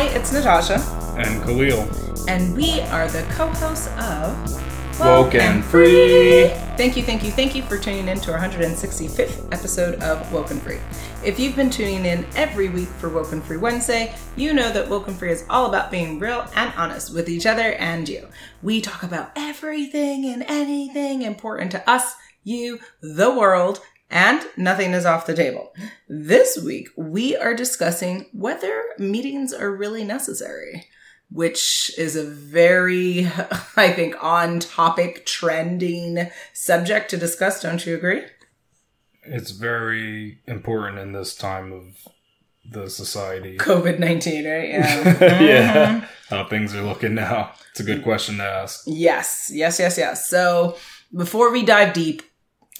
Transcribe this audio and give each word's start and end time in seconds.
Hi, 0.00 0.06
it's 0.16 0.32
Natasha, 0.32 0.80
and 1.18 1.42
Khalil. 1.42 1.86
and 2.26 2.56
we 2.56 2.80
are 2.88 3.06
the 3.08 3.22
co-hosts 3.34 3.88
of 3.98 4.98
Woke 4.98 5.34
and 5.34 5.62
Free. 5.62 6.48
Thank 6.78 6.96
you, 6.96 7.02
thank 7.02 7.22
you, 7.22 7.30
thank 7.30 7.54
you 7.54 7.62
for 7.62 7.76
tuning 7.76 8.08
in 8.08 8.18
to 8.20 8.32
our 8.32 8.38
165th 8.38 9.52
episode 9.52 10.02
of 10.02 10.32
Woke 10.32 10.52
and 10.52 10.62
Free. 10.62 10.78
If 11.22 11.38
you've 11.38 11.54
been 11.54 11.68
tuning 11.68 12.06
in 12.06 12.24
every 12.34 12.70
week 12.70 12.88
for 12.88 13.10
Woke 13.10 13.32
and 13.32 13.44
Free 13.44 13.58
Wednesday, 13.58 14.14
you 14.36 14.54
know 14.54 14.72
that 14.72 14.88
Woke 14.88 15.06
and 15.08 15.18
Free 15.18 15.32
is 15.32 15.44
all 15.50 15.66
about 15.66 15.90
being 15.90 16.18
real 16.18 16.46
and 16.56 16.72
honest 16.78 17.12
with 17.12 17.28
each 17.28 17.44
other 17.44 17.74
and 17.74 18.08
you. 18.08 18.26
We 18.62 18.80
talk 18.80 19.02
about 19.02 19.32
everything 19.36 20.24
and 20.24 20.44
anything 20.48 21.20
important 21.20 21.72
to 21.72 21.90
us, 21.90 22.14
you, 22.42 22.78
the 23.02 23.30
world, 23.30 23.82
and 24.10 24.42
nothing 24.56 24.92
is 24.92 25.06
off 25.06 25.26
the 25.26 25.34
table. 25.34 25.72
This 26.08 26.58
week, 26.58 26.88
we 26.96 27.36
are 27.36 27.54
discussing 27.54 28.26
whether 28.32 28.82
meetings 28.98 29.52
are 29.52 29.74
really 29.74 30.04
necessary 30.04 30.86
which 31.30 31.92
is 31.96 32.16
a 32.16 32.24
very, 32.24 33.26
I 33.76 33.92
think, 33.92 34.22
on 34.22 34.60
topic, 34.60 35.26
trending 35.26 36.30
subject 36.52 37.10
to 37.10 37.16
discuss. 37.16 37.62
Don't 37.62 37.84
you 37.86 37.94
agree? 37.94 38.24
It's 39.22 39.50
very 39.50 40.40
important 40.46 40.98
in 40.98 41.12
this 41.12 41.34
time 41.34 41.72
of 41.72 42.08
the 42.68 42.88
society. 42.88 43.58
COVID 43.58 43.98
19, 43.98 44.46
right? 44.46 44.68
Yeah. 44.68 45.04
yeah. 45.40 45.86
Mm-hmm. 45.86 46.34
How 46.34 46.44
things 46.48 46.74
are 46.74 46.82
looking 46.82 47.14
now. 47.14 47.52
It's 47.70 47.80
a 47.80 47.84
good 47.84 48.02
question 48.02 48.38
to 48.38 48.44
ask. 48.44 48.84
yes, 48.86 49.50
yes, 49.52 49.78
yes, 49.78 49.98
yes. 49.98 50.28
So 50.28 50.76
before 51.14 51.52
we 51.52 51.64
dive 51.64 51.92
deep, 51.92 52.22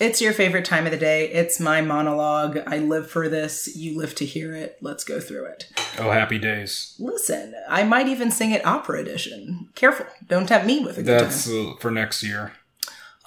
it's 0.00 0.20
your 0.20 0.32
favorite 0.32 0.64
time 0.64 0.86
of 0.86 0.92
the 0.92 0.98
day. 0.98 1.28
It's 1.28 1.60
my 1.60 1.80
monologue. 1.82 2.58
I 2.66 2.78
live 2.78 3.10
for 3.10 3.28
this. 3.28 3.76
You 3.76 3.96
live 3.98 4.14
to 4.16 4.24
hear 4.24 4.54
it. 4.54 4.78
Let's 4.80 5.04
go 5.04 5.20
through 5.20 5.44
it. 5.46 5.68
Oh, 5.98 6.10
happy 6.10 6.38
days. 6.38 6.96
Listen, 6.98 7.54
I 7.68 7.84
might 7.84 8.08
even 8.08 8.30
sing 8.30 8.50
it 8.50 8.64
opera 8.66 9.00
edition. 9.00 9.68
Careful. 9.74 10.06
Don't 10.26 10.46
tempt 10.46 10.66
me 10.66 10.80
with 10.84 10.98
a 10.98 11.02
good 11.02 11.20
That's 11.20 11.48
uh, 11.48 11.74
for 11.78 11.90
next 11.90 12.22
year. 12.22 12.52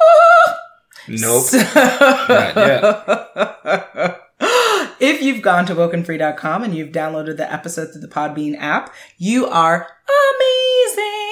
Ah! 0.02 0.58
Nope. 1.08 1.44
So- 1.44 1.58
Not 1.58 2.56
yet. 2.56 4.22
if 5.00 5.22
you've 5.22 5.42
gone 5.42 5.66
to 5.68 5.76
wokenfree.com 5.76 6.64
and 6.64 6.76
you've 6.76 6.92
downloaded 6.92 7.38
the 7.38 7.52
episode 7.52 7.92
through 7.92 8.02
the 8.02 8.08
Podbean 8.08 8.56
app, 8.58 8.94
you 9.18 9.46
are 9.46 9.88
amazing. 10.40 11.23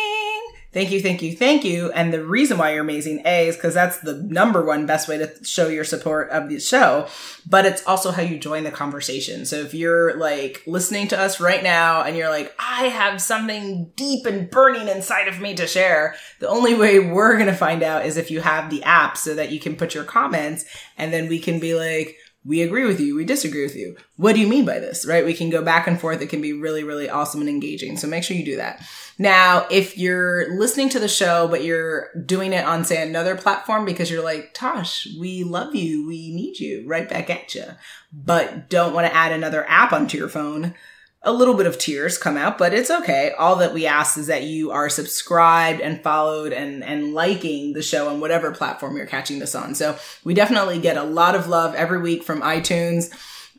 Thank 0.73 0.91
you, 0.91 1.01
thank 1.01 1.21
you, 1.21 1.35
thank 1.35 1.65
you. 1.65 1.91
And 1.91 2.13
the 2.13 2.23
reason 2.23 2.57
why 2.57 2.71
you're 2.71 2.83
amazing, 2.83 3.23
A, 3.25 3.49
is 3.49 3.57
because 3.57 3.73
that's 3.73 3.99
the 3.99 4.13
number 4.13 4.63
one 4.63 4.85
best 4.85 5.09
way 5.09 5.17
to 5.17 5.43
show 5.43 5.67
your 5.67 5.83
support 5.83 6.29
of 6.29 6.47
the 6.47 6.61
show, 6.61 7.09
but 7.45 7.65
it's 7.65 7.85
also 7.85 8.11
how 8.11 8.21
you 8.21 8.39
join 8.39 8.63
the 8.63 8.71
conversation. 8.71 9.45
So 9.45 9.57
if 9.57 9.73
you're 9.73 10.17
like 10.17 10.63
listening 10.65 11.09
to 11.09 11.19
us 11.19 11.41
right 11.41 11.61
now 11.61 12.03
and 12.03 12.15
you're 12.15 12.29
like, 12.29 12.55
I 12.57 12.85
have 12.85 13.21
something 13.21 13.91
deep 13.97 14.25
and 14.25 14.49
burning 14.49 14.87
inside 14.87 15.27
of 15.27 15.41
me 15.41 15.55
to 15.55 15.67
share, 15.67 16.15
the 16.39 16.47
only 16.47 16.73
way 16.73 16.99
we're 16.99 17.35
going 17.35 17.47
to 17.47 17.53
find 17.53 17.83
out 17.83 18.05
is 18.05 18.15
if 18.15 18.31
you 18.31 18.39
have 18.39 18.69
the 18.69 18.83
app 18.83 19.17
so 19.17 19.35
that 19.35 19.51
you 19.51 19.59
can 19.59 19.75
put 19.75 19.93
your 19.93 20.05
comments 20.05 20.63
and 20.97 21.11
then 21.11 21.27
we 21.27 21.39
can 21.39 21.59
be 21.59 21.75
like, 21.75 22.15
we 22.43 22.61
agree 22.61 22.85
with 22.85 22.99
you, 22.99 23.15
we 23.15 23.23
disagree 23.23 23.61
with 23.61 23.75
you. 23.75 23.95
What 24.15 24.33
do 24.33 24.41
you 24.41 24.47
mean 24.47 24.65
by 24.65 24.79
this? 24.79 25.05
Right? 25.05 25.23
We 25.25 25.33
can 25.35 25.49
go 25.51 25.63
back 25.63 25.85
and 25.85 25.99
forth. 25.99 26.21
It 26.21 26.29
can 26.29 26.41
be 26.41 26.53
really, 26.53 26.83
really 26.83 27.09
awesome 27.09 27.41
and 27.41 27.49
engaging. 27.49 27.97
So 27.97 28.07
make 28.07 28.23
sure 28.23 28.35
you 28.35 28.45
do 28.45 28.55
that. 28.55 28.81
Now, 29.21 29.67
if 29.69 29.99
you're 29.99 30.51
listening 30.57 30.89
to 30.89 30.99
the 30.99 31.07
show, 31.07 31.47
but 31.47 31.63
you're 31.63 32.09
doing 32.25 32.53
it 32.53 32.65
on, 32.65 32.83
say, 32.83 33.07
another 33.07 33.35
platform 33.35 33.85
because 33.85 34.09
you're 34.09 34.23
like, 34.23 34.55
Tosh, 34.55 35.07
we 35.19 35.43
love 35.43 35.75
you, 35.75 36.07
we 36.07 36.33
need 36.33 36.59
you, 36.59 36.87
right 36.87 37.07
back 37.07 37.29
at 37.29 37.53
you, 37.53 37.65
but 38.11 38.67
don't 38.67 38.95
want 38.95 39.05
to 39.05 39.15
add 39.15 39.31
another 39.31 39.63
app 39.69 39.93
onto 39.93 40.17
your 40.17 40.27
phone, 40.27 40.73
a 41.21 41.31
little 41.31 41.53
bit 41.53 41.67
of 41.67 41.77
tears 41.77 42.17
come 42.17 42.35
out, 42.35 42.57
but 42.57 42.73
it's 42.73 42.89
okay. 42.89 43.31
All 43.37 43.57
that 43.57 43.75
we 43.75 43.85
ask 43.85 44.17
is 44.17 44.25
that 44.25 44.41
you 44.41 44.71
are 44.71 44.89
subscribed 44.89 45.81
and 45.81 46.01
followed 46.01 46.51
and, 46.51 46.83
and 46.83 47.13
liking 47.13 47.73
the 47.73 47.83
show 47.83 48.09
on 48.09 48.21
whatever 48.21 48.51
platform 48.51 48.97
you're 48.97 49.05
catching 49.05 49.37
this 49.37 49.53
on. 49.53 49.75
So 49.75 49.99
we 50.23 50.33
definitely 50.33 50.79
get 50.79 50.97
a 50.97 51.03
lot 51.03 51.35
of 51.35 51.47
love 51.47 51.75
every 51.75 52.01
week 52.01 52.23
from 52.23 52.41
iTunes. 52.41 53.13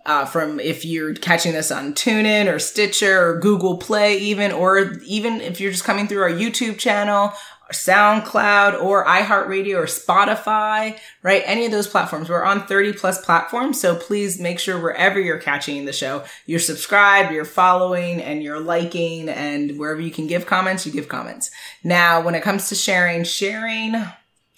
Uh, 0.05 0.25
from 0.25 0.59
if 0.59 0.85
you're 0.85 1.15
catching 1.15 1.53
this 1.53 1.71
on 1.71 1.95
TuneIn 1.95 2.53
or 2.53 2.59
Stitcher 2.59 3.25
or 3.25 3.39
Google 3.39 3.77
Play, 3.77 4.19
even, 4.19 4.51
or 4.51 4.95
even 5.05 5.41
if 5.41 5.61
you're 5.61 5.71
just 5.71 5.85
coming 5.85 6.09
through 6.09 6.23
our 6.23 6.31
YouTube 6.31 6.77
channel, 6.77 7.33
or 7.69 7.73
SoundCloud 7.73 8.83
or 8.83 9.05
iHeartRadio 9.07 9.77
or 9.77 9.87
Spotify, 9.87 10.99
right? 11.23 11.43
Any 11.47 11.65
of 11.65 11.73
those 11.73 11.87
platforms. 11.87 12.29
We're 12.29 12.45
on 12.45 12.67
30 12.67 12.93
plus 12.95 13.25
platforms. 13.25 13.81
So 13.81 13.97
please 13.97 14.39
make 14.39 14.59
sure 14.59 14.81
wherever 14.81 15.19
you're 15.19 15.39
catching 15.39 15.85
the 15.85 15.93
show, 15.93 16.25
you're 16.47 16.61
subscribed, 16.61 17.33
you're 17.33 17.45
following 17.45 18.21
and 18.21 18.43
you're 18.43 18.61
liking 18.61 19.29
and 19.29 19.79
wherever 19.79 20.01
you 20.01 20.11
can 20.11 20.27
give 20.27 20.47
comments, 20.47 20.85
you 20.87 20.93
give 20.93 21.09
comments. 21.09 21.51
Now, 21.83 22.21
when 22.21 22.35
it 22.35 22.43
comes 22.43 22.69
to 22.69 22.75
sharing, 22.75 23.25
sharing 23.25 23.95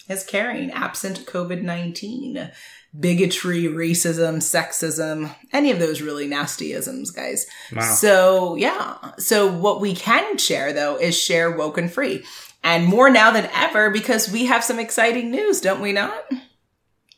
is 0.09 0.23
caring 0.23 0.71
absent 0.71 1.25
COVID-19 1.25 2.51
bigotry, 2.99 3.63
racism, 3.63 4.37
sexism, 4.37 5.33
any 5.51 5.71
of 5.71 5.79
those 5.79 6.01
really 6.01 6.27
nasty 6.27 6.73
isms, 6.73 7.11
guys. 7.11 7.45
Wow. 7.73 7.81
So 7.81 8.55
yeah. 8.55 8.97
So 9.17 9.51
what 9.51 9.81
we 9.81 9.95
can 9.95 10.37
share 10.37 10.73
though 10.73 10.97
is 10.97 11.19
share 11.19 11.51
woke 11.51 11.77
and 11.77 11.91
free. 11.91 12.23
And 12.63 12.85
more 12.85 13.09
now 13.09 13.31
than 13.31 13.49
ever 13.53 13.89
because 13.91 14.31
we 14.31 14.45
have 14.45 14.63
some 14.63 14.79
exciting 14.79 15.29
news, 15.29 15.61
don't 15.61 15.81
we 15.81 15.91
not? 15.91 16.15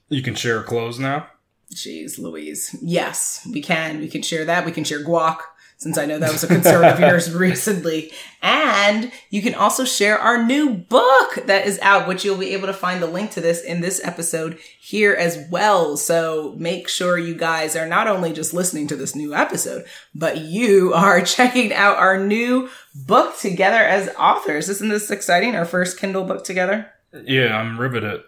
You 0.10 0.22
can 0.22 0.36
share 0.36 0.64
clothes 0.64 1.00
now. 1.00 1.28
Jeez 1.74 2.18
Louise. 2.18 2.76
Yes, 2.82 3.48
we 3.52 3.62
can. 3.62 4.00
We 4.00 4.08
can 4.08 4.22
share 4.22 4.46
that. 4.46 4.66
We 4.66 4.72
can 4.72 4.84
share 4.84 5.04
guac, 5.04 5.40
since 5.78 5.98
I 5.98 6.06
know 6.06 6.18
that 6.18 6.32
was 6.32 6.44
a 6.44 6.48
concern 6.48 6.84
of 6.86 7.00
yours 7.00 7.32
recently. 7.36 8.12
And 8.42 9.12
you 9.30 9.44
can 9.44 9.54
also 9.54 9.86
share 9.86 10.18
our 10.18 10.44
new 10.44 10.72
book 10.74 11.36
that 11.46 11.68
is 11.68 11.80
out, 11.82 12.08
which 12.08 12.26
you'll 12.26 12.38
be 12.38 12.54
able 12.54 12.66
to 12.66 12.74
find 12.74 13.02
the 13.02 13.08
link 13.08 13.32
to 13.32 13.42
this 13.42 13.62
in 13.62 13.82
this 13.82 14.02
episode 14.04 14.58
here 14.80 15.14
as 15.14 15.38
well. 15.52 15.96
So 15.96 16.56
make 16.58 16.88
sure 16.88 17.20
you 17.20 17.36
guys 17.36 17.76
are 17.76 17.88
not 17.88 18.08
only 18.08 18.34
just 18.34 18.56
listening 18.56 18.88
to 18.88 18.96
this 18.96 19.16
new 19.16 19.36
episode, 19.36 19.86
but 20.16 20.40
you 20.40 20.94
are 20.94 21.22
checking 21.26 21.72
out 21.74 21.98
our 21.98 22.20
new 22.20 22.70
book 22.96 23.38
together 23.38 23.78
as 23.78 24.10
authors. 24.18 24.70
Isn't 24.70 24.90
this 24.90 25.12
exciting? 25.12 25.56
Our 25.56 25.66
first 25.66 26.00
Kindle 26.00 26.24
book 26.24 26.44
together? 26.44 26.92
Yeah, 27.14 27.56
I'm 27.56 27.80
riveted. 27.80 28.22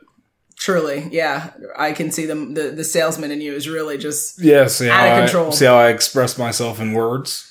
Truly, 0.60 1.08
yeah. 1.12 1.52
I 1.78 1.94
can 1.94 2.12
see 2.12 2.26
them. 2.26 2.54
The, 2.54 2.64
the 2.72 2.84
salesman 2.84 3.32
in 3.32 3.40
you 3.42 3.54
is 3.56 3.68
really 3.70 3.98
just 3.98 4.40
Yeah, 4.42 4.68
see 4.68 4.88
how, 4.88 4.94
Out 5.00 5.08
of 5.08 5.14
I, 5.14 5.20
control. 5.26 5.52
see 5.54 5.66
how 5.66 5.76
I 5.78 5.88
express 5.90 6.38
myself 6.38 6.80
in 6.80 6.94
words? 6.94 7.46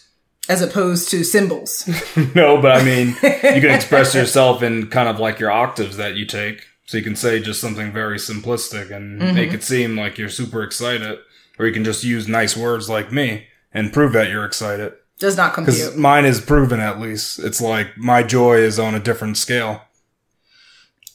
as 0.50 0.62
opposed 0.62 1.10
to 1.10 1.22
symbols. 1.24 1.86
no, 2.34 2.58
but 2.60 2.80
I 2.80 2.82
mean, 2.82 3.08
you 3.08 3.60
can 3.60 3.70
express 3.70 4.14
yourself 4.14 4.62
in 4.62 4.86
kind 4.88 5.06
of 5.06 5.18
like 5.20 5.38
your 5.38 5.50
octaves 5.50 5.98
that 5.98 6.14
you 6.14 6.24
take. 6.24 6.64
So 6.86 6.96
you 6.96 7.02
can 7.04 7.16
say 7.16 7.38
just 7.38 7.60
something 7.60 7.92
very 7.92 8.16
simplistic 8.16 8.90
and 8.90 9.20
Mm-hmm. 9.20 9.34
make 9.34 9.52
it 9.52 9.62
seem 9.62 9.94
like 9.98 10.16
you're 10.16 10.30
super 10.30 10.62
excited. 10.62 11.18
Or 11.58 11.66
you 11.66 11.72
can 11.74 11.84
just 11.84 12.02
use 12.02 12.28
nice 12.28 12.56
words 12.56 12.88
like 12.88 13.12
me 13.12 13.46
and 13.74 13.92
prove 13.92 14.12
that 14.14 14.30
you're 14.30 14.46
excited. 14.46 14.94
Does 15.18 15.36
not 15.36 15.54
Because 15.54 15.78
compute. 15.82 16.00
mine 16.00 16.24
is 16.24 16.40
proven 16.40 16.80
at 16.80 16.98
least. 16.98 17.38
It's 17.40 17.60
like 17.60 17.98
my 17.98 18.22
joy 18.22 18.56
is 18.58 18.78
on 18.78 18.94
a 18.94 19.00
different 19.00 19.36
scale. 19.36 19.82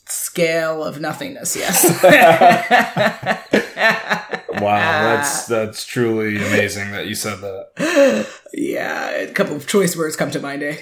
Scale 0.05 0.83
of 0.83 0.99
nothingness, 0.99 1.55
yes. 1.55 2.03
Wow, 4.53 5.15
that's 5.15 5.47
that's 5.47 5.85
truly 5.85 6.37
amazing 6.37 6.91
that 6.91 7.07
you 7.07 7.15
said 7.15 7.41
that. 7.41 8.27
yeah, 8.53 9.09
a 9.09 9.31
couple 9.31 9.55
of 9.55 9.67
choice 9.67 9.97
words 9.97 10.15
come 10.15 10.31
to 10.31 10.39
mind, 10.39 10.63
eh? 10.63 10.75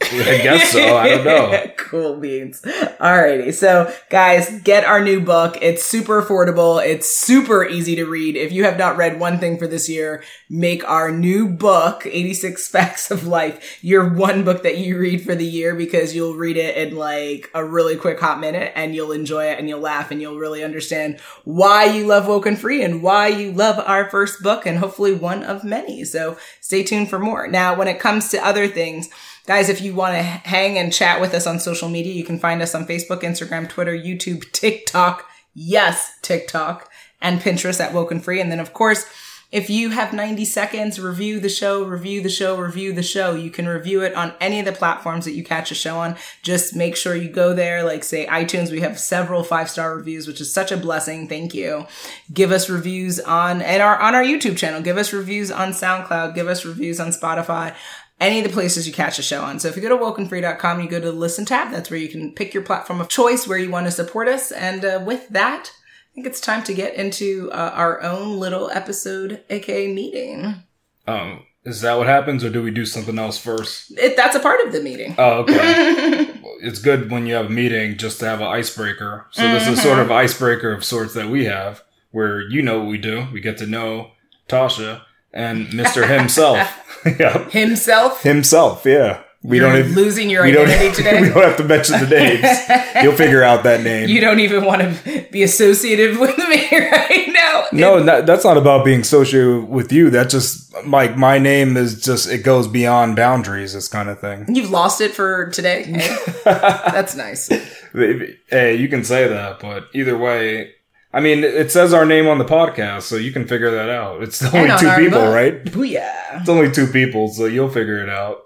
I 0.00 0.40
guess 0.42 0.72
so. 0.72 0.96
I 0.96 1.08
don't 1.08 1.24
know. 1.24 1.66
cool 1.76 2.16
beans. 2.18 2.62
Alrighty. 2.62 3.52
So 3.52 3.92
guys, 4.10 4.60
get 4.62 4.84
our 4.84 5.02
new 5.02 5.20
book. 5.20 5.58
It's 5.60 5.82
super 5.82 6.22
affordable. 6.22 6.84
It's 6.84 7.12
super 7.12 7.66
easy 7.66 7.96
to 7.96 8.06
read. 8.06 8.36
If 8.36 8.52
you 8.52 8.64
have 8.64 8.78
not 8.78 8.96
read 8.96 9.18
one 9.18 9.38
thing 9.38 9.58
for 9.58 9.66
this 9.66 9.88
year, 9.88 10.22
make 10.48 10.88
our 10.88 11.10
new 11.10 11.48
book, 11.48 12.06
86 12.06 12.68
Facts 12.78 13.10
of 13.10 13.26
Life, 13.26 13.82
your 13.82 14.08
one 14.08 14.44
book 14.44 14.62
that 14.62 14.78
you 14.78 14.98
read 14.98 15.22
for 15.22 15.34
the 15.34 15.44
year 15.44 15.74
because 15.74 16.14
you'll 16.14 16.36
read 16.36 16.56
it 16.56 16.76
in 16.76 16.96
like 16.96 17.50
a 17.54 17.64
really 17.64 17.96
quick 17.96 18.20
hot 18.20 18.40
minute 18.40 18.72
and 18.74 18.94
you'll 18.94 19.12
enjoy 19.12 19.46
it 19.46 19.58
and 19.58 19.68
you'll 19.68 19.80
laugh 19.80 20.10
and 20.10 20.20
you'll 20.20 20.38
really 20.38 20.62
understand 20.62 21.18
why 21.44 21.84
you 21.84 22.06
love 22.06 22.26
Woken 22.26 22.56
Free 22.56 22.82
and 22.82 23.02
why 23.02 23.28
you 23.28 23.52
love 23.52 23.78
our 23.78 24.08
first 24.08 24.42
book 24.42 24.64
and 24.64 24.78
hopefully 24.78 25.12
one 25.12 25.42
of 25.42 25.64
many. 25.64 26.04
So 26.04 26.38
stay 26.60 26.82
tuned 26.82 27.10
for 27.10 27.18
more. 27.18 27.48
Now, 27.48 27.74
when 27.74 27.88
it 27.88 27.98
comes 27.98 28.28
to 28.28 28.46
other 28.46 28.68
things, 28.68 29.08
Guys, 29.48 29.70
if 29.70 29.80
you 29.80 29.94
want 29.94 30.14
to 30.14 30.22
hang 30.22 30.76
and 30.76 30.92
chat 30.92 31.22
with 31.22 31.32
us 31.32 31.46
on 31.46 31.58
social 31.58 31.88
media, 31.88 32.12
you 32.12 32.22
can 32.22 32.38
find 32.38 32.60
us 32.60 32.74
on 32.74 32.86
Facebook, 32.86 33.22
Instagram, 33.22 33.66
Twitter, 33.66 33.96
YouTube, 33.96 34.52
TikTok. 34.52 35.26
Yes, 35.54 36.12
TikTok 36.20 36.90
and 37.22 37.40
Pinterest 37.40 37.80
at 37.80 37.94
Woken 37.94 38.20
Free. 38.20 38.42
And 38.42 38.52
then, 38.52 38.60
of 38.60 38.74
course, 38.74 39.06
if 39.50 39.70
you 39.70 39.88
have 39.88 40.12
90 40.12 40.44
seconds, 40.44 41.00
review 41.00 41.40
the 41.40 41.48
show, 41.48 41.82
review 41.82 42.20
the 42.20 42.28
show, 42.28 42.58
review 42.58 42.92
the 42.92 43.02
show. 43.02 43.34
You 43.34 43.48
can 43.48 43.66
review 43.66 44.02
it 44.02 44.14
on 44.14 44.34
any 44.42 44.58
of 44.58 44.66
the 44.66 44.72
platforms 44.72 45.24
that 45.24 45.32
you 45.32 45.42
catch 45.42 45.70
a 45.70 45.74
show 45.74 45.96
on. 45.96 46.16
Just 46.42 46.76
make 46.76 46.96
sure 46.96 47.16
you 47.16 47.30
go 47.30 47.54
there, 47.54 47.82
like 47.82 48.04
say 48.04 48.26
iTunes. 48.26 48.70
We 48.70 48.80
have 48.80 48.98
several 48.98 49.42
five 49.42 49.70
star 49.70 49.96
reviews, 49.96 50.26
which 50.26 50.42
is 50.42 50.52
such 50.52 50.70
a 50.70 50.76
blessing. 50.76 51.28
Thank 51.28 51.54
you. 51.54 51.86
Give 52.30 52.52
us 52.52 52.68
reviews 52.68 53.20
on 53.20 53.62
and 53.62 53.80
our 53.80 53.98
on 53.98 54.14
our 54.14 54.22
YouTube 54.22 54.58
channel. 54.58 54.82
Give 54.82 54.98
us 54.98 55.14
reviews 55.14 55.50
on 55.50 55.70
SoundCloud. 55.70 56.34
Give 56.34 56.46
us 56.46 56.66
reviews 56.66 57.00
on 57.00 57.08
Spotify. 57.08 57.74
Any 58.20 58.38
of 58.38 58.44
the 58.44 58.52
places 58.52 58.86
you 58.86 58.92
catch 58.92 59.16
the 59.16 59.22
show 59.22 59.42
on. 59.42 59.60
So 59.60 59.68
if 59.68 59.76
you 59.76 59.82
go 59.82 59.88
to 59.88 59.96
wokenfree.com, 59.96 60.80
you 60.80 60.88
go 60.88 61.00
to 61.00 61.06
the 61.06 61.12
listen 61.12 61.44
tab. 61.44 61.70
That's 61.70 61.90
where 61.90 61.98
you 61.98 62.08
can 62.08 62.32
pick 62.32 62.52
your 62.52 62.62
platform 62.62 63.00
of 63.00 63.08
choice 63.08 63.46
where 63.46 63.58
you 63.58 63.70
want 63.70 63.86
to 63.86 63.92
support 63.92 64.28
us. 64.28 64.50
And 64.50 64.84
uh, 64.84 65.02
with 65.04 65.28
that, 65.28 65.70
I 65.72 66.14
think 66.14 66.26
it's 66.26 66.40
time 66.40 66.64
to 66.64 66.74
get 66.74 66.94
into 66.94 67.50
uh, 67.52 67.72
our 67.74 68.02
own 68.02 68.40
little 68.40 68.70
episode, 68.70 69.44
aka 69.50 69.92
meeting. 69.92 70.62
Um, 71.06 71.44
is 71.64 71.80
that 71.82 71.98
what 71.98 72.06
happens, 72.06 72.44
or 72.44 72.50
do 72.50 72.62
we 72.62 72.70
do 72.70 72.86
something 72.86 73.18
else 73.18 73.38
first? 73.38 73.92
It, 73.98 74.16
that's 74.16 74.34
a 74.34 74.40
part 74.40 74.60
of 74.66 74.72
the 74.72 74.80
meeting. 74.80 75.14
Oh, 75.18 75.40
okay. 75.40 75.54
it's 76.60 76.80
good 76.80 77.10
when 77.10 77.26
you 77.26 77.34
have 77.34 77.46
a 77.46 77.50
meeting 77.50 77.96
just 77.98 78.20
to 78.20 78.26
have 78.26 78.40
an 78.40 78.46
icebreaker. 78.46 79.26
So 79.30 79.42
this 79.52 79.68
is 79.68 79.82
sort 79.82 79.98
of 79.98 80.10
icebreaker 80.10 80.72
of 80.72 80.84
sorts 80.84 81.14
that 81.14 81.28
we 81.28 81.44
have, 81.44 81.82
where 82.10 82.40
you 82.40 82.62
know 82.62 82.80
what 82.80 82.88
we 82.88 82.98
do. 82.98 83.28
We 83.32 83.40
get 83.40 83.58
to 83.58 83.66
know 83.66 84.12
Tasha 84.48 85.02
and 85.32 85.72
Mister 85.74 86.06
himself. 86.06 86.58
yep, 87.18 87.52
Himself. 87.52 88.22
himself. 88.24 88.84
Yeah, 88.84 89.22
we 89.44 89.58
You're 89.58 89.70
don't 89.70 89.78
even, 89.78 89.94
losing 89.94 90.28
your 90.30 90.44
identity 90.44 90.92
today. 90.96 91.20
we 91.20 91.28
don't 91.28 91.44
have 91.44 91.56
to 91.58 91.64
mention 91.64 92.00
the 92.00 92.08
names. 92.08 93.04
You'll 93.04 93.14
figure 93.14 93.44
out 93.44 93.62
that 93.62 93.82
name. 93.82 94.08
You 94.08 94.20
don't 94.20 94.40
even 94.40 94.64
want 94.64 94.82
to 94.82 95.26
be 95.30 95.44
associated 95.44 96.18
with 96.18 96.36
me 96.38 96.66
right 96.72 97.28
now. 97.28 97.66
no, 97.72 98.02
that, 98.02 98.26
that's 98.26 98.42
not 98.44 98.56
about 98.56 98.84
being 98.84 99.02
associated 99.02 99.68
with 99.68 99.92
you. 99.92 100.10
That's 100.10 100.32
just 100.32 100.74
like 100.86 101.16
my 101.16 101.38
name 101.38 101.76
is 101.76 102.02
just 102.02 102.28
it 102.28 102.38
goes 102.42 102.66
beyond 102.66 103.14
boundaries. 103.14 103.74
This 103.74 103.86
kind 103.86 104.08
of 104.08 104.18
thing. 104.18 104.46
You've 104.52 104.70
lost 104.70 105.00
it 105.00 105.14
for 105.14 105.50
today. 105.50 105.84
Hey, 105.84 106.16
that's 106.44 107.14
nice. 107.14 107.48
Hey, 107.92 108.74
you 108.74 108.88
can 108.88 109.04
say 109.04 109.28
that, 109.28 109.60
but 109.60 109.86
either 109.94 110.18
way, 110.18 110.72
I 111.12 111.20
mean, 111.20 111.42
it 111.42 111.72
says 111.72 111.94
our 111.94 112.04
name 112.04 112.26
on 112.28 112.36
the 112.38 112.44
podcast, 112.44 113.02
so 113.02 113.16
you 113.16 113.32
can 113.32 113.46
figure 113.46 113.70
that 113.70 113.88
out. 113.88 114.22
It's 114.22 114.42
only 114.54 114.70
two 114.78 114.90
people, 114.96 115.20
book. 115.20 115.34
right? 115.34 115.64
Booyah. 115.64 116.40
It's 116.40 116.48
only 116.48 116.70
two 116.70 116.86
people, 116.86 117.28
so 117.28 117.46
you'll 117.46 117.70
figure 117.70 118.02
it 118.02 118.10
out. 118.10 118.42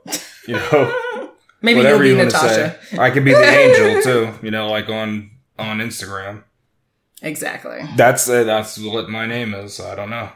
You 0.47 0.55
know, 0.55 1.31
Maybe 1.63 1.79
whatever 1.79 2.05
you'll 2.05 2.17
be 2.17 2.23
want 2.23 2.31
to 2.31 2.37
Natasha. 2.37 2.79
say. 2.85 2.99
I 2.99 3.11
could 3.11 3.25
be 3.25 3.33
the 3.33 3.45
angel 3.45 4.03
too. 4.05 4.35
You 4.45 4.51
know, 4.53 4.69
like 4.71 4.89
on 4.89 5.31
on 5.59 5.79
Instagram. 5.79 6.45
Exactly. 7.21 7.81
That's 7.97 8.29
uh, 8.29 8.45
that's 8.45 8.79
what 8.79 9.09
my 9.09 9.27
name 9.27 9.55
is. 9.55 9.81
I 9.81 9.95
don't 9.97 10.11
know. 10.11 10.31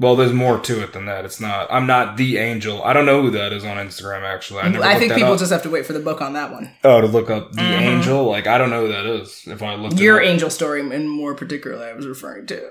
Well, 0.00 0.14
there's 0.14 0.32
more 0.32 0.60
to 0.60 0.82
it 0.82 0.92
than 0.92 1.06
that. 1.06 1.24
It's 1.24 1.40
not. 1.40 1.66
I'm 1.72 1.86
not 1.86 2.16
the 2.16 2.38
angel. 2.38 2.84
I 2.84 2.92
don't 2.92 3.04
know 3.04 3.20
who 3.20 3.32
that 3.32 3.52
is 3.52 3.64
on 3.64 3.78
Instagram. 3.78 4.22
Actually, 4.22 4.60
I, 4.60 4.68
never 4.68 4.84
I 4.84 4.96
think 4.96 5.12
people 5.12 5.32
up. 5.32 5.40
just 5.40 5.50
have 5.50 5.64
to 5.64 5.70
wait 5.70 5.86
for 5.86 5.92
the 5.92 5.98
book 6.00 6.22
on 6.22 6.34
that 6.34 6.52
one. 6.52 6.70
oh 6.84 7.00
to 7.00 7.08
look 7.08 7.30
up 7.30 7.50
the 7.52 7.62
mm-hmm. 7.62 7.82
angel. 7.82 8.24
Like 8.24 8.46
I 8.46 8.58
don't 8.58 8.70
know 8.70 8.86
who 8.86 8.92
that 8.92 9.06
is. 9.06 9.42
If 9.46 9.60
I 9.60 9.74
looked, 9.74 9.94
it 9.94 10.00
Your 10.00 10.20
up. 10.20 10.28
angel 10.28 10.50
story, 10.50 10.80
and 10.80 11.10
more 11.10 11.34
particularly, 11.34 11.86
I 11.86 11.94
was 11.94 12.06
referring 12.06 12.46
to. 12.46 12.70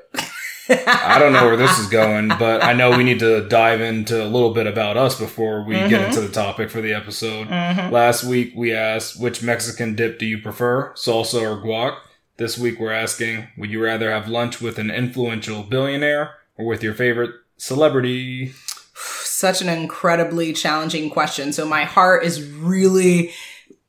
I 0.70 1.18
don't 1.20 1.34
know 1.34 1.46
where 1.46 1.58
this 1.58 1.78
is 1.80 1.88
going, 1.90 2.30
but 2.30 2.64
I 2.64 2.74
know 2.74 2.98
we 2.98 3.04
need 3.04 3.20
to 3.20 3.48
dive 3.48 3.82
into 3.82 4.24
a 4.24 4.28
little 4.28 4.54
bit 4.54 4.68
about 4.68 4.96
us 4.98 5.20
before 5.20 5.64
we 5.64 5.76
get 5.76 5.90
mm-hmm. 5.90 6.04
into 6.06 6.22
the 6.22 6.32
topic 6.32 6.70
for 6.70 6.82
the 6.82 6.94
episode. 6.94 7.48
Mm-hmm. 7.48 7.94
Last 7.94 8.24
week 8.24 8.54
we 8.56 8.74
asked 8.74 9.20
which 9.20 9.44
Mexican 9.44 9.96
dip 9.96 10.20
do 10.20 10.26
you 10.26 10.42
prefer, 10.42 10.94
salsa 10.94 11.42
or 11.42 11.62
guac? 11.62 11.98
This 12.38 12.58
week 12.58 12.80
we're 12.80 12.92
asking 12.92 13.48
would 13.58 13.72
you 13.72 13.84
rather 13.84 14.12
have 14.12 14.28
lunch 14.28 14.62
with 14.62 14.78
an 14.78 14.92
influential 14.92 15.64
billionaire 15.64 16.36
with 16.58 16.84
your 16.84 16.94
favorite 16.94 17.32
celebrity? 17.58 18.54
Such 18.96 19.62
an 19.62 19.70
incredibly 19.70 20.54
challenging 20.54 21.10
question. 21.10 21.54
So 21.54 21.66
my 21.68 21.84
heart 21.84 22.24
is 22.24 22.50
really 22.52 23.32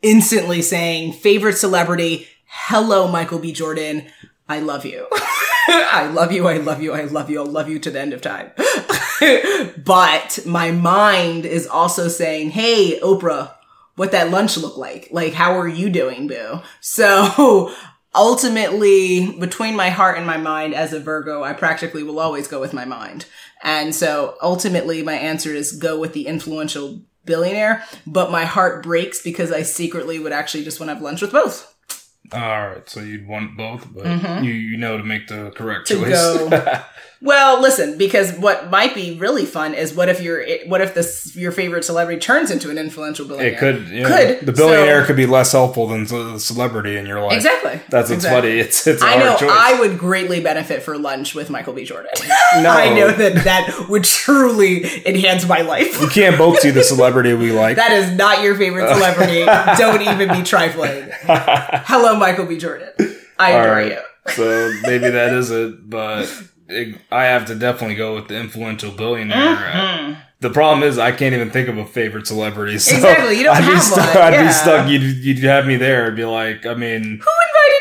instantly 0.03 0.63
saying 0.63 1.15
favorite 1.15 1.57
celebrity. 1.57 2.29
Hello, 2.47 3.09
Michael 3.09 3.39
B. 3.39 3.53
Jordan. 3.53 4.07
I 4.49 4.61
love 4.61 4.85
you. 4.85 5.07
I 5.71 6.11
love 6.13 6.33
you. 6.33 6.49
I 6.49 6.59
love 6.59 6.83
you. 6.83 6.93
I 6.93 7.05
love 7.05 7.29
you. 7.29 7.41
I'll 7.41 7.47
love 7.47 7.69
you 7.69 7.79
to 7.79 7.91
the 7.91 8.01
end 8.01 8.13
of 8.13 8.23
time. 8.23 8.51
but 9.85 10.39
my 10.47 10.71
mind 10.71 11.45
is 11.45 11.67
also 11.67 12.09
saying, 12.09 12.51
Hey, 12.51 12.99
Oprah, 13.01 13.53
what 13.97 14.13
that 14.13 14.31
lunch 14.31 14.57
look 14.57 14.77
like? 14.77 15.09
Like, 15.11 15.35
how 15.35 15.59
are 15.59 15.69
you 15.69 15.91
doing, 15.91 16.29
boo? 16.29 16.61
So 16.81 17.75
ultimately, 18.19 19.33
between 19.39 19.75
my 19.77 19.89
heart 19.91 20.19
and 20.19 20.27
my 20.27 20.37
mind 20.37 20.75
as 20.75 20.93
a 20.93 21.01
Virgo, 21.01 21.43
I 21.43 21.53
practically 21.55 22.03
will 22.03 22.19
always 22.21 22.49
go 22.49 22.61
with 22.61 22.75
my 22.75 22.85
mind. 22.85 23.25
And 23.63 23.95
so 23.95 24.37
ultimately, 24.43 25.03
my 25.03 25.15
answer 25.15 25.55
is 25.55 25.73
go 25.73 25.99
with 25.99 26.13
the 26.13 26.27
influential 26.27 27.01
billionaire, 27.25 27.85
but 28.07 28.31
my 28.31 28.45
heart 28.45 28.83
breaks 28.83 29.23
because 29.23 29.51
I 29.53 29.63
secretly 29.63 30.19
would 30.19 30.33
actually 30.33 30.65
just 30.65 30.79
want 30.81 30.89
to 30.91 30.95
have 30.95 31.03
lunch 31.03 31.23
with 31.23 31.33
both. 31.33 31.75
All 32.33 32.41
right, 32.69 32.87
so 32.89 33.01
you'd 33.01 33.27
want 33.27 33.57
both, 33.57 33.87
but 33.95 34.45
you 34.45 34.53
you 34.53 34.77
know 34.77 34.99
to 34.99 35.05
make 35.05 35.29
the 35.29 35.51
correct 35.57 35.89
Mm-hmm. 35.89 36.05
To 36.05 36.11
choice. 36.11 36.51
go. 36.51 36.83
Well, 37.21 37.61
listen, 37.61 37.99
because 37.99 38.33
what 38.39 38.71
might 38.71 38.95
be 38.95 39.19
really 39.19 39.45
fun 39.45 39.75
is 39.75 39.93
what 39.93 40.09
if 40.09 40.23
your 40.23 40.45
what 40.67 40.81
if 40.81 40.95
this 40.95 41.35
your 41.35 41.51
favorite 41.51 41.85
celebrity 41.85 42.21
turns 42.21 42.51
into 42.53 42.71
an 42.71 42.79
influential 42.79 43.27
billionaire? 43.27 43.53
it 43.55 43.59
could, 43.59 43.89
you 43.89 44.03
know, 44.05 44.09
Could. 44.09 44.47
the 44.47 44.53
billionaire 44.53 45.01
So- 45.03 45.07
could 45.09 45.17
be 45.17 45.27
less 45.27 45.51
helpful 45.51 45.89
than 45.89 46.05
the 46.05 46.39
celebrity 46.39 46.97
in 46.97 47.07
your 47.07 47.21
life. 47.21 47.33
Exactly. 47.33 47.81
That's 47.89 48.09
what's 48.09 48.25
Exactly. 48.25 48.51
funny. 48.51 48.61
It's 48.61 48.87
it's 48.87 49.03
a 49.03 49.07
I 49.07 49.17
know 49.17 49.37
choice. 49.37 49.51
I 49.53 49.81
would 49.81 49.99
greatly 49.99 50.41
benefit 50.41 50.83
for 50.85 50.97
lunch 50.97 51.35
with 51.35 51.51
Michael 51.51 51.73
B. 51.73 51.85
Jordan. 51.85 52.11
No. 52.63 52.71
I 52.71 52.95
know 52.95 53.11
that 53.13 53.45
that 53.45 53.87
would 53.91 54.05
truly 54.05 54.83
enhance 55.07 55.47
my 55.47 55.61
life. 55.61 56.01
We 56.01 56.09
can't 56.09 56.39
both 56.39 56.61
see 56.61 56.71
the 56.71 56.83
celebrity 56.83 57.35
we 57.35 57.53
like. 57.53 57.77
That 57.77 57.93
is 57.93 58.11
not 58.17 58.43
your 58.43 58.55
favorite 58.57 58.89
celebrity. 58.95 59.45
Don't 59.77 60.01
even 60.03 60.29
be 60.35 60.43
trifling. 60.43 61.09
Hello, 61.23 62.17
Michael 62.17 62.47
B. 62.47 62.57
Jordan. 62.57 62.89
I 63.39 63.53
All 63.53 63.61
adore 63.61 63.73
right. 63.75 63.93
you. 63.93 63.99
so 64.33 64.73
maybe 64.83 65.11
that 65.11 65.33
is 65.35 65.51
it, 65.51 65.89
but 65.91 66.27
I 67.11 67.25
have 67.25 67.47
to 67.47 67.55
definitely 67.55 67.97
go 67.97 68.15
with 68.15 68.29
the 68.29 68.39
influential 68.39 68.91
billionaire. 68.91 70.17
The 70.41 70.51
problem 70.51 70.87
is 70.89 70.99
I 70.99 71.11
can't 71.13 71.35
even 71.35 71.51
think 71.51 71.69
of 71.69 71.79
a 71.79 71.85
favorite 71.87 72.27
celebrity. 72.27 72.79
So 72.79 72.93
Mm-hmm. 72.95 73.05
Exactly, 73.07 73.39
you 73.39 73.45
don't 73.45 73.57
I'd 73.57 73.61
be 73.67 73.75
have 73.75 73.83
stuck. 73.83 74.15
one, 74.15 74.23
I'd 74.25 74.33
yeah. 74.35 74.47
be 74.47 74.53
stuck. 74.53 74.89
You'd 74.89 75.03
you'd 75.03 75.39
have 75.45 75.67
me 75.67 75.77
there. 75.77 76.07
I'd 76.07 76.17
be 76.17 76.25
like, 76.25 76.65
I 76.67 76.75
mean, 76.75 77.03
Who 77.03 77.09
invited 77.11 77.23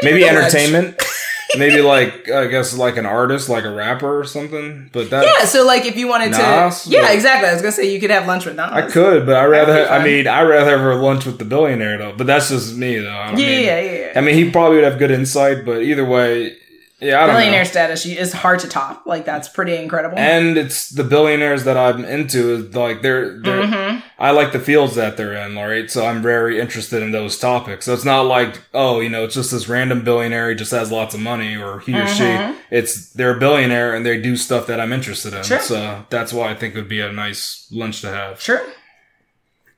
you 0.01 0.03
maybe 0.03 0.25
entertainment. 0.27 1.03
maybe 1.57 1.81
like 1.81 2.29
I 2.29 2.47
guess 2.47 2.75
like 2.75 2.97
an 2.97 3.05
artist, 3.05 3.47
like 3.47 3.63
a 3.63 3.69
rapper 3.71 4.19
or 4.19 4.23
something. 4.23 4.89
But 4.91 5.09
that 5.11 5.23
Yeah, 5.25 5.45
so 5.45 5.65
like 5.65 5.85
if 5.85 5.95
you 5.97 6.07
wanted 6.07 6.31
Nas? 6.31 6.83
to, 6.85 6.89
yeah, 6.89 7.11
exactly. 7.11 7.47
I 7.49 7.53
was 7.53 7.61
gonna 7.61 7.71
say 7.73 7.93
you 7.93 7.99
could 7.99 8.09
have 8.09 8.25
lunch 8.25 8.45
with 8.45 8.55
Nas. 8.55 8.71
I 8.71 8.81
could, 8.89 9.25
but 9.27 9.35
I 9.35 9.45
rather. 9.45 9.83
Be 9.83 9.89
I 9.89 10.03
mean, 10.03 10.27
I 10.27 10.41
rather 10.41 10.77
have 10.91 10.99
lunch 11.01 11.25
with 11.27 11.37
the 11.37 11.45
billionaire 11.45 11.97
though. 11.99 12.13
But 12.17 12.25
that's 12.25 12.49
just 12.49 12.75
me 12.75 12.97
though. 12.99 13.09
I 13.09 13.29
Yeah, 13.31 13.35
mean, 13.35 13.45
yeah, 13.65 13.79
yeah, 13.81 13.91
yeah. 13.99 14.13
I 14.15 14.21
mean, 14.21 14.33
he 14.33 14.49
probably 14.49 14.77
would 14.77 14.85
have 14.85 14.97
good 14.97 15.11
insight, 15.11 15.63
but 15.63 15.83
either 15.83 16.05
way, 16.05 16.57
yeah, 16.99 17.17
I 17.17 17.19
don't 17.21 17.27
know. 17.27 17.39
Billionaire 17.39 17.65
status 17.65 18.05
is 18.05 18.33
hard 18.33 18.59
to 18.61 18.67
top. 18.67 19.05
Like 19.05 19.23
that's 19.25 19.47
pretty 19.49 19.75
incredible. 19.75 20.17
and 20.17 20.57
it's 20.57 20.89
the 20.89 21.03
billionaires 21.03 21.63
that 21.65 21.77
I'm 21.77 22.03
into. 22.05 22.57
Like 22.69 23.01
they're, 23.01 23.39
they're 23.42 23.63
Mm-hmm. 23.63 23.99
I 24.19 24.31
like 24.31 24.51
the 24.51 24.59
fields 24.59 24.95
that 24.95 25.16
they're 25.16 25.33
in, 25.33 25.56
all 25.59 25.68
right. 25.68 25.92
So 25.92 26.04
I'm 26.06 26.23
very 26.23 26.59
interested 26.59 27.04
in 27.04 27.11
those 27.11 27.37
topics. 27.37 27.85
So 27.85 27.94
it's 27.94 28.06
not 28.06 28.21
like 28.21 28.59
oh, 28.73 28.99
you 28.99 29.09
know, 29.09 29.25
it's 29.25 29.35
just 29.35 29.51
this 29.51 29.68
random 29.69 30.04
billionaire 30.04 30.56
just 30.56 30.71
has 30.71 30.92
lots 30.92 31.13
of 31.13 31.19
money, 31.21 31.56
or 31.56 31.80
he 31.81 31.94
or 31.94 32.04
Mm-hmm. 32.06 32.54
she. 32.54 32.59
It's 32.75 33.11
they're 33.13 33.37
a 33.37 33.39
billionaire 33.39 33.94
and 33.95 34.04
they 34.06 34.19
do 34.19 34.35
stuff 34.35 34.66
that 34.68 34.80
I'm 34.80 34.92
interested 34.92 35.33
in. 35.33 35.44
Sure. 35.44 35.59
So 35.59 36.06
that's 36.09 36.33
why 36.33 36.49
I 36.49 36.56
think 36.56 36.73
it 36.73 36.80
would 36.80 36.89
be 36.89 37.01
a 37.01 37.11
nice 37.11 37.68
lunch 37.71 38.01
to 38.01 38.09
have. 38.09 38.42
sure. 38.42 38.61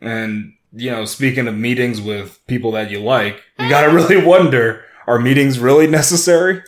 And 0.02 0.54
you 0.72 0.92
know, 0.92 1.06
speaking 1.06 1.48
of 1.48 1.56
meetings 1.58 2.00
with 2.00 2.40
people 2.48 2.72
that 2.74 2.92
you 2.92 3.00
like, 3.02 3.42
you 3.58 3.68
gotta 3.70 3.90
really 3.94 4.24
wonder: 4.24 4.84
are 5.08 5.20
meetings 5.20 5.60
really 5.60 5.88
necessary? 5.88 6.62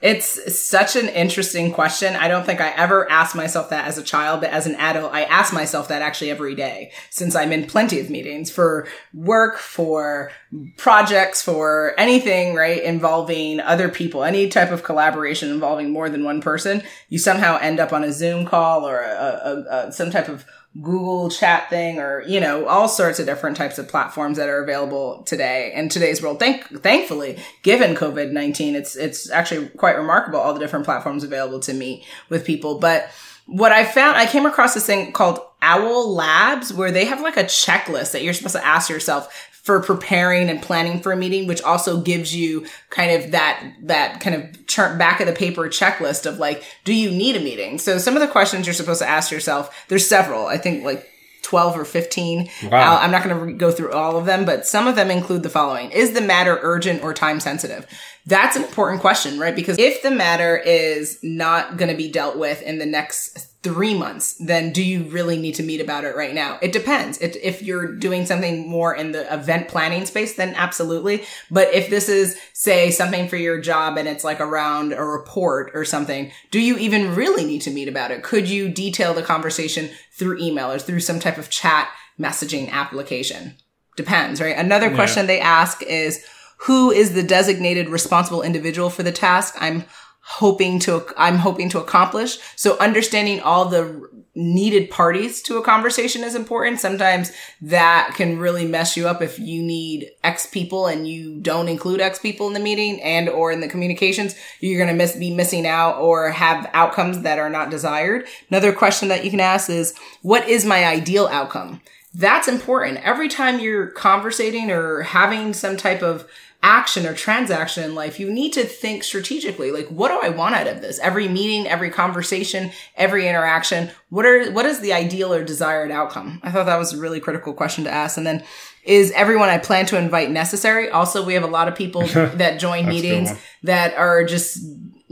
It's 0.00 0.58
such 0.58 0.96
an 0.96 1.08
interesting 1.08 1.72
question. 1.72 2.16
I 2.16 2.28
don't 2.28 2.46
think 2.46 2.60
I 2.60 2.70
ever 2.70 3.10
asked 3.10 3.36
myself 3.36 3.68
that 3.68 3.86
as 3.86 3.98
a 3.98 4.02
child, 4.02 4.40
but 4.40 4.50
as 4.50 4.66
an 4.66 4.74
adult, 4.76 5.12
I 5.12 5.24
ask 5.24 5.52
myself 5.52 5.88
that 5.88 6.00
actually 6.00 6.30
every 6.30 6.54
day 6.54 6.92
since 7.10 7.36
I'm 7.36 7.52
in 7.52 7.66
plenty 7.66 8.00
of 8.00 8.08
meetings 8.08 8.50
for 8.50 8.88
work, 9.12 9.58
for 9.58 10.32
projects, 10.78 11.42
for 11.42 11.94
anything, 11.98 12.54
right? 12.54 12.82
Involving 12.82 13.60
other 13.60 13.90
people, 13.90 14.24
any 14.24 14.48
type 14.48 14.70
of 14.70 14.84
collaboration 14.84 15.50
involving 15.50 15.90
more 15.90 16.08
than 16.08 16.24
one 16.24 16.40
person. 16.40 16.82
You 17.10 17.18
somehow 17.18 17.58
end 17.58 17.78
up 17.78 17.92
on 17.92 18.02
a 18.02 18.12
Zoom 18.12 18.46
call 18.46 18.88
or 18.88 19.00
a, 19.00 19.06
a, 19.44 19.88
a, 19.88 19.92
some 19.92 20.10
type 20.10 20.28
of 20.28 20.46
Google 20.80 21.30
chat 21.30 21.68
thing 21.68 21.98
or, 21.98 22.22
you 22.22 22.38
know, 22.38 22.66
all 22.66 22.88
sorts 22.88 23.18
of 23.18 23.26
different 23.26 23.56
types 23.56 23.78
of 23.78 23.88
platforms 23.88 24.36
that 24.36 24.48
are 24.48 24.62
available 24.62 25.24
today 25.24 25.72
in 25.74 25.88
today's 25.88 26.22
world. 26.22 26.38
Thank, 26.38 26.64
thankfully, 26.82 27.38
given 27.62 27.96
COVID-19, 27.96 28.74
it's, 28.74 28.94
it's 28.94 29.30
actually 29.30 29.68
quite 29.70 29.96
remarkable 29.96 30.38
all 30.38 30.54
the 30.54 30.60
different 30.60 30.84
platforms 30.84 31.24
available 31.24 31.58
to 31.60 31.74
meet 31.74 32.04
with 32.28 32.44
people. 32.44 32.78
But 32.78 33.10
what 33.46 33.72
I 33.72 33.84
found, 33.84 34.16
I 34.16 34.26
came 34.26 34.46
across 34.46 34.74
this 34.74 34.86
thing 34.86 35.10
called 35.10 35.40
Owl 35.60 36.14
Labs 36.14 36.72
where 36.72 36.92
they 36.92 37.04
have 37.04 37.20
like 37.20 37.36
a 37.36 37.44
checklist 37.44 38.12
that 38.12 38.22
you're 38.22 38.32
supposed 38.32 38.54
to 38.54 38.64
ask 38.64 38.88
yourself 38.88 39.49
for 39.62 39.80
preparing 39.80 40.48
and 40.48 40.62
planning 40.62 41.00
for 41.00 41.12
a 41.12 41.16
meeting, 41.16 41.46
which 41.46 41.62
also 41.62 42.00
gives 42.00 42.34
you 42.34 42.66
kind 42.88 43.12
of 43.12 43.32
that, 43.32 43.72
that 43.82 44.20
kind 44.20 44.36
of 44.36 44.66
turn 44.66 44.98
back 44.98 45.20
of 45.20 45.26
the 45.26 45.32
paper 45.32 45.62
checklist 45.68 46.26
of 46.26 46.38
like, 46.38 46.64
do 46.84 46.94
you 46.94 47.10
need 47.10 47.36
a 47.36 47.40
meeting? 47.40 47.78
So 47.78 47.98
some 47.98 48.14
of 48.14 48.22
the 48.22 48.28
questions 48.28 48.66
you're 48.66 48.74
supposed 48.74 49.00
to 49.00 49.08
ask 49.08 49.30
yourself, 49.30 49.86
there's 49.88 50.06
several, 50.06 50.46
I 50.46 50.56
think 50.56 50.84
like 50.84 51.06
12 51.42 51.78
or 51.78 51.84
15. 51.84 52.48
Wow. 52.70 52.94
Uh, 52.94 52.98
I'm 53.00 53.10
not 53.10 53.24
going 53.24 53.36
to 53.36 53.44
re- 53.44 53.52
go 53.54 53.70
through 53.70 53.92
all 53.92 54.16
of 54.16 54.26
them, 54.26 54.44
but 54.44 54.66
some 54.66 54.86
of 54.86 54.96
them 54.96 55.10
include 55.10 55.42
the 55.42 55.50
following. 55.50 55.90
Is 55.90 56.12
the 56.12 56.20
matter 56.20 56.58
urgent 56.62 57.02
or 57.02 57.12
time 57.12 57.40
sensitive? 57.40 57.86
That's 58.26 58.56
an 58.56 58.62
important 58.62 59.00
question, 59.00 59.38
right? 59.38 59.56
Because 59.56 59.78
if 59.78 60.02
the 60.02 60.10
matter 60.10 60.56
is 60.56 61.18
not 61.22 61.76
going 61.76 61.90
to 61.90 61.96
be 61.96 62.10
dealt 62.10 62.38
with 62.38 62.62
in 62.62 62.78
the 62.78 62.86
next 62.86 63.49
three 63.62 63.92
months, 63.92 64.34
then 64.34 64.72
do 64.72 64.82
you 64.82 65.04
really 65.04 65.38
need 65.38 65.54
to 65.54 65.62
meet 65.62 65.82
about 65.82 66.04
it 66.04 66.16
right 66.16 66.34
now? 66.34 66.58
It 66.62 66.72
depends. 66.72 67.18
It, 67.18 67.36
if 67.42 67.62
you're 67.62 67.94
doing 67.94 68.24
something 68.24 68.66
more 68.66 68.94
in 68.94 69.12
the 69.12 69.32
event 69.32 69.68
planning 69.68 70.06
space, 70.06 70.34
then 70.34 70.54
absolutely. 70.54 71.24
But 71.50 71.72
if 71.74 71.90
this 71.90 72.08
is, 72.08 72.38
say, 72.54 72.90
something 72.90 73.28
for 73.28 73.36
your 73.36 73.60
job 73.60 73.98
and 73.98 74.08
it's 74.08 74.24
like 74.24 74.40
around 74.40 74.94
a 74.94 75.04
report 75.04 75.72
or 75.74 75.84
something, 75.84 76.32
do 76.50 76.58
you 76.58 76.78
even 76.78 77.14
really 77.14 77.44
need 77.44 77.60
to 77.62 77.70
meet 77.70 77.88
about 77.88 78.10
it? 78.10 78.22
Could 78.22 78.48
you 78.48 78.70
detail 78.70 79.12
the 79.12 79.22
conversation 79.22 79.90
through 80.12 80.38
email 80.38 80.72
or 80.72 80.78
through 80.78 81.00
some 81.00 81.20
type 81.20 81.36
of 81.36 81.50
chat 81.50 81.90
messaging 82.18 82.70
application? 82.70 83.56
Depends, 83.96 84.40
right? 84.40 84.56
Another 84.56 84.94
question 84.94 85.26
they 85.26 85.40
ask 85.40 85.82
is, 85.82 86.24
who 86.64 86.90
is 86.90 87.14
the 87.14 87.22
designated 87.22 87.88
responsible 87.88 88.42
individual 88.42 88.88
for 88.88 89.02
the 89.02 89.12
task? 89.12 89.54
I'm 89.58 89.84
hoping 90.30 90.78
to 90.78 91.04
I'm 91.16 91.38
hoping 91.38 91.68
to 91.70 91.80
accomplish. 91.80 92.38
So 92.54 92.78
understanding 92.78 93.40
all 93.40 93.64
the 93.64 94.08
needed 94.36 94.88
parties 94.88 95.42
to 95.42 95.58
a 95.58 95.62
conversation 95.62 96.22
is 96.22 96.36
important. 96.36 96.78
Sometimes 96.78 97.32
that 97.60 98.12
can 98.14 98.38
really 98.38 98.64
mess 98.64 98.96
you 98.96 99.08
up 99.08 99.20
if 99.20 99.40
you 99.40 99.60
need 99.60 100.08
X 100.22 100.46
people 100.46 100.86
and 100.86 101.08
you 101.08 101.40
don't 101.40 101.68
include 101.68 102.00
X 102.00 102.20
people 102.20 102.46
in 102.46 102.54
the 102.54 102.60
meeting 102.60 103.02
and 103.02 103.28
or 103.28 103.50
in 103.50 103.60
the 103.60 103.68
communications, 103.68 104.36
you're 104.60 104.78
going 104.78 104.88
to 104.88 104.96
miss 104.96 105.16
be 105.16 105.34
missing 105.34 105.66
out 105.66 105.98
or 105.98 106.30
have 106.30 106.70
outcomes 106.74 107.22
that 107.22 107.40
are 107.40 107.50
not 107.50 107.70
desired. 107.70 108.24
Another 108.50 108.72
question 108.72 109.08
that 109.08 109.24
you 109.24 109.32
can 109.32 109.40
ask 109.40 109.68
is 109.68 109.94
what 110.22 110.48
is 110.48 110.64
my 110.64 110.84
ideal 110.84 111.26
outcome? 111.26 111.80
That's 112.14 112.48
important. 112.48 112.98
Every 113.04 113.28
time 113.28 113.58
you're 113.58 113.88
conversating 113.88 114.70
or 114.70 115.02
having 115.02 115.54
some 115.54 115.76
type 115.76 116.02
of 116.02 116.28
action 116.62 117.06
or 117.06 117.14
transaction 117.14 117.84
in 117.84 117.94
life, 117.94 118.20
you 118.20 118.30
need 118.30 118.52
to 118.52 118.64
think 118.64 119.02
strategically. 119.02 119.70
Like, 119.70 119.88
what 119.88 120.08
do 120.08 120.20
I 120.20 120.28
want 120.28 120.54
out 120.54 120.66
of 120.66 120.80
this? 120.80 120.98
Every 120.98 121.26
meeting, 121.26 121.66
every 121.66 121.90
conversation, 121.90 122.70
every 122.96 123.26
interaction. 123.26 123.90
What 124.10 124.26
are, 124.26 124.50
what 124.52 124.66
is 124.66 124.80
the 124.80 124.92
ideal 124.92 125.32
or 125.32 125.42
desired 125.42 125.90
outcome? 125.90 126.40
I 126.42 126.50
thought 126.50 126.66
that 126.66 126.78
was 126.78 126.92
a 126.92 126.98
really 126.98 127.20
critical 127.20 127.54
question 127.54 127.84
to 127.84 127.90
ask. 127.90 128.16
And 128.16 128.26
then 128.26 128.44
is 128.84 129.10
everyone 129.12 129.48
I 129.48 129.58
plan 129.58 129.86
to 129.86 129.98
invite 129.98 130.30
necessary? 130.30 130.90
Also, 130.90 131.24
we 131.24 131.34
have 131.34 131.44
a 131.44 131.48
lot 131.48 131.68
of 131.68 131.74
people 131.74 132.06
that 132.06 132.60
join 132.60 132.86
meetings 132.86 133.30
that 133.62 133.94
are 133.94 134.24
just 134.24 134.58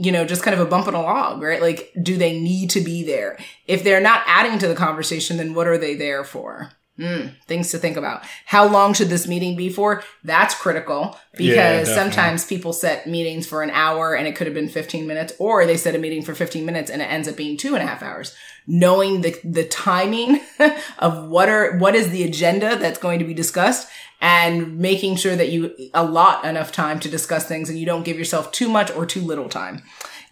you 0.01 0.13
know, 0.13 0.23
just 0.23 0.43
kind 0.43 0.57
of 0.57 0.65
a 0.65 0.69
bump 0.69 0.87
in 0.87 0.93
a 0.93 1.01
log, 1.01 1.41
right? 1.41 1.61
Like, 1.61 1.91
do 2.01 2.15
they 2.15 2.39
need 2.39 2.69
to 2.69 2.79
be 2.79 3.03
there? 3.03 3.37
If 3.67 3.83
they're 3.83 3.99
not 3.99 4.23
adding 4.25 4.57
to 4.59 4.67
the 4.69 4.73
conversation, 4.73 5.35
then 5.35 5.53
what 5.53 5.67
are 5.67 5.77
they 5.77 5.93
there 5.93 6.23
for? 6.23 6.71
Mm, 6.99 7.31
things 7.45 7.71
to 7.71 7.77
think 7.77 7.95
about. 7.95 8.25
How 8.45 8.67
long 8.67 8.93
should 8.93 9.07
this 9.07 9.25
meeting 9.25 9.55
be 9.55 9.69
for? 9.69 10.03
That's 10.25 10.53
critical 10.53 11.17
because 11.31 11.87
yeah, 11.87 11.95
sometimes 11.95 12.45
people 12.45 12.73
set 12.73 13.07
meetings 13.07 13.47
for 13.47 13.63
an 13.63 13.69
hour 13.69 14.15
and 14.15 14.27
it 14.27 14.35
could 14.35 14.47
have 14.47 14.53
been 14.53 14.67
15 14.67 15.07
minutes, 15.07 15.31
or 15.39 15.65
they 15.65 15.77
set 15.77 15.95
a 15.95 15.97
meeting 15.97 16.23
for 16.23 16.35
15 16.35 16.65
minutes 16.65 16.91
and 16.91 17.01
it 17.01 17.05
ends 17.05 17.29
up 17.29 17.37
being 17.37 17.55
two 17.55 17.73
and 17.73 17.81
a 17.81 17.87
half 17.87 18.03
hours. 18.03 18.35
Knowing 18.67 19.21
the, 19.21 19.39
the 19.45 19.63
timing 19.63 20.41
of 20.99 21.29
what 21.29 21.47
are, 21.47 21.77
what 21.77 21.95
is 21.95 22.09
the 22.09 22.23
agenda 22.23 22.75
that's 22.75 22.99
going 22.99 23.19
to 23.19 23.25
be 23.25 23.33
discussed 23.33 23.87
and 24.19 24.77
making 24.77 25.15
sure 25.15 25.35
that 25.35 25.49
you 25.49 25.73
allot 25.93 26.43
enough 26.43 26.71
time 26.71 26.99
to 26.99 27.09
discuss 27.09 27.45
things 27.45 27.69
and 27.69 27.79
you 27.79 27.85
don't 27.85 28.03
give 28.03 28.17
yourself 28.17 28.51
too 28.51 28.67
much 28.67 28.91
or 28.91 29.05
too 29.05 29.21
little 29.21 29.47
time. 29.47 29.81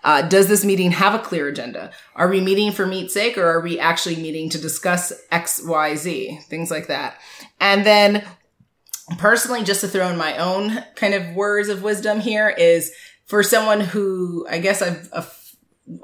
Uh, 0.07 0.21
does 0.21 0.47
this 0.47 0.63
meeting 0.63 0.91
have 0.91 1.13
a 1.13 1.19
clear 1.19 1.49
agenda? 1.49 1.91
Are 2.15 2.29
we 2.29 2.39
meeting 2.39 2.71
for 2.71 2.85
meet's 2.85 3.13
sake 3.13 3.37
or 3.37 3.45
are 3.45 3.59
we 3.59 3.77
actually 3.77 4.15
meeting 4.15 4.49
to 4.51 4.57
discuss 4.57 5.11
X, 5.31 5.61
Y, 5.65 5.95
Z? 5.97 6.39
Things 6.47 6.71
like 6.71 6.87
that. 6.87 7.17
And 7.59 7.85
then 7.85 8.25
personally, 9.17 9.65
just 9.65 9.81
to 9.81 9.89
throw 9.89 10.07
in 10.07 10.15
my 10.17 10.37
own 10.37 10.81
kind 10.95 11.13
of 11.13 11.35
words 11.35 11.67
of 11.67 11.83
wisdom 11.83 12.21
here 12.21 12.47
is 12.47 12.93
for 13.25 13.43
someone 13.43 13.81
who 13.81 14.47
I 14.49 14.59
guess 14.59 14.81
I've, 14.81 15.09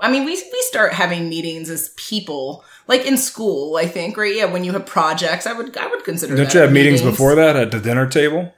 I 0.01 0.11
mean, 0.11 0.25
we, 0.25 0.31
we 0.31 0.61
start 0.63 0.91
having 0.91 1.29
meetings 1.29 1.69
as 1.69 1.93
people, 1.95 2.65
like 2.87 3.05
in 3.05 3.15
school, 3.17 3.77
I 3.77 3.85
think, 3.85 4.17
right? 4.17 4.35
Yeah. 4.35 4.51
When 4.51 4.65
you 4.65 4.73
have 4.73 4.85
projects, 4.85 5.47
I 5.47 5.53
would, 5.53 5.77
I 5.77 5.87
would 5.87 6.03
consider 6.03 6.35
Don't 6.35 6.53
you 6.53 6.59
have 6.59 6.73
meetings. 6.73 6.99
meetings 6.99 7.09
before 7.09 7.35
that 7.35 7.55
at 7.55 7.71
the 7.71 7.79
dinner 7.79 8.05
table? 8.09 8.53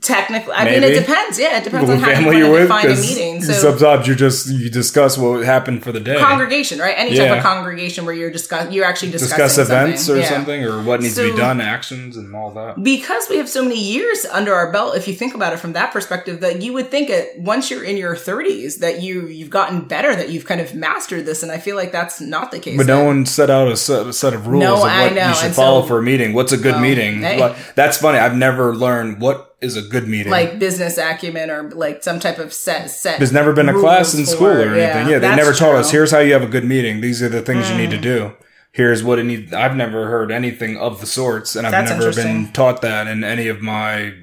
Technically, 0.00 0.52
I 0.52 0.64
Maybe. 0.64 0.80
mean, 0.80 0.92
it 0.92 1.00
depends. 1.00 1.38
Yeah, 1.38 1.58
it 1.58 1.64
depends 1.64 1.90
on 1.90 1.98
how 1.98 2.06
family 2.06 2.38
you 2.38 2.50
want 2.50 2.56
to 2.58 2.62
define 2.62 2.86
a 2.86 2.94
meeting. 2.94 3.42
So 3.42 3.52
sometimes 3.52 4.06
you 4.06 4.14
just 4.14 4.48
you 4.48 4.70
discuss 4.70 5.18
what 5.18 5.44
happened 5.44 5.82
for 5.82 5.92
the 5.92 6.00
day. 6.00 6.18
Congregation, 6.18 6.78
right? 6.78 6.94
Any 6.96 7.14
yeah. 7.14 7.28
type 7.28 7.38
of 7.38 7.42
congregation 7.42 8.04
where 8.04 8.14
you're 8.14 8.30
discuss 8.30 8.72
you're 8.72 8.84
actually 8.84 9.10
discussing 9.10 9.44
discuss 9.44 9.58
events 9.58 10.02
something. 10.04 10.22
or 10.22 10.24
yeah. 10.24 10.30
something 10.30 10.64
or 10.64 10.82
what 10.82 11.00
needs 11.00 11.16
so, 11.16 11.26
to 11.26 11.32
be 11.32 11.36
done, 11.38 11.60
actions 11.60 12.16
and 12.16 12.34
all 12.34 12.52
that. 12.52 12.82
Because 12.82 13.28
we 13.28 13.38
have 13.38 13.48
so 13.48 13.62
many 13.62 13.80
years 13.80 14.24
under 14.26 14.54
our 14.54 14.70
belt, 14.70 14.96
if 14.96 15.08
you 15.08 15.14
think 15.14 15.34
about 15.34 15.52
it 15.52 15.58
from 15.58 15.72
that 15.72 15.92
perspective, 15.92 16.40
that 16.40 16.62
you 16.62 16.72
would 16.72 16.90
think 16.90 17.10
it 17.10 17.38
once 17.38 17.70
you're 17.70 17.84
in 17.84 17.96
your 17.96 18.14
30s 18.14 18.78
that 18.78 19.02
you 19.02 19.26
you've 19.26 19.50
gotten 19.50 19.82
better, 19.82 20.14
that 20.14 20.30
you've 20.30 20.46
kind 20.46 20.60
of 20.60 20.74
mastered 20.74 21.26
this, 21.26 21.42
and 21.42 21.50
I 21.50 21.58
feel 21.58 21.76
like 21.76 21.92
that's 21.92 22.20
not 22.20 22.50
the 22.50 22.60
case. 22.60 22.76
But 22.76 22.86
no 22.86 23.04
one 23.04 23.26
set 23.26 23.50
out 23.50 23.68
a 23.68 23.76
set, 23.76 24.06
a 24.06 24.12
set 24.12 24.32
of 24.32 24.46
rules 24.46 24.62
no, 24.62 24.74
of 24.74 24.80
what 24.80 25.12
you 25.12 25.34
should 25.34 25.46
and 25.46 25.54
follow 25.54 25.82
so, 25.82 25.88
for 25.88 25.98
a 25.98 26.02
meeting. 26.02 26.34
What's 26.34 26.52
a 26.52 26.58
good 26.58 26.80
meeting? 26.80 27.20
Hey. 27.20 27.54
That's 27.74 27.98
funny. 27.98 28.18
I've 28.18 28.36
never 28.36 28.74
learned 28.74 29.20
what 29.20 29.51
is 29.62 29.76
a 29.76 29.82
good 29.82 30.08
meeting. 30.08 30.30
Like 30.30 30.58
business 30.58 30.98
acumen 30.98 31.50
or 31.50 31.70
like 31.70 32.02
some 32.02 32.20
type 32.20 32.38
of 32.38 32.52
set 32.52 32.90
set. 32.90 33.18
There's 33.18 33.32
never 33.32 33.52
been 33.52 33.68
a 33.68 33.78
class 33.78 34.14
in 34.14 34.26
school 34.26 34.48
or 34.48 34.60
anything. 34.60 35.06
Yeah, 35.06 35.08
yeah 35.08 35.18
they 35.18 35.34
never 35.34 35.52
taught 35.52 35.76
us. 35.76 35.90
Here's 35.90 36.10
how 36.10 36.18
you 36.18 36.32
have 36.32 36.42
a 36.42 36.48
good 36.48 36.64
meeting. 36.64 37.00
These 37.00 37.22
are 37.22 37.28
the 37.28 37.42
things 37.42 37.66
mm. 37.66 37.70
you 37.70 37.76
need 37.78 37.90
to 37.90 37.98
mm. 37.98 38.02
do. 38.02 38.32
Here's 38.72 39.04
what 39.04 39.18
it 39.18 39.24
needs. 39.24 39.52
I've 39.52 39.76
never 39.76 40.08
heard 40.08 40.32
anything 40.32 40.78
of 40.78 41.00
the 41.00 41.06
sorts, 41.06 41.56
and 41.56 41.66
I've 41.66 41.72
that's 41.72 41.90
never 41.90 42.12
been 42.12 42.52
taught 42.52 42.80
that 42.82 43.06
in 43.06 43.22
any 43.22 43.48
of 43.48 43.60
my 43.60 44.14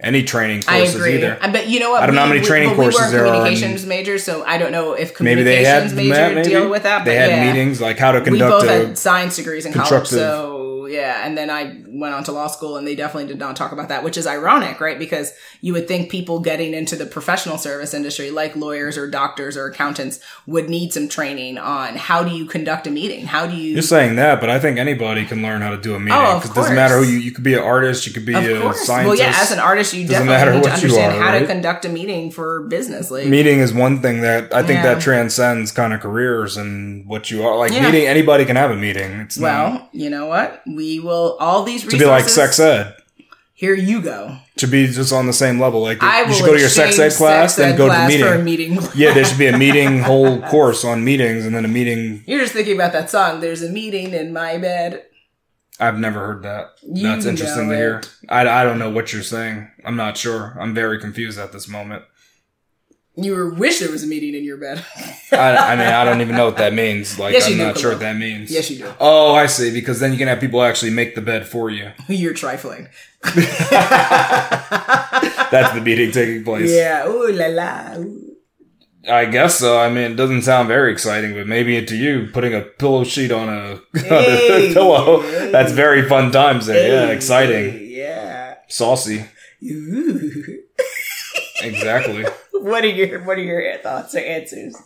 any 0.00 0.24
training 0.24 0.62
courses 0.62 0.96
I 0.96 0.98
agree. 0.98 1.14
either. 1.14 1.38
But 1.40 1.68
you 1.68 1.78
know 1.78 1.90
what? 1.90 2.02
I 2.02 2.06
don't 2.06 2.14
we, 2.14 2.16
know 2.16 2.26
how 2.26 2.32
many 2.32 2.44
training 2.44 2.74
courses 2.74 3.00
we 3.06 3.12
there 3.12 3.26
communications 3.26 3.84
are. 3.84 3.88
majors, 3.88 4.24
so 4.24 4.44
I 4.44 4.58
don't 4.58 4.72
know 4.72 4.94
if 4.94 5.14
communications 5.14 5.94
maybe 5.94 6.08
they 6.10 6.16
had, 6.18 6.34
major 6.34 6.50
deal 6.50 6.70
with 6.70 6.82
that. 6.82 7.04
they 7.04 7.14
had 7.14 7.30
yeah. 7.30 7.52
meetings 7.52 7.80
like 7.80 7.98
how 7.98 8.12
to 8.12 8.20
conduct. 8.20 8.62
We 8.62 8.68
both 8.68 8.68
had 8.68 8.98
science 8.98 9.36
degrees 9.36 9.64
in 9.64 9.72
college, 9.72 10.08
so 10.08 10.86
yeah. 10.86 11.24
And 11.24 11.38
then 11.38 11.48
I 11.48 11.83
went 11.94 12.12
on 12.12 12.24
to 12.24 12.32
law 12.32 12.48
school 12.48 12.76
and 12.76 12.86
they 12.86 12.96
definitely 12.96 13.28
did 13.28 13.38
not 13.38 13.54
talk 13.54 13.70
about 13.70 13.88
that, 13.88 14.02
which 14.02 14.16
is 14.16 14.26
ironic, 14.26 14.80
right? 14.80 14.98
Because 14.98 15.32
you 15.60 15.72
would 15.72 15.86
think 15.86 16.10
people 16.10 16.40
getting 16.40 16.74
into 16.74 16.96
the 16.96 17.06
professional 17.06 17.56
service 17.56 17.94
industry, 17.94 18.30
like 18.30 18.56
lawyers 18.56 18.98
or 18.98 19.08
doctors 19.08 19.56
or 19.56 19.66
accountants, 19.66 20.18
would 20.46 20.68
need 20.68 20.92
some 20.92 21.08
training 21.08 21.56
on 21.56 21.94
how 21.94 22.24
do 22.24 22.34
you 22.34 22.46
conduct 22.46 22.86
a 22.88 22.90
meeting? 22.90 23.26
How 23.26 23.46
do 23.46 23.56
you. 23.56 23.74
You're 23.74 23.82
saying 23.82 24.16
that, 24.16 24.40
but 24.40 24.50
I 24.50 24.58
think 24.58 24.78
anybody 24.78 25.24
can 25.24 25.40
learn 25.40 25.62
how 25.62 25.70
to 25.70 25.80
do 25.80 25.94
a 25.94 26.00
meeting. 26.00 26.18
Oh, 26.20 26.42
it 26.44 26.52
doesn't 26.52 26.74
matter 26.74 26.98
who 26.98 27.04
you, 27.04 27.18
you 27.18 27.30
could 27.30 27.44
be 27.44 27.54
an 27.54 27.62
artist, 27.62 28.06
you 28.06 28.12
could 28.12 28.26
be 28.26 28.34
of 28.34 28.44
a 28.44 28.60
course. 28.60 28.80
scientist. 28.84 29.20
Well, 29.20 29.30
yeah, 29.30 29.40
as 29.40 29.52
an 29.52 29.60
artist, 29.60 29.94
you 29.94 30.06
doesn't 30.08 30.26
definitely 30.26 30.60
need 30.60 30.66
to 30.66 30.72
understand 30.72 31.12
are, 31.12 31.22
how 31.22 31.32
right? 31.32 31.38
to 31.40 31.46
conduct 31.46 31.84
a 31.84 31.88
meeting 31.88 32.32
for 32.32 32.64
business. 32.64 33.10
Like, 33.10 33.26
meeting 33.28 33.60
is 33.60 33.72
one 33.72 34.02
thing 34.02 34.22
that 34.22 34.52
I 34.52 34.62
think 34.62 34.78
yeah. 34.82 34.94
that 34.94 35.02
transcends 35.02 35.70
kind 35.70 35.94
of 35.94 36.00
careers 36.00 36.56
and 36.56 37.06
what 37.06 37.30
you 37.30 37.46
are. 37.46 37.56
Like, 37.56 37.72
yeah. 37.72 37.84
meeting, 37.84 38.06
anybody 38.06 38.44
can 38.44 38.56
have 38.56 38.72
a 38.72 38.76
meeting. 38.76 39.12
It's 39.20 39.38
well, 39.38 39.70
not, 39.70 39.90
you 39.92 40.10
know 40.10 40.26
what? 40.26 40.62
We 40.66 40.98
will 40.98 41.36
all 41.38 41.62
these 41.62 41.83
To 41.90 41.98
be 41.98 42.04
like 42.04 42.28
sex 42.28 42.58
ed. 42.60 42.96
Here 43.56 43.74
you 43.74 44.02
go. 44.02 44.36
To 44.56 44.66
be 44.66 44.86
just 44.88 45.12
on 45.12 45.26
the 45.26 45.32
same 45.32 45.60
level. 45.60 45.80
Like 45.80 46.02
I 46.02 46.22
you 46.22 46.34
should 46.34 46.44
go 46.44 46.54
to 46.54 46.60
your 46.60 46.68
sex 46.68 46.98
ed 46.98 47.12
class, 47.12 47.56
then 47.56 47.76
go 47.76 47.86
to 47.86 47.92
the 47.92 48.06
meeting. 48.06 48.44
meeting. 48.44 48.88
yeah, 48.94 49.14
there 49.14 49.24
should 49.24 49.38
be 49.38 49.46
a 49.46 49.56
meeting 49.56 50.00
whole 50.00 50.40
course 50.42 50.84
on 50.84 51.04
meetings 51.04 51.46
and 51.46 51.54
then 51.54 51.64
a 51.64 51.68
meeting. 51.68 52.24
You're 52.26 52.40
just 52.40 52.52
thinking 52.52 52.74
about 52.74 52.92
that 52.92 53.10
song. 53.10 53.40
There's 53.40 53.62
a 53.62 53.70
meeting 53.70 54.12
in 54.12 54.32
my 54.32 54.58
bed. 54.58 55.04
I've 55.80 55.98
never 55.98 56.20
heard 56.20 56.42
that. 56.42 56.70
You 56.82 57.02
That's 57.02 57.26
interesting 57.26 57.68
to 57.68 57.76
hear. 57.76 58.02
I, 58.28 58.46
I 58.46 58.64
don't 58.64 58.78
know 58.78 58.90
what 58.90 59.12
you're 59.12 59.22
saying. 59.22 59.70
I'm 59.84 59.96
not 59.96 60.16
sure. 60.16 60.56
I'm 60.60 60.72
very 60.72 61.00
confused 61.00 61.38
at 61.38 61.52
this 61.52 61.68
moment. 61.68 62.04
You 63.16 63.54
wish 63.54 63.78
there 63.78 63.92
was 63.92 64.02
a 64.02 64.08
meeting 64.08 64.34
in 64.34 64.42
your 64.42 64.56
bed. 64.56 64.84
I, 65.32 65.56
I, 65.56 65.76
mean, 65.76 65.86
I 65.86 66.04
don't 66.04 66.20
even 66.20 66.34
know 66.34 66.46
what 66.46 66.56
that 66.56 66.74
means. 66.74 67.16
Like, 67.16 67.32
yes, 67.32 67.48
I'm 67.48 67.58
not 67.58 67.78
sure 67.78 67.92
what 67.92 68.00
that 68.00 68.16
means. 68.16 68.50
Yes, 68.50 68.68
you 68.70 68.78
do. 68.78 68.92
Oh, 68.98 69.34
I 69.34 69.46
see. 69.46 69.72
Because 69.72 70.00
then 70.00 70.10
you 70.10 70.18
can 70.18 70.26
have 70.26 70.40
people 70.40 70.62
actually 70.62 70.90
make 70.90 71.14
the 71.14 71.20
bed 71.20 71.46
for 71.46 71.70
you. 71.70 71.92
You're 72.08 72.34
trifling. 72.34 72.88
That's 73.22 73.44
the 75.74 75.80
meeting 75.80 76.10
taking 76.10 76.42
place. 76.42 76.70
Yeah. 76.70 77.06
Ooh 77.06 77.30
la 77.30 77.46
la. 77.46 77.94
Ooh. 77.98 78.32
I 79.08 79.26
guess 79.26 79.58
so. 79.58 79.78
I 79.78 79.90
mean, 79.90 80.12
it 80.12 80.16
doesn't 80.16 80.42
sound 80.42 80.66
very 80.66 80.90
exciting, 80.90 81.34
but 81.34 81.46
maybe 81.46 81.84
to 81.84 81.96
you, 81.96 82.28
putting 82.32 82.54
a 82.54 82.62
pillow 82.62 83.04
sheet 83.04 83.30
on 83.30 83.48
a, 83.48 83.80
hey, 83.98 84.50
on 84.50 84.70
a 84.70 84.74
pillow, 84.74 85.20
hey, 85.20 85.50
that's 85.52 85.72
very 85.72 86.08
fun 86.08 86.32
times 86.32 86.66
there. 86.66 86.82
Hey, 86.82 86.90
yeah, 86.90 87.12
exciting. 87.12 87.90
Yeah. 87.90 88.54
Saucy. 88.68 89.26
Exactly 91.64 92.24
what 92.64 92.84
are 92.84 92.88
your 92.88 93.22
What 93.24 93.38
are 93.38 93.42
your 93.42 93.78
thoughts 93.78 94.14
or 94.14 94.20
answers 94.20 94.76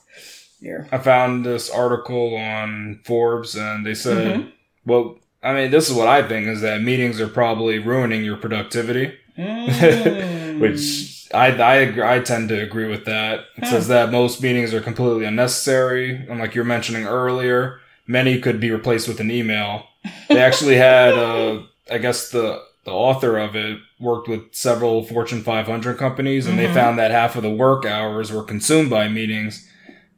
here? 0.60 0.88
I 0.90 0.98
found 0.98 1.46
this 1.46 1.70
article 1.70 2.36
on 2.36 3.00
Forbes, 3.04 3.54
and 3.54 3.86
they 3.86 3.94
said, 3.94 4.36
mm-hmm. 4.36 4.48
"Well, 4.84 5.18
I 5.42 5.54
mean, 5.54 5.70
this 5.70 5.88
is 5.88 5.94
what 5.94 6.08
I 6.08 6.26
think 6.26 6.48
is 6.48 6.60
that 6.62 6.82
meetings 6.82 7.20
are 7.20 7.28
probably 7.28 7.78
ruining 7.78 8.24
your 8.24 8.36
productivity." 8.36 9.16
Mm. 9.38 10.58
Which 10.60 11.28
I 11.32 11.50
I 11.52 12.16
I 12.16 12.20
tend 12.20 12.48
to 12.48 12.60
agree 12.60 12.88
with 12.88 13.04
that. 13.04 13.40
It 13.56 13.64
hmm. 13.64 13.70
says 13.70 13.88
that 13.88 14.10
most 14.10 14.42
meetings 14.42 14.74
are 14.74 14.80
completely 14.80 15.24
unnecessary, 15.24 16.26
and 16.28 16.40
like 16.40 16.54
you 16.54 16.62
were 16.62 16.66
mentioning 16.68 17.06
earlier, 17.06 17.80
many 18.06 18.40
could 18.40 18.58
be 18.58 18.72
replaced 18.72 19.06
with 19.06 19.20
an 19.20 19.30
email. 19.30 19.86
They 20.28 20.40
actually 20.40 20.76
had, 20.76 21.14
uh, 21.14 21.62
I 21.90 21.98
guess 21.98 22.30
the 22.30 22.64
the 22.88 22.94
author 22.94 23.36
of 23.38 23.54
it 23.54 23.78
worked 24.00 24.28
with 24.28 24.42
several 24.52 25.04
Fortune 25.04 25.42
500 25.42 25.98
companies, 25.98 26.46
and 26.46 26.58
mm-hmm. 26.58 26.66
they 26.68 26.74
found 26.80 26.98
that 26.98 27.10
half 27.10 27.36
of 27.36 27.42
the 27.42 27.50
work 27.50 27.84
hours 27.84 28.32
were 28.32 28.42
consumed 28.42 28.90
by 28.90 29.08
meetings. 29.08 29.64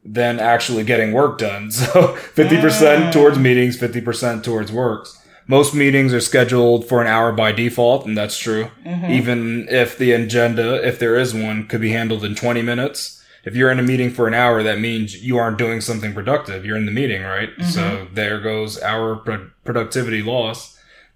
than 0.03 0.39
actually 0.39 0.83
getting 0.83 1.11
work 1.13 1.37
done. 1.37 1.69
So 1.79 2.15
50% 2.33 2.97
Mm. 2.97 3.11
towards 3.11 3.37
meetings, 3.37 3.77
50% 3.77 4.43
towards 4.43 4.71
works. 4.71 5.15
Most 5.45 5.75
meetings 5.75 6.11
are 6.11 6.19
scheduled 6.21 6.87
for 6.89 7.01
an 7.01 7.07
hour 7.07 7.31
by 7.31 7.51
default, 7.51 8.07
and 8.07 8.17
that's 8.17 8.35
true. 8.37 8.69
Mm-hmm. 8.83 9.11
Even 9.11 9.67
if 9.69 9.97
the 9.99 10.11
agenda, 10.13 10.67
if 10.87 10.97
there 10.97 11.15
is 11.15 11.35
one, 11.35 11.67
could 11.67 11.81
be 11.81 11.91
handled 11.91 12.23
in 12.25 12.33
20 12.33 12.63
minutes. 12.63 13.21
If 13.43 13.55
you're 13.55 13.69
in 13.71 13.77
a 13.79 13.83
meeting 13.83 14.09
for 14.11 14.27
an 14.27 14.33
hour, 14.33 14.63
that 14.63 14.79
means 14.79 15.23
you 15.23 15.37
aren't 15.37 15.59
doing 15.59 15.81
something 15.81 16.13
productive. 16.13 16.65
You're 16.65 16.77
in 16.77 16.87
the 16.87 16.91
meeting, 16.91 17.21
right? 17.21 17.49
Mm-hmm. 17.49 17.69
So 17.69 18.07
there 18.11 18.39
goes 18.39 18.79
our 18.81 19.17
pro- 19.17 19.49
productivity 19.65 20.23
loss. 20.23 20.70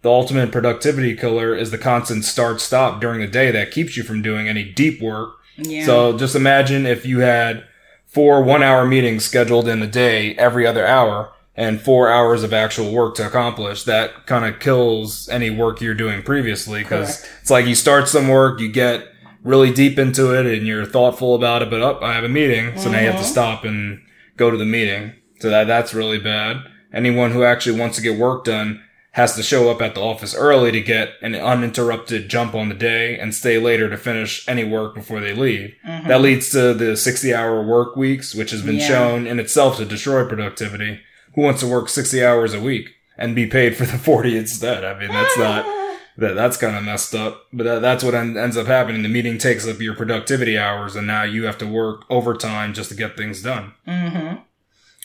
The 0.06 0.12
ultimate 0.12 0.52
productivity 0.52 1.16
killer 1.16 1.56
is 1.56 1.72
the 1.72 1.80
constant 1.80 2.26
start 2.26 2.62
stop 2.62 3.02
during 3.02 3.22
the 3.22 3.28
day 3.28 3.50
that 3.50 3.72
keeps 3.72 3.98
you 3.98 4.04
from 4.04 4.22
doing 4.22 4.48
any 4.48 4.64
deep 4.64 5.02
work. 5.02 5.38
Yeah. 5.58 5.84
So 5.84 6.16
just 6.16 6.36
imagine 6.36 6.86
if 6.86 7.08
you 7.08 7.22
had 7.22 7.64
four 8.06 8.44
one 8.44 8.62
hour 8.62 8.86
meetings 8.86 9.26
scheduled 9.26 9.68
in 9.68 9.82
a 9.82 9.88
day 9.88 10.36
every 10.36 10.68
other 10.68 10.86
hour 10.86 11.32
and 11.56 11.82
four 11.82 12.12
hours 12.12 12.44
of 12.44 12.54
actual 12.54 12.92
work 12.94 13.16
to 13.16 13.26
accomplish. 13.26 13.82
That 13.86 14.28
kind 14.28 14.46
of 14.46 14.60
kills 14.60 15.28
any 15.30 15.50
work 15.50 15.82
you're 15.82 15.96
doing 15.96 16.22
previously 16.22 16.84
because 16.84 17.26
it's 17.42 17.50
like 17.50 17.66
you 17.66 17.74
start 17.74 18.08
some 18.08 18.28
work, 18.28 18.60
you 18.60 18.72
get 18.72 19.08
really 19.44 19.72
deep 19.74 19.98
into 19.98 20.38
it 20.40 20.46
and 20.46 20.68
you're 20.68 20.86
thoughtful 20.86 21.34
about 21.34 21.64
it, 21.64 21.72
but 21.72 21.82
up, 21.82 22.04
I 22.04 22.14
have 22.14 22.24
a 22.24 22.30
meeting. 22.30 22.78
So 22.78 22.92
now 22.92 23.00
you 23.00 23.08
have 23.08 23.16
to 23.22 23.26
Mhm. 23.26 23.32
stop 23.32 23.66
and 23.66 24.02
go 24.38 24.52
to 24.52 24.58
the 24.58 24.66
meeting. 24.66 25.14
So 25.40 25.50
that, 25.50 25.66
that's 25.66 25.96
really 25.96 26.20
bad. 26.20 26.58
Anyone 26.94 27.32
who 27.32 27.44
actually 27.44 27.80
wants 27.80 27.96
to 27.98 28.04
get 28.04 28.20
work 28.20 28.44
done 28.46 28.82
has 29.16 29.34
to 29.36 29.42
show 29.42 29.72
up 29.72 29.82
at 29.82 29.96
the 29.96 30.02
office 30.02 30.36
early 30.36 30.72
to 30.74 30.82
get 30.82 31.14
an 31.22 31.34
uninterrupted 31.36 32.28
jump 32.30 32.54
on 32.54 32.68
the 32.68 32.76
day 32.76 33.18
and 33.18 33.34
stay 33.34 33.58
later 33.58 33.90
to 33.90 33.96
finish 33.98 34.46
any 34.48 34.64
work 34.66 34.94
before 34.94 35.22
they 35.22 35.34
leave. 35.34 35.74
Mhm. 35.88 36.08
That 36.10 36.20
leads 36.22 36.50
to 36.50 36.74
the 36.74 36.98
60 36.98 37.34
hour 37.34 37.64
work 37.64 37.96
weeks, 37.96 38.36
which 38.36 38.52
has 38.52 38.62
been 38.62 38.76
Yeah. 38.76 38.88
shown 38.90 39.26
in 39.26 39.40
itself 39.40 39.78
to 39.78 39.86
destroy 39.86 40.26
productivity. 40.26 41.00
Who 41.34 41.42
wants 41.44 41.62
to 41.62 41.68
work 41.68 41.88
60 41.88 42.24
hours 42.26 42.54
a 42.54 42.60
week 42.60 42.90
and 43.18 43.34
be 43.34 43.46
paid 43.48 43.78
for 43.78 43.86
the 43.86 43.98
40 44.10 44.38
instead? 44.38 44.84
I 44.84 45.00
mean, 45.00 45.08
that's 45.10 45.38
not, 45.38 45.66
that, 46.18 46.36
that's 46.36 46.58
kind 46.58 46.76
of 46.76 46.84
messed 46.84 47.16
up. 47.16 47.46
But 47.54 47.64
that, 47.64 47.82
that's 47.82 48.04
what 48.04 48.16
en- 48.16 48.36
ends 48.38 48.58
up 48.58 48.68
happening. 48.68 49.02
The 49.02 49.08
meeting 49.10 49.38
takes 49.38 49.66
up 49.66 49.80
your 49.80 49.96
productivity 49.96 50.58
hours 50.58 50.94
and 50.98 51.08
now 51.08 51.24
you 51.24 51.46
have 51.46 51.58
to 51.60 51.66
work 51.68 52.02
overtime 52.10 52.74
just 52.74 52.90
to 52.90 52.96
get 52.96 53.16
things 53.16 53.42
done. 53.42 53.72
Mm-hmm. 53.88 54.36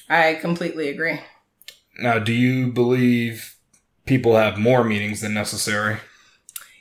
I 0.08 0.34
completely 0.34 0.88
agree. 0.88 1.20
Now, 2.00 2.18
do 2.18 2.32
you 2.32 2.72
believe 2.72 3.54
people 4.10 4.36
have 4.36 4.58
more 4.58 4.82
meetings 4.82 5.20
than 5.20 5.32
necessary? 5.32 5.98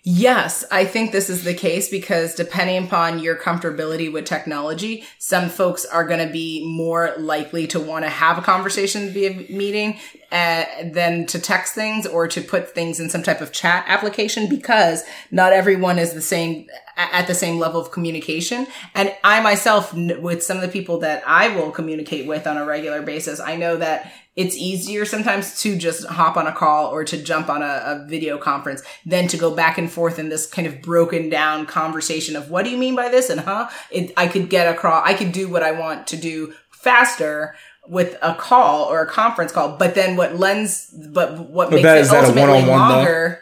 Yes, 0.02 0.66
I 0.72 0.86
think 0.86 1.12
this 1.12 1.30
is 1.30 1.44
the 1.44 1.54
case 1.54 1.90
because 1.90 2.34
depending 2.34 2.86
upon 2.86 3.20
your 3.20 3.36
comfortability 3.36 4.12
with 4.12 4.26
technology, 4.26 5.04
some 5.20 5.50
folks 5.50 5.86
are 5.86 6.08
going 6.08 6.26
to 6.26 6.34
be 6.34 6.66
more 6.66 7.14
likely 7.20 7.68
to 7.68 7.80
want 7.80 8.06
to 8.06 8.10
have 8.10 8.40
a 8.40 8.42
conversation 8.42 9.10
via 9.10 9.32
meeting 9.52 10.00
uh, 10.32 10.64
than 10.94 11.28
to 11.28 11.38
text 11.38 11.76
things 11.76 12.08
or 12.08 12.28
to 12.30 12.42
put 12.42 12.74
things 12.74 13.00
in 13.00 13.12
some 13.12 13.22
type 13.22 13.42
of 13.42 13.52
chat 13.52 13.84
application 13.88 14.50
because 14.50 15.04
not 15.30 15.54
everyone 15.54 16.00
is 16.00 16.14
the 16.14 16.22
same 16.22 16.66
at 16.98 17.28
the 17.28 17.36
same 17.36 17.60
level 17.60 17.80
of 17.80 17.92
communication. 17.92 18.68
And 18.96 19.16
I 19.24 19.42
myself, 19.42 19.94
with 19.94 20.44
some 20.44 20.58
of 20.58 20.64
the 20.64 20.70
people 20.70 21.00
that 21.00 21.24
I 21.28 21.56
will 21.56 21.72
communicate 21.72 22.26
with 22.26 22.48
on 22.48 22.58
a 22.58 22.66
regular 22.66 23.02
basis, 23.02 23.40
I 23.40 23.56
know 23.58 23.78
that 23.78 24.12
it's 24.40 24.56
easier 24.56 25.04
sometimes 25.04 25.62
to 25.62 25.76
just 25.76 26.06
hop 26.08 26.38
on 26.38 26.48
a 26.48 26.54
call 26.54 26.88
or 26.88 27.04
to 27.04 27.22
jump 27.22 27.50
on 27.50 27.62
a, 27.62 27.66
a 27.66 28.06
video 28.08 28.38
conference 28.38 28.82
than 29.06 29.28
to 29.28 29.36
go 29.36 29.54
back 29.54 29.78
and 29.78 29.92
forth 29.92 30.18
in 30.18 30.30
this 30.30 30.46
kind 30.48 30.66
of 30.66 30.82
broken 30.82 31.30
down 31.30 31.66
conversation 31.66 32.38
of 32.38 32.50
what 32.50 32.64
do 32.64 32.72
you 32.72 32.78
mean 32.78 32.96
by 32.96 33.10
this 33.10 33.30
and 33.30 33.42
huh 33.42 33.68
it, 33.92 34.14
i 34.16 34.28
could 34.30 34.50
get 34.50 34.74
across 34.74 35.06
i 35.06 35.14
could 35.14 35.34
do 35.34 35.50
what 35.50 35.62
i 35.62 35.72
want 35.74 36.08
to 36.08 36.16
do 36.16 36.54
faster 36.72 37.54
with 37.90 38.18
a 38.22 38.34
call 38.34 38.86
or 38.86 39.02
a 39.02 39.08
conference 39.10 39.52
call 39.52 39.76
but 39.76 39.94
then 39.94 40.16
what 40.16 40.38
lends 40.38 40.90
but 41.12 41.50
what 41.50 41.70
But 41.70 41.76
makes 41.76 41.84
that- 41.84 41.98
it 41.98 42.02
is 42.02 42.10
that 42.12 42.24
a 42.24 42.28
ultimately 42.28 42.62
one-on-one, 42.62 43.04
though? 43.04 43.36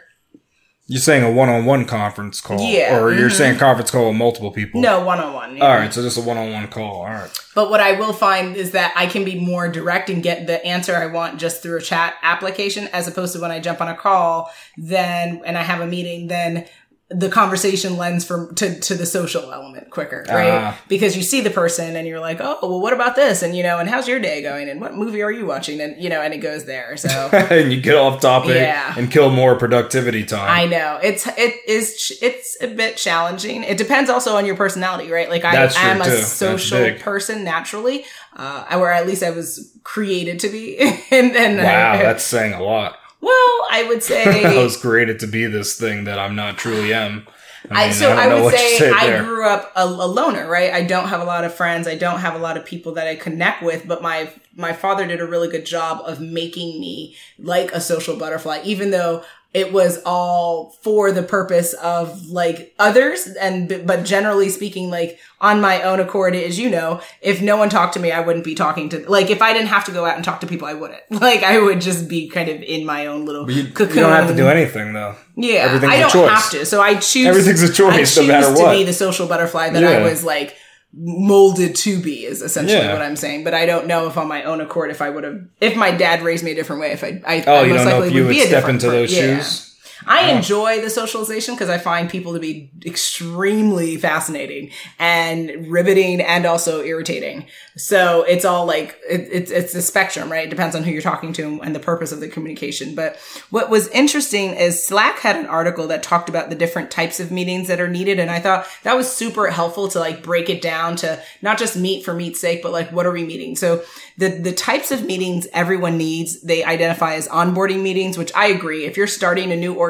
You're 0.90 1.00
saying 1.02 1.22
a 1.22 1.30
one-on-one 1.30 1.84
conference 1.84 2.40
call, 2.40 2.60
Yeah, 2.60 2.98
or 2.98 3.12
you're 3.12 3.28
mhm. 3.28 3.36
saying 3.36 3.58
conference 3.58 3.90
call 3.90 4.08
with 4.08 4.16
multiple 4.16 4.50
people. 4.50 4.80
no 4.80 5.00
one-on-one 5.04 5.60
All 5.60 5.68
right, 5.68 5.92
so 5.92 6.00
just 6.00 6.16
a 6.16 6.22
one-on-one 6.22 6.68
call. 6.68 7.02
All 7.02 7.04
right. 7.04 7.30
But 7.54 7.68
what 7.68 7.80
I 7.80 7.92
will 7.92 8.14
find 8.14 8.56
is 8.56 8.70
that 8.70 8.94
I 8.96 9.06
can 9.06 9.22
be 9.22 9.38
more 9.38 9.68
direct 9.68 10.08
and 10.08 10.22
get 10.22 10.46
the 10.46 10.64
answer 10.64 10.96
I 10.96 11.04
want 11.06 11.38
just 11.38 11.62
through 11.62 11.76
a 11.76 11.82
chat 11.82 12.14
application 12.22 12.88
as 12.94 13.06
opposed 13.06 13.34
to 13.34 13.40
when 13.40 13.50
I 13.50 13.60
jump 13.60 13.82
on 13.82 13.88
a 13.88 13.94
call, 13.94 14.50
then, 14.78 15.42
and 15.44 15.58
I 15.58 15.62
have 15.62 15.80
a 15.82 15.86
meeting, 15.86 16.28
then 16.28 16.64
the 17.10 17.30
conversation 17.30 17.96
lends 17.96 18.22
from 18.22 18.54
to, 18.56 18.78
to 18.80 18.94
the 18.94 19.06
social 19.06 19.50
element 19.50 19.88
quicker, 19.88 20.26
right? 20.28 20.50
Ah. 20.50 20.80
Because 20.88 21.16
you 21.16 21.22
see 21.22 21.40
the 21.40 21.48
person 21.48 21.96
and 21.96 22.06
you're 22.06 22.20
like, 22.20 22.38
oh, 22.38 22.58
well, 22.60 22.80
what 22.80 22.92
about 22.92 23.16
this? 23.16 23.42
And 23.42 23.56
you 23.56 23.62
know, 23.62 23.78
and 23.78 23.88
how's 23.88 24.06
your 24.06 24.20
day 24.20 24.42
going? 24.42 24.68
And 24.68 24.78
what 24.78 24.94
movie 24.94 25.22
are 25.22 25.32
you 25.32 25.46
watching? 25.46 25.80
And 25.80 25.98
you 26.02 26.10
know, 26.10 26.20
and 26.20 26.34
it 26.34 26.38
goes 26.38 26.66
there. 26.66 26.98
So 26.98 27.08
and 27.32 27.72
you 27.72 27.80
get 27.80 27.94
off 27.96 28.20
topic 28.20 28.56
Yeah. 28.56 28.94
and 28.98 29.10
kill 29.10 29.30
more 29.30 29.56
productivity 29.56 30.22
time. 30.26 30.50
I 30.50 30.66
know 30.66 30.98
it's 31.02 31.26
it 31.38 31.54
is 31.66 32.18
it's 32.20 32.58
a 32.60 32.66
bit 32.66 32.98
challenging. 32.98 33.62
It 33.62 33.78
depends 33.78 34.10
also 34.10 34.36
on 34.36 34.44
your 34.44 34.56
personality, 34.56 35.10
right? 35.10 35.30
Like 35.30 35.46
I 35.46 35.64
am 35.76 36.02
a 36.02 36.10
social 36.22 36.92
person 36.98 37.42
naturally, 37.42 38.04
uh, 38.36 38.66
or 38.76 38.92
at 38.92 39.06
least 39.06 39.22
I 39.22 39.30
was 39.30 39.74
created 39.82 40.40
to 40.40 40.50
be. 40.50 40.78
and 41.10 41.34
then 41.34 41.56
wow, 41.56 41.92
I, 41.92 41.96
that's 42.02 42.24
saying 42.24 42.52
a 42.52 42.62
lot. 42.62 42.97
Well, 43.20 43.66
I 43.70 43.84
would 43.88 44.02
say 44.02 44.44
I 44.58 44.62
was 44.62 44.76
created 44.76 45.20
to 45.20 45.26
be 45.26 45.46
this 45.46 45.78
thing 45.78 46.04
that 46.04 46.18
I'm 46.18 46.34
not 46.34 46.58
truly 46.58 46.92
am. 46.92 47.26
I, 47.70 47.86
mean, 47.86 47.94
so 47.94 48.08
don't 48.08 48.18
I, 48.18 48.40
would 48.40 48.54
say 48.54 48.90
I 48.90 49.06
there. 49.08 49.24
grew 49.24 49.44
up 49.44 49.72
a, 49.74 49.84
a 49.84 50.06
loner, 50.06 50.48
right? 50.48 50.72
I 50.72 50.84
don't 50.84 51.08
have 51.08 51.20
a 51.20 51.24
lot 51.24 51.44
of 51.44 51.52
friends. 51.52 51.88
I 51.88 51.96
don't 51.96 52.20
have 52.20 52.34
a 52.34 52.38
lot 52.38 52.56
of 52.56 52.64
people 52.64 52.92
that 52.94 53.06
I 53.06 53.16
connect 53.16 53.62
with. 53.62 53.86
But 53.86 54.00
my 54.00 54.32
my 54.54 54.72
father 54.72 55.06
did 55.06 55.20
a 55.20 55.26
really 55.26 55.48
good 55.48 55.66
job 55.66 56.00
of 56.04 56.20
making 56.20 56.80
me 56.80 57.16
like 57.38 57.72
a 57.72 57.80
social 57.80 58.16
butterfly, 58.16 58.60
even 58.64 58.90
though 58.90 59.24
it 59.54 59.72
was 59.72 60.02
all 60.04 60.76
for 60.82 61.10
the 61.10 61.22
purpose 61.22 61.72
of 61.72 62.26
like 62.26 62.74
others. 62.78 63.26
And 63.26 63.82
but 63.86 64.04
generally 64.04 64.50
speaking, 64.50 64.90
like 64.90 65.18
on 65.40 65.60
my 65.60 65.82
own 65.82 66.00
accord, 66.00 66.34
as 66.36 66.58
you 66.58 66.68
know, 66.68 67.00
if 67.22 67.40
no 67.40 67.56
one 67.56 67.70
talked 67.70 67.94
to 67.94 68.00
me, 68.00 68.12
I 68.12 68.20
wouldn't 68.20 68.44
be 68.44 68.54
talking 68.54 68.88
to. 68.90 69.08
Like 69.10 69.30
if 69.30 69.40
I 69.40 69.52
didn't 69.54 69.68
have 69.68 69.84
to 69.86 69.92
go 69.92 70.04
out 70.04 70.16
and 70.16 70.24
talk 70.24 70.40
to 70.42 70.46
people, 70.46 70.68
I 70.68 70.74
wouldn't. 70.74 71.00
Like 71.10 71.42
I 71.42 71.58
would 71.58 71.80
just 71.80 72.08
be 72.08 72.28
kind 72.28 72.48
of 72.50 72.62
in 72.62 72.84
my 72.84 73.06
own 73.06 73.24
little 73.24 73.50
you, 73.50 73.62
you 73.62 73.72
cocoon. 73.72 73.96
don't 73.96 74.12
have 74.12 74.28
to 74.28 74.36
do 74.36 74.48
anything 74.48 74.92
though. 74.92 75.14
Yeah, 75.34 75.60
Everything's 75.60 75.92
I 75.92 75.96
a 75.96 76.00
don't 76.02 76.10
choice. 76.12 76.30
have 76.30 76.50
to. 76.50 76.66
So 76.66 76.80
I 76.82 76.94
choose. 76.96 77.26
Everything's 77.26 77.62
a 77.62 77.72
choice, 77.72 77.94
I 77.94 77.96
no 77.98 78.04
choose 78.04 78.28
matter 78.28 78.54
to 78.54 78.70
be 78.78 78.84
the 78.84 78.92
social 78.92 79.26
butterfly 79.26 79.70
that 79.70 79.82
Yeah. 79.82 79.90
I 79.90 80.02
was 80.02 80.22
like 80.24 80.56
molded 80.92 81.74
to 81.76 82.00
be. 82.00 82.24
Is 82.24 82.42
essentially 82.42 82.78
Yeah. 82.78 82.92
what 82.92 83.02
I'm 83.02 83.16
saying. 83.16 83.44
But 83.44 83.54
I 83.54 83.66
don't 83.66 83.86
know 83.86 84.06
if 84.08 84.16
on 84.16 84.28
my 84.28 84.42
own 84.44 84.60
accord, 84.60 84.90
if 84.90 85.02
I 85.02 85.10
would 85.10 85.24
have, 85.24 85.40
if 85.60 85.76
my 85.76 85.90
dad 85.90 86.22
raised 86.22 86.44
me 86.44 86.52
a 86.52 86.54
different 86.54 86.80
way, 86.80 86.92
if 86.92 87.04
I, 87.04 87.20
I, 87.26 87.44
Oh, 87.46 87.54
I 87.56 87.62
you 87.64 87.74
most 87.74 87.84
likely 87.84 88.08
if 88.08 88.14
you 88.14 88.22
would 88.24 88.30
be 88.30 88.40
a 88.40 88.46
step 88.46 88.50
different 88.62 88.82
into 88.82 88.86
per- 88.88 88.92
those 88.92 89.12
yeah. 89.14 89.36
shoes. 89.38 89.67
I 90.06 90.30
enjoy 90.32 90.80
the 90.80 90.90
socialization 90.90 91.54
because 91.54 91.68
I 91.68 91.78
find 91.78 92.08
people 92.08 92.34
to 92.34 92.40
be 92.40 92.70
extremely 92.86 93.96
fascinating 93.96 94.70
and 94.98 95.70
riveting 95.70 96.20
and 96.20 96.46
also 96.46 96.82
irritating. 96.82 97.46
So 97.76 98.22
it's 98.22 98.44
all 98.44 98.66
like 98.66 98.98
it, 99.08 99.28
it's 99.32 99.50
it's 99.50 99.74
a 99.74 99.82
spectrum, 99.82 100.30
right? 100.30 100.46
It 100.46 100.50
depends 100.50 100.76
on 100.76 100.82
who 100.82 100.90
you're 100.90 101.02
talking 101.02 101.32
to 101.34 101.60
and 101.62 101.74
the 101.74 101.80
purpose 101.80 102.12
of 102.12 102.20
the 102.20 102.28
communication. 102.28 102.94
But 102.94 103.16
what 103.50 103.70
was 103.70 103.88
interesting 103.88 104.54
is 104.54 104.84
Slack 104.84 105.18
had 105.18 105.36
an 105.36 105.46
article 105.46 105.86
that 105.88 106.02
talked 106.02 106.28
about 106.28 106.50
the 106.50 106.56
different 106.56 106.90
types 106.90 107.20
of 107.20 107.30
meetings 107.30 107.68
that 107.68 107.80
are 107.80 107.88
needed, 107.88 108.18
and 108.18 108.30
I 108.30 108.40
thought 108.40 108.66
that 108.82 108.96
was 108.96 109.10
super 109.10 109.48
helpful 109.48 109.88
to 109.88 109.98
like 109.98 110.22
break 110.22 110.48
it 110.48 110.62
down 110.62 110.96
to 110.96 111.20
not 111.42 111.58
just 111.58 111.76
meet 111.76 112.04
for 112.04 112.14
meet's 112.14 112.40
sake, 112.40 112.62
but 112.62 112.72
like 112.72 112.90
what 112.92 113.06
are 113.06 113.12
we 113.12 113.24
meeting? 113.24 113.56
So 113.56 113.82
the 114.16 114.28
the 114.28 114.52
types 114.52 114.90
of 114.90 115.04
meetings 115.04 115.46
everyone 115.52 115.96
needs 115.96 116.40
they 116.42 116.64
identify 116.64 117.14
as 117.14 117.28
onboarding 117.28 117.82
meetings, 117.82 118.18
which 118.18 118.32
I 118.34 118.48
agree. 118.48 118.84
If 118.84 118.96
you're 118.96 119.06
starting 119.06 119.52
a 119.52 119.56
new 119.56 119.74
organization 119.74 119.87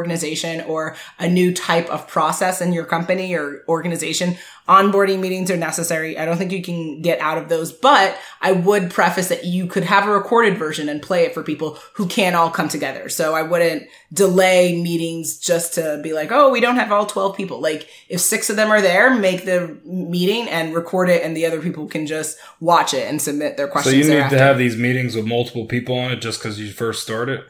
or 0.62 0.96
a 1.18 1.28
new 1.28 1.52
type 1.52 1.88
of 1.90 2.06
process 2.08 2.60
in 2.60 2.72
your 2.72 2.84
company 2.84 3.34
or 3.34 3.64
organization, 3.68 4.36
onboarding 4.68 5.20
meetings 5.20 5.50
are 5.50 5.56
necessary. 5.56 6.18
I 6.18 6.26
don't 6.26 6.36
think 6.36 6.52
you 6.52 6.62
can 6.62 7.00
get 7.00 7.20
out 7.20 7.38
of 7.38 7.48
those, 7.48 7.72
but 7.72 8.16
I 8.42 8.52
would 8.52 8.90
preface 8.90 9.28
that 9.28 9.44
you 9.44 9.66
could 9.66 9.84
have 9.84 10.06
a 10.06 10.10
recorded 10.10 10.58
version 10.58 10.88
and 10.88 11.00
play 11.00 11.24
it 11.24 11.32
for 11.32 11.42
people 11.42 11.78
who 11.94 12.06
can't 12.06 12.36
all 12.36 12.50
come 12.50 12.68
together. 12.68 13.08
So 13.08 13.34
I 13.34 13.42
wouldn't 13.42 13.84
delay 14.12 14.80
meetings 14.80 15.38
just 15.38 15.74
to 15.74 16.00
be 16.02 16.12
like, 16.12 16.30
oh, 16.30 16.50
we 16.50 16.60
don't 16.60 16.76
have 16.76 16.92
all 16.92 17.06
12 17.06 17.36
people. 17.36 17.60
Like 17.60 17.88
if 18.08 18.20
six 18.20 18.50
of 18.50 18.56
them 18.56 18.70
are 18.70 18.82
there, 18.82 19.14
make 19.14 19.46
the 19.46 19.78
meeting 19.84 20.48
and 20.48 20.74
record 20.74 21.08
it 21.08 21.22
and 21.22 21.34
the 21.34 21.46
other 21.46 21.62
people 21.62 21.86
can 21.86 22.06
just 22.06 22.36
watch 22.60 22.92
it 22.92 23.08
and 23.08 23.22
submit 23.22 23.56
their 23.56 23.68
questions. 23.68 23.94
So 23.94 23.98
you 23.98 24.04
need 24.04 24.10
thereafter. 24.10 24.36
to 24.36 24.42
have 24.42 24.58
these 24.58 24.76
meetings 24.76 25.16
with 25.16 25.26
multiple 25.26 25.64
people 25.64 25.96
on 25.96 26.12
it 26.12 26.20
just 26.20 26.40
because 26.40 26.60
you 26.60 26.70
first 26.72 27.02
started. 27.02 27.42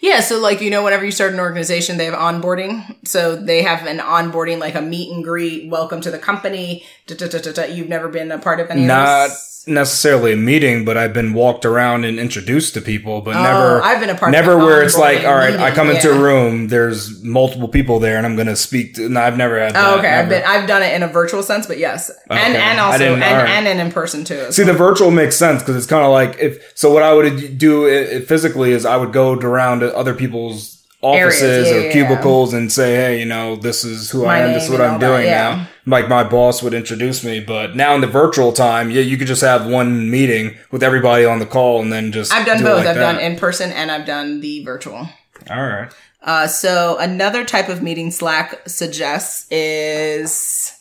Yeah, 0.00 0.20
so 0.20 0.38
like 0.38 0.60
you 0.60 0.70
know, 0.70 0.82
whenever 0.82 1.04
you 1.04 1.10
start 1.10 1.32
an 1.32 1.40
organization, 1.40 1.96
they 1.96 2.06
have 2.06 2.14
onboarding. 2.14 2.96
So 3.06 3.36
they 3.36 3.62
have 3.62 3.86
an 3.86 3.98
onboarding, 3.98 4.58
like 4.58 4.74
a 4.74 4.82
meet 4.82 5.12
and 5.12 5.24
greet, 5.24 5.70
welcome 5.70 6.00
to 6.02 6.10
the 6.10 6.18
company. 6.18 6.84
Da, 7.06 7.16
da, 7.16 7.28
da, 7.28 7.38
da, 7.38 7.52
da. 7.52 7.64
You've 7.64 7.88
never 7.88 8.08
been 8.08 8.30
a 8.32 8.38
part 8.38 8.60
of 8.60 8.70
any 8.70 8.86
Not 8.86 9.30
of? 9.30 9.53
Necessarily 9.66 10.32
a 10.32 10.36
meeting, 10.36 10.84
but 10.84 10.96
I've 10.96 11.12
been 11.12 11.32
walked 11.32 11.64
around 11.64 12.04
and 12.04 12.18
introduced 12.18 12.74
to 12.74 12.80
people, 12.80 13.20
but 13.22 13.34
Oh, 13.34 13.42
never. 13.42 13.82
I've 13.82 14.00
been 14.00 14.10
a 14.10 14.14
part 14.14 14.30
Never 14.32 14.56
where 14.58 14.82
it's 14.82 14.96
like, 14.98 15.24
all 15.24 15.34
right, 15.34 15.54
I 15.54 15.58
meeting, 15.58 15.74
come 15.74 15.90
into 15.90 16.08
yeah. 16.08 16.16
a 16.16 16.22
room, 16.22 16.68
there's 16.68 17.22
multiple 17.22 17.68
people 17.68 17.98
there, 17.98 18.16
and 18.18 18.26
I'm 18.26 18.34
going 18.36 18.48
to 18.48 18.56
speak. 18.56 18.94
To, 18.96 19.08
no, 19.08 19.20
I've 19.20 19.36
never 19.36 19.58
had. 19.58 19.70
Oh, 19.70 19.72
that, 19.74 19.94
Oh, 19.94 19.98
okay. 19.98 20.08
I've 20.08 20.28
been 20.28 20.42
I've 20.46 20.68
done 20.68 20.82
it 20.82 20.92
in 20.94 21.02
a 21.02 21.08
virtual 21.08 21.42
sense, 21.42 21.66
but 21.66 21.78
yes, 21.78 22.10
and 22.30 22.38
Okay. 22.38 22.60
and 22.60 22.80
I 22.80 22.84
also 22.84 23.14
and, 23.14 23.22
alright. 23.22 23.48
and, 23.50 23.66
and 23.66 23.80
in 23.80 23.90
person 23.92 24.24
too. 24.24 24.52
See, 24.52 24.62
the 24.64 24.72
virtual 24.74 25.10
makes 25.10 25.36
sense 25.36 25.62
because 25.62 25.76
it's 25.76 25.86
kind 25.86 26.04
of 26.04 26.10
like 26.12 26.36
if. 26.38 26.72
So 26.76 26.92
what 26.92 27.02
I 27.02 27.12
would 27.14 27.56
do 27.58 27.86
i- 27.88 28.16
i- 28.16 28.20
physically 28.20 28.72
is 28.72 28.84
I 28.84 28.96
would 28.96 29.12
go 29.12 29.32
around 29.34 29.80
to 29.80 29.96
other 29.96 30.14
people's 30.14 30.82
offices 31.00 31.68
yeah, 31.70 31.76
or 31.76 31.80
yeah, 31.80 31.92
cubicles 31.92 32.54
and 32.54 32.72
say, 32.72 32.94
hey, 32.96 33.18
you 33.20 33.26
know, 33.26 33.56
this 33.56 33.84
is 33.84 34.10
who 34.10 34.24
My 34.24 34.36
I 34.36 34.38
am. 34.40 34.52
This 34.54 34.64
is 34.64 34.70
what 34.70 34.80
I'm 34.80 34.98
that, 35.00 35.06
doing 35.06 35.24
yeah. 35.26 35.56
now. 35.56 35.68
Like 35.86 36.08
my 36.08 36.24
boss 36.24 36.62
would 36.62 36.72
introduce 36.72 37.22
me, 37.22 37.40
but 37.40 37.76
now 37.76 37.94
in 37.94 38.00
the 38.00 38.06
virtual 38.06 38.52
time, 38.52 38.90
yeah, 38.90 39.02
you 39.02 39.18
could 39.18 39.26
just 39.26 39.42
have 39.42 39.66
one 39.66 40.10
meeting 40.10 40.56
with 40.70 40.82
everybody 40.82 41.24
on 41.26 41.40
the 41.40 41.46
call 41.46 41.82
and 41.82 41.92
then 41.92 42.10
just. 42.10 42.32
I've 42.32 42.46
done 42.46 42.58
do 42.58 42.64
both. 42.64 42.78
like 42.78 42.86
I've 42.86 42.94
that. 42.96 43.12
done 43.12 43.20
in 43.20 43.36
person 43.36 43.70
and 43.70 43.90
I've 43.90 44.06
done 44.06 44.40
the 44.40 44.64
virtual. 44.64 45.08
All 45.50 45.62
right. 45.62 45.92
Uh, 46.22 46.46
so 46.46 46.96
another 46.98 47.44
type 47.44 47.68
of 47.68 47.82
meeting 47.82 48.10
Slack 48.10 48.66
suggests 48.66 49.46
is, 49.52 50.72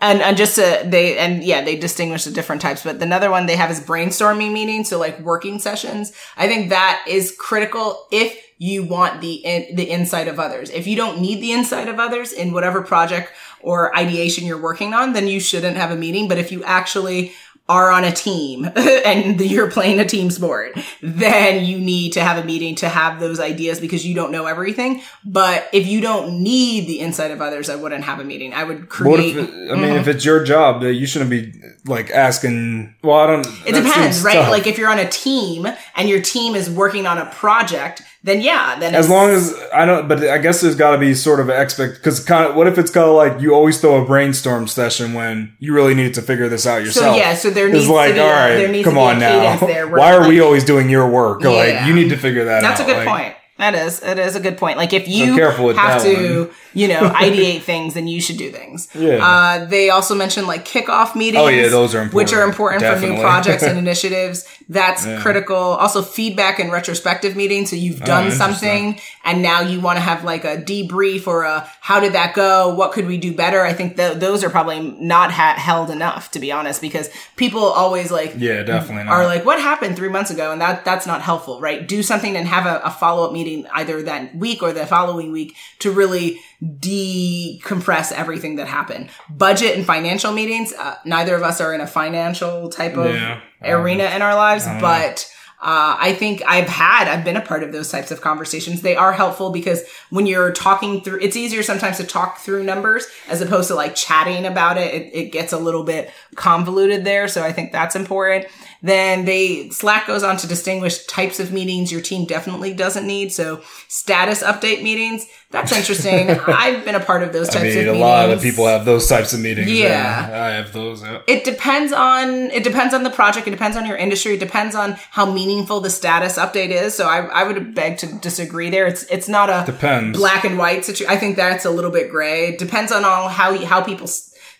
and 0.00 0.22
and 0.22 0.38
just 0.38 0.54
to, 0.54 0.82
they 0.86 1.18
and 1.18 1.44
yeah 1.44 1.62
they 1.62 1.76
distinguish 1.76 2.24
the 2.24 2.30
different 2.30 2.62
types. 2.62 2.82
But 2.82 3.02
another 3.02 3.30
one 3.30 3.44
they 3.44 3.56
have 3.56 3.70
is 3.70 3.78
brainstorming 3.78 4.54
meetings, 4.54 4.88
so 4.88 4.98
like 4.98 5.20
working 5.20 5.58
sessions. 5.58 6.12
I 6.38 6.48
think 6.48 6.70
that 6.70 7.04
is 7.06 7.36
critical 7.38 8.06
if 8.10 8.42
you 8.60 8.84
want 8.84 9.22
the 9.22 9.36
in, 9.36 9.74
the 9.74 9.84
insight 9.84 10.28
of 10.28 10.38
others. 10.38 10.68
If 10.68 10.86
you 10.86 10.94
don't 10.94 11.18
need 11.18 11.40
the 11.40 11.52
insight 11.52 11.88
of 11.88 11.98
others 11.98 12.30
in 12.30 12.52
whatever 12.52 12.82
project 12.82 13.32
or 13.62 13.96
ideation 13.96 14.44
you're 14.44 14.60
working 14.60 14.92
on, 14.92 15.14
then 15.14 15.26
you 15.26 15.40
shouldn't 15.40 15.78
have 15.78 15.90
a 15.90 15.96
meeting. 15.96 16.28
But 16.28 16.36
if 16.36 16.52
you 16.52 16.62
actually 16.64 17.32
are 17.70 17.90
on 17.90 18.04
a 18.04 18.12
team 18.12 18.68
and 18.76 19.40
you're 19.40 19.70
playing 19.70 19.98
a 19.98 20.04
team 20.04 20.30
sport, 20.30 20.76
then 21.00 21.64
you 21.64 21.78
need 21.78 22.12
to 22.12 22.20
have 22.22 22.36
a 22.36 22.44
meeting 22.44 22.74
to 22.74 22.88
have 22.90 23.18
those 23.18 23.40
ideas 23.40 23.80
because 23.80 24.06
you 24.06 24.14
don't 24.14 24.30
know 24.30 24.44
everything. 24.44 25.00
But 25.24 25.66
if 25.72 25.86
you 25.86 26.02
don't 26.02 26.42
need 26.42 26.86
the 26.86 27.00
insight 27.00 27.30
of 27.30 27.40
others, 27.40 27.70
I 27.70 27.76
wouldn't 27.76 28.04
have 28.04 28.20
a 28.20 28.24
meeting. 28.24 28.52
I 28.52 28.64
would 28.64 28.92
What 29.00 29.20
if, 29.20 29.32
create. 29.32 29.36
it, 29.36 29.70
I 29.70 29.74
mean, 29.76 29.84
mm-hmm. 29.84 30.00
if 30.00 30.06
it's 30.06 30.24
your 30.24 30.44
job, 30.44 30.82
that 30.82 30.92
you 30.94 31.06
shouldn't 31.06 31.30
be 31.30 31.54
like 31.86 32.10
asking. 32.10 32.94
Well, 33.02 33.16
I 33.20 33.26
don't. 33.26 33.46
it 33.66 33.72
depends, 33.72 34.22
right? 34.22 34.34
tough. 34.34 34.50
Like 34.50 34.66
if 34.66 34.76
you're 34.76 34.90
on 34.90 34.98
a 34.98 35.08
team 35.08 35.66
and 35.96 36.10
your 36.10 36.20
team 36.20 36.54
is 36.54 36.68
working 36.68 37.06
on 37.06 37.16
a 37.16 37.24
project, 37.26 38.02
then 38.22 38.40
yeah, 38.42 38.78
then 38.78 38.94
As 38.94 39.08
long 39.08 39.30
as 39.30 39.54
I 39.72 39.86
don't, 39.86 40.06
but 40.08 40.22
I 40.22 40.36
guess 40.38 40.60
there's 40.60 40.74
got 40.74 40.90
to 40.92 40.98
be 40.98 41.14
sort 41.14 41.40
of 41.40 41.48
an 41.48 41.60
expect 41.60 41.94
because 41.94 42.22
kind 42.22 42.44
of 42.50 42.54
what 42.54 42.66
if 42.66 42.76
it's 42.76 42.90
kind 42.90 43.08
of 43.08 43.14
like 43.16 43.40
you 43.40 43.54
always 43.54 43.80
throw 43.80 44.02
a 44.02 44.04
brainstorm 44.04 44.68
session 44.68 45.14
when 45.14 45.56
you 45.58 45.72
really 45.72 45.94
need 45.94 46.12
to 46.14 46.22
figure 46.22 46.48
this 46.48 46.66
out 46.66 46.82
yourself. 46.82 47.14
So 47.16 47.18
yeah, 47.20 47.34
so 47.34 47.48
there 47.50 47.68
needs 47.70 47.86
to 47.86 47.92
like, 47.92 48.14
be 48.14 48.20
all 48.20 48.28
a- 48.28 48.30
right, 48.32 48.56
there 48.56 48.68
needs 48.68 48.84
come 48.84 48.94
to 48.94 49.00
be 49.00 49.04
a 49.04 49.08
on 49.10 49.18
now. 49.18 49.56
there 49.66 49.88
Why 49.88 50.14
are 50.14 50.28
we 50.28 50.40
always 50.40 50.64
doing 50.64 50.90
your 50.90 51.08
work? 51.08 51.42
Like 51.42 51.86
you 51.86 51.94
need 51.94 52.10
to 52.10 52.16
figure 52.16 52.44
that 52.44 52.60
That's 52.60 52.80
out. 52.80 52.86
That's 52.86 52.90
a 52.90 52.94
good 52.94 53.06
Like, 53.06 53.24
point. 53.26 53.36
That 53.60 53.74
is, 53.74 54.02
it 54.02 54.18
is 54.18 54.34
a 54.36 54.40
good 54.40 54.58
point. 54.58 54.76
Like 54.78 54.92
if 54.92 55.06
you 55.06 55.34
with 55.34 55.76
have 55.76 56.02
to, 56.02 56.50
you 56.74 56.88
know, 56.88 57.00
ideate 57.14 57.60
things, 57.62 57.94
then 57.94 58.08
you 58.08 58.20
should 58.20 58.36
do 58.38 58.50
things. 58.50 58.88
Yeah. 58.94 59.18
Uh, 59.24 59.64
they 59.66 59.90
also 59.90 60.14
mentioned 60.14 60.46
like 60.46 60.64
kickoff 60.64 61.14
meetings. 61.14 61.42
Oh, 61.42 61.48
yeah, 61.48 61.68
those 61.68 61.94
are 61.94 62.06
Which 62.06 62.32
are 62.32 62.42
important 62.42 62.82
important. 62.82 63.04
for 63.04 63.14
new 63.14 63.20
projects 63.20 63.62
and 63.62 63.78
initiatives. 63.86 64.46
That's 64.68 65.04
critical. 65.22 65.56
Also 65.56 66.00
feedback 66.00 66.58
and 66.60 66.70
retrospective 66.72 67.36
meetings. 67.36 67.70
So 67.70 67.76
you've 67.76 68.00
done 68.00 68.28
Oh, 68.28 68.30
something 68.30 69.00
and 69.24 69.42
now 69.42 69.60
you 69.60 69.80
want 69.80 69.96
to 69.96 70.00
have 70.00 70.22
like 70.24 70.44
a 70.44 70.56
debrief 70.56 71.26
or 71.26 71.42
a, 71.42 71.68
how 71.80 71.98
did 72.00 72.12
that 72.12 72.34
go? 72.34 72.72
What 72.74 72.92
could 72.92 73.06
we 73.08 73.18
do 73.18 73.34
better? 73.34 73.62
I 73.62 73.72
think 73.72 73.96
th- 73.96 74.18
those 74.18 74.44
are 74.44 74.48
probably 74.50 74.80
not 75.00 75.32
ha- 75.32 75.56
held 75.58 75.90
enough, 75.90 76.30
to 76.32 76.38
be 76.38 76.52
honest, 76.52 76.80
because 76.80 77.10
people 77.36 77.64
always 77.64 78.10
like, 78.12 78.34
Yeah, 78.38 78.62
definitely 78.62 79.04
not. 79.04 79.12
are 79.12 79.26
like, 79.26 79.44
what 79.44 79.60
happened 79.60 79.96
three 79.96 80.08
months 80.08 80.30
ago? 80.30 80.52
And 80.52 80.60
that 80.60 80.84
that's 80.84 81.06
not 81.06 81.20
helpful, 81.20 81.60
right? 81.60 81.86
Do 81.86 82.02
something 82.04 82.36
and 82.36 82.46
have 82.46 82.64
a, 82.66 82.80
a 82.84 82.90
follow 82.90 83.26
up 83.26 83.32
meeting 83.32 83.49
either 83.72 84.02
that 84.02 84.34
week 84.34 84.62
or 84.62 84.72
the 84.72 84.86
following 84.86 85.32
week 85.32 85.54
to 85.80 85.90
really 85.90 86.40
decompress 86.62 88.12
everything 88.12 88.56
that 88.56 88.66
happened. 88.68 89.10
Budget 89.28 89.76
and 89.76 89.86
financial 89.86 90.32
meetings. 90.32 90.72
Uh, 90.72 90.96
neither 91.04 91.34
of 91.34 91.42
us 91.42 91.60
are 91.60 91.74
in 91.74 91.80
a 91.80 91.86
financial 91.86 92.68
type 92.68 92.96
of 92.96 93.14
Yeah. 93.14 93.40
arena 93.62 94.04
in 94.04 94.22
our 94.22 94.34
lives, 94.34 94.66
but. 94.80 95.30
Uh, 95.62 95.94
I 96.00 96.14
think 96.14 96.42
I've 96.46 96.68
had, 96.68 97.06
I've 97.06 97.22
been 97.22 97.36
a 97.36 97.42
part 97.42 97.62
of 97.62 97.70
those 97.70 97.90
types 97.90 98.10
of 98.10 98.22
conversations. 98.22 98.80
They 98.80 98.96
are 98.96 99.12
helpful 99.12 99.50
because 99.50 99.82
when 100.08 100.24
you're 100.26 100.52
talking 100.52 101.02
through, 101.02 101.18
it's 101.20 101.36
easier 101.36 101.62
sometimes 101.62 101.98
to 101.98 102.04
talk 102.04 102.38
through 102.38 102.64
numbers 102.64 103.06
as 103.28 103.42
opposed 103.42 103.68
to 103.68 103.74
like 103.74 103.94
chatting 103.94 104.46
about 104.46 104.78
it. 104.78 104.94
It, 104.94 105.10
it 105.14 105.32
gets 105.32 105.52
a 105.52 105.58
little 105.58 105.84
bit 105.84 106.10
convoluted 106.34 107.04
there. 107.04 107.28
So 107.28 107.42
I 107.42 107.52
think 107.52 107.72
that's 107.72 107.94
important. 107.94 108.46
Then 108.82 109.24
they, 109.26 109.68
Slack 109.70 110.06
goes 110.06 110.22
on 110.22 110.36
to 110.38 110.46
distinguish 110.46 111.04
types 111.06 111.38
of 111.38 111.52
meetings 111.52 111.92
your 111.92 112.00
team 112.00 112.24
definitely 112.26 112.72
doesn't 112.72 113.06
need. 113.06 113.32
So 113.32 113.62
status 113.88 114.42
update 114.42 114.82
meetings. 114.82 115.26
That's 115.50 115.72
interesting. 115.72 116.30
I've 116.46 116.84
been 116.84 116.94
a 116.94 117.00
part 117.00 117.22
of 117.22 117.32
those 117.32 117.50
I 117.50 117.52
types 117.54 117.62
mean, 117.64 117.70
of 117.72 117.94
meetings. 117.94 117.96
a 117.98 118.00
lot 118.00 118.30
of 118.30 118.40
people 118.40 118.66
have 118.66 118.84
those 118.84 119.08
types 119.08 119.32
of 119.32 119.40
meetings. 119.40 119.70
Yeah. 119.70 120.28
I 120.32 120.50
have 120.56 120.72
those. 120.72 121.02
Yeah. 121.02 121.20
It 121.26 121.44
depends 121.44 121.92
on 121.92 122.28
it 122.52 122.64
depends 122.64 122.94
on 122.94 123.02
the 123.02 123.10
project. 123.10 123.46
It 123.46 123.50
depends 123.50 123.76
on 123.76 123.84
your 123.86 123.96
industry. 123.96 124.34
It 124.34 124.40
depends 124.40 124.74
on 124.74 124.92
how 125.10 125.30
meaningful 125.30 125.80
the 125.80 125.90
status 125.90 126.38
update 126.38 126.70
is. 126.70 126.94
So 126.94 127.06
I, 127.06 127.18
I 127.26 127.44
would 127.44 127.74
beg 127.74 127.98
to 127.98 128.06
disagree 128.06 128.70
there. 128.70 128.86
It's 128.86 129.02
it's 129.04 129.28
not 129.28 129.50
a 129.50 129.64
Depends. 129.66 130.16
black 130.16 130.44
and 130.44 130.56
white 130.56 130.84
situation. 130.84 131.12
I 131.12 131.18
think 131.18 131.36
that's 131.36 131.64
a 131.64 131.70
little 131.70 131.90
bit 131.90 132.10
gray. 132.10 132.50
It 132.50 132.58
depends 132.58 132.92
on 132.92 133.04
all 133.04 133.28
how 133.28 133.56
how 133.64 133.82
people 133.82 134.08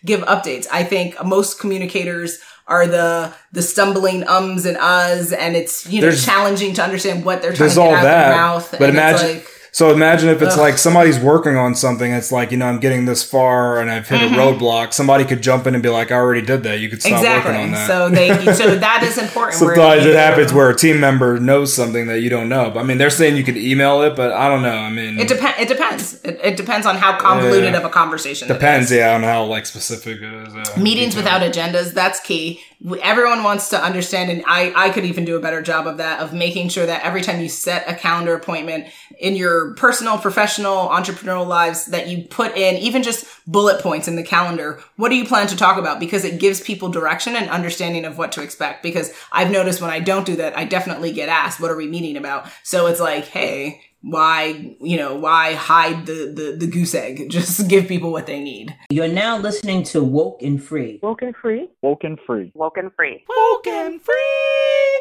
give 0.05 0.21
updates. 0.21 0.67
I 0.71 0.83
think 0.83 1.23
most 1.23 1.59
communicators 1.59 2.39
are 2.67 2.87
the 2.87 3.33
the 3.51 3.61
stumbling 3.61 4.27
ums 4.27 4.65
and 4.65 4.77
uhs, 4.77 5.35
and 5.37 5.55
it's 5.55 5.85
you 5.87 6.01
know 6.01 6.07
There's- 6.07 6.25
challenging 6.25 6.73
to 6.75 6.83
understand 6.83 7.25
what 7.25 7.41
they're 7.41 7.53
trying 7.53 7.69
to 7.69 7.75
get 7.75 7.87
out 7.87 8.01
that, 8.03 8.27
their 8.29 8.35
mouth. 8.37 8.71
but 8.71 8.81
and 8.89 8.97
it's 8.97 9.21
imagine. 9.21 9.35
like, 9.37 9.47
so 9.73 9.91
imagine 9.93 10.27
if 10.29 10.41
it's 10.41 10.57
like 10.57 10.77
somebody's 10.77 11.17
working 11.19 11.55
on 11.55 11.75
something. 11.75 12.11
It's 12.11 12.31
like 12.31 12.51
you 12.51 12.57
know 12.57 12.65
I'm 12.67 12.79
getting 12.79 13.05
this 13.05 13.23
far 13.23 13.79
and 13.79 13.89
I've 13.89 14.07
hit 14.07 14.19
Mm-hmm. 14.21 14.35
a 14.35 14.37
roadblock. 14.37 14.93
Somebody 14.93 15.23
could 15.25 15.41
jump 15.41 15.65
in 15.65 15.73
and 15.73 15.81
be 15.81 15.87
like, 15.89 16.11
"I 16.11 16.15
already 16.15 16.41
did 16.41 16.63
that. 16.63 16.79
You 16.79 16.89
could 16.89 17.01
stop 17.01 17.13
exactly. 17.19 17.51
working 17.53 17.65
on 17.67 17.71
that." 17.71 17.87
So 17.87 18.09
they 18.09 18.53
so 18.53 18.75
that 18.77 19.03
is 19.03 19.17
important. 19.17 19.55
Sometimes 19.57 20.05
it 20.05 20.15
happens 20.15 20.51
where 20.53 20.69
a 20.69 20.75
team 20.75 20.99
member 20.99 21.39
knows 21.39 21.73
something 21.73 22.07
that 22.07 22.19
you 22.19 22.29
don't 22.29 22.49
know. 22.49 22.69
But 22.69 22.81
I 22.81 22.83
mean, 22.83 22.97
they're 22.97 23.09
saying 23.09 23.37
you 23.37 23.43
could 23.43 23.57
email 23.57 24.01
it, 24.01 24.15
but 24.15 24.31
I 24.33 24.47
don't 24.49 24.61
know. 24.61 24.75
I 24.75 24.89
mean, 24.89 25.19
It 25.19 25.27
depends. 25.27 25.59
It 25.59 25.67
depends. 25.67 26.21
It, 26.23 26.39
it 26.43 26.57
depends 26.57 26.85
on 26.85 26.97
how 26.97 27.17
convoluted 27.17 27.71
Yeah. 27.73 27.79
of 27.79 27.85
a 27.85 27.89
conversation. 27.89 28.49
it 28.49 28.53
depends, 28.53 28.91
is. 28.91 28.97
yeah, 28.97 29.15
on 29.15 29.23
how 29.23 29.45
like 29.45 29.65
specific 29.65 30.21
it 30.21 30.33
is. 30.47 30.53
yeah. 30.53 30.81
Meetings 30.81 31.15
without 31.15 31.41
agendas. 31.41 31.93
That's 31.93 32.19
key. 32.19 32.59
Everyone 33.01 33.43
wants 33.43 33.69
to 33.69 33.83
understand, 33.83 34.31
and 34.31 34.43
I, 34.47 34.73
I 34.75 34.89
could 34.89 35.05
even 35.05 35.23
do 35.23 35.35
a 35.35 35.39
better 35.39 35.61
job 35.61 35.85
of 35.85 35.97
that, 35.97 36.19
of 36.19 36.33
making 36.33 36.69
sure 36.69 36.85
that 36.85 37.03
every 37.03 37.21
time 37.21 37.39
you 37.39 37.47
set 37.47 37.87
a 37.87 37.93
calendar 37.93 38.33
appointment 38.33 38.87
in 39.19 39.35
your 39.35 39.75
personal, 39.75 40.17
professional, 40.17 40.87
entrepreneurial 40.87 41.45
lives, 41.45 41.85
that 41.87 42.07
you 42.07 42.23
put 42.23 42.57
in 42.57 42.77
even 42.77 43.03
just 43.03 43.25
bullet 43.45 43.83
points 43.83 44.07
in 44.07 44.15
the 44.15 44.23
calendar. 44.23 44.81
What 44.95 45.09
do 45.09 45.15
you 45.15 45.25
plan 45.25 45.45
to 45.47 45.55
talk 45.55 45.77
about? 45.77 45.99
Because 45.99 46.25
it 46.25 46.39
gives 46.39 46.59
people 46.59 46.89
direction 46.89 47.35
and 47.35 47.49
understanding 47.51 48.03
of 48.03 48.17
what 48.17 48.31
to 48.31 48.41
expect. 48.41 48.81
Because 48.81 49.13
I've 49.31 49.51
noticed 49.51 49.81
when 49.81 49.91
I 49.91 49.99
don't 49.99 50.25
do 50.25 50.37
that, 50.37 50.57
I 50.57 50.65
definitely 50.65 51.11
get 51.11 51.29
asked, 51.29 51.59
what 51.59 51.69
are 51.69 51.77
we 51.77 51.87
meeting 51.87 52.17
about? 52.17 52.49
So 52.63 52.87
it's 52.87 52.99
like, 52.99 53.25
hey, 53.25 53.81
why, 54.01 54.75
you 54.81 54.97
know, 54.97 55.15
why 55.15 55.53
hide 55.53 56.05
the, 56.05 56.31
the, 56.35 56.55
the 56.57 56.67
goose 56.67 56.95
egg? 56.95 57.29
Just 57.29 57.67
give 57.67 57.87
people 57.87 58.11
what 58.11 58.25
they 58.27 58.39
need. 58.41 58.75
You're 58.89 59.07
now 59.07 59.37
listening 59.37 59.83
to 59.83 60.03
Woke 60.03 60.41
and 60.41 60.61
Free, 60.63 60.99
woke 61.01 61.21
and 61.21 61.35
free. 61.35 61.69
woke 61.81 62.03
and 62.03 62.19
free. 62.25 62.51
woke 62.55 62.77
and 62.77 62.91
free. 62.93 63.23
woke 63.29 63.67
and 63.67 64.01
free. 64.01 64.13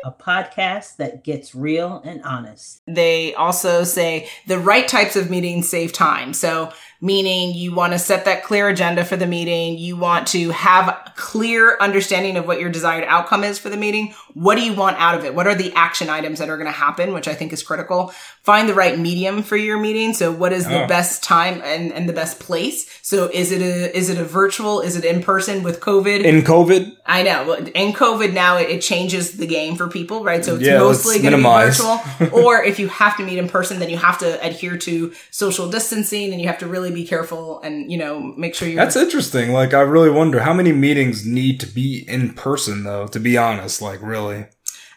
a 0.05 0.13
podcast 0.13 0.97
that 0.97 1.25
gets 1.25 1.55
real 1.55 2.03
and 2.05 2.23
honest. 2.23 2.83
They 2.87 3.35
also 3.35 3.85
say 3.85 4.29
the 4.47 4.59
right 4.59 4.87
types 4.87 5.17
of 5.17 5.31
meetings 5.31 5.69
save 5.69 5.93
time. 5.93 6.33
So, 6.33 6.73
meaning 7.01 7.55
you 7.55 7.75
want 7.75 7.93
to 7.93 7.99
set 7.99 8.25
that 8.27 8.45
clear 8.45 8.69
agenda 8.69 9.05
for 9.05 9.17
the 9.17 9.27
meeting. 9.27 9.79
You 9.79 9.97
want 9.97 10.27
to 10.29 10.51
have 10.51 10.89
a 10.89 11.13
clear 11.17 11.77
understanding 11.81 12.37
of 12.37 12.47
what 12.47 12.61
your 12.61 12.71
desired 12.71 13.05
outcome 13.05 13.43
is 13.45 13.59
for 13.59 13.71
the 13.71 13.77
meeting. 13.77 14.15
What 14.35 14.57
do 14.57 14.63
you 14.63 14.75
want 14.75 14.97
out 14.99 15.15
of 15.17 15.25
it? 15.25 15.35
What 15.35 15.47
are 15.47 15.55
the 15.55 15.73
action 15.75 16.09
items 16.11 16.39
that 16.39 16.49
are 16.51 16.57
going 16.57 16.67
to 16.67 16.73
happen, 16.73 17.13
which 17.13 17.27
I 17.29 17.35
think 17.35 17.53
is 17.53 17.63
critical. 17.63 18.13
Find 18.43 18.69
the 18.69 18.75
right 18.75 18.99
medium 18.99 19.43
for 19.43 19.57
your 19.57 19.79
meeting. 19.79 20.13
So, 20.15 20.33
what 20.33 20.53
is 20.53 20.65
the 20.67 20.85
Oh. 20.85 20.87
best 20.87 21.23
time 21.23 21.61
and, 21.65 21.93
and 21.93 22.09
the 22.09 22.13
best 22.13 22.39
place? 22.41 22.87
So, 23.03 23.29
is 23.33 23.53
it 23.53 23.61
a 23.61 23.97
is 23.97 24.09
it 24.09 24.19
a 24.19 24.25
virtual? 24.25 24.81
Is 24.81 24.97
it 24.97 25.05
in 25.05 25.23
person 25.23 25.63
with 25.63 25.81
COVID? 25.81 26.23
in 26.25 26.43
COVID. 26.43 26.97
I 27.07 27.23
know. 27.23 27.55
In 27.55 27.93
COVID 27.93 28.33
now, 28.33 28.57
it, 28.57 28.71
it 28.71 28.83
changes 28.83 29.33
the 29.37 29.47
game 29.47 29.75
for 29.77 29.89
people, 29.89 30.23
right? 30.25 30.45
So 30.45 30.55
it's 30.57 30.65
Yeah, 30.65 30.79
mostly 30.79 31.19
going 31.19 31.33
to 31.33 31.39
be 31.39 31.43
virtual. 31.43 32.01
or 32.45 32.63
if 32.63 32.79
you 32.79 32.89
have 32.89 33.17
to 33.17 33.25
meet 33.25 33.39
in 33.39 33.49
person, 33.49 33.79
then 33.81 33.91
you 33.91 33.97
have 33.99 34.19
to 34.19 34.43
adhere 34.47 34.77
to 34.79 35.13
social 35.31 35.69
distancing 35.69 36.33
and 36.33 36.41
you 36.41 36.47
have 36.47 36.59
to 36.59 36.67
really 36.67 36.90
be 36.91 37.07
careful 37.07 37.61
and, 37.61 37.91
you 37.91 37.99
know, 37.99 38.21
make 38.21 38.55
sure 38.55 38.69
you're. 38.69 38.77
That's 38.77 38.97
interesting. 38.97 39.53
Like, 39.53 39.75
I 39.75 39.81
really 39.81 40.11
wonder 40.11 40.41
how 40.41 40.53
many 40.53 40.73
meetings 40.73 41.27
need 41.27 41.61
to 41.61 41.67
be 41.67 42.05
in 42.09 42.35
person, 42.35 42.85
though. 42.85 43.07
To 43.09 43.21
be 43.21 43.37
honest, 43.39 43.81
like, 43.83 44.01
really. 44.03 44.47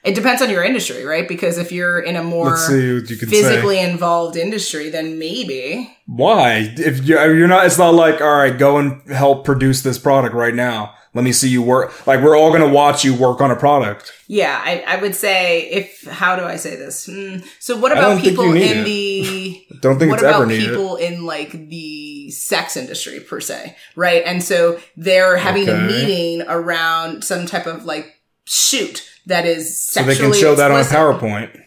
It 0.03 0.15
depends 0.15 0.41
on 0.41 0.49
your 0.49 0.63
industry, 0.63 1.05
right? 1.05 1.27
Because 1.27 1.57
if 1.57 1.71
you're 1.71 1.99
in 1.99 2.17
a 2.17 2.23
more 2.23 2.49
Let's 2.49 2.67
see 2.67 2.93
what 2.95 3.09
you 3.09 3.15
can 3.15 3.29
physically 3.29 3.75
say. 3.77 3.89
involved 3.89 4.35
industry, 4.35 4.89
then 4.89 5.17
maybe. 5.17 5.95
Why? 6.07 6.73
If 6.75 7.05
you're, 7.05 7.33
you're 7.33 7.47
not, 7.47 7.65
it's 7.65 7.77
not 7.77 7.93
like, 7.93 8.19
all 8.19 8.35
right, 8.35 8.57
go 8.57 8.77
and 8.77 9.01
help 9.09 9.45
produce 9.45 9.81
this 9.81 9.97
product 9.97 10.35
right 10.35 10.53
now. 10.53 10.93
Let 11.13 11.23
me 11.23 11.31
see 11.31 11.49
you 11.49 11.61
work. 11.61 12.05
Like 12.07 12.21
we're 12.21 12.37
all 12.37 12.49
going 12.49 12.67
to 12.67 12.73
watch 12.73 13.03
you 13.03 13.13
work 13.15 13.39
on 13.41 13.51
a 13.51 13.55
product. 13.55 14.11
Yeah, 14.27 14.59
I, 14.63 14.83
I 14.87 14.95
would 15.01 15.15
say 15.15 15.69
if 15.69 16.03
how 16.07 16.35
do 16.35 16.43
I 16.43 16.55
say 16.55 16.75
this? 16.75 17.05
Hmm. 17.05 17.37
So 17.59 17.77
what 17.77 17.91
about 17.91 18.21
people 18.21 18.51
in 18.51 18.57
it. 18.79 18.83
the 18.83 19.65
Don't 19.81 19.99
think 19.99 20.11
what 20.11 20.19
it's 20.19 20.23
ever 20.23 20.37
about 20.43 20.47
needed. 20.47 20.69
people 20.69 20.95
in 20.95 21.25
like 21.25 21.51
the 21.51 22.31
sex 22.31 22.75
industry 22.77 23.19
per 23.19 23.39
se, 23.39 23.75
right? 23.95 24.23
And 24.25 24.43
so 24.43 24.79
they're 24.97 25.37
having 25.37 25.69
a 25.69 25.77
meeting 25.77 26.43
around 26.47 27.23
some 27.23 27.45
type 27.45 27.67
of 27.67 27.85
like 27.85 28.13
shoot 28.45 29.07
that 29.27 29.45
is 29.45 29.79
So 29.79 30.01
sexually 30.01 30.15
they 30.31 30.33
can 30.33 30.41
show 30.41 30.55
that 30.55 30.71
on. 30.71 30.83
PowerPoint. 30.83 31.62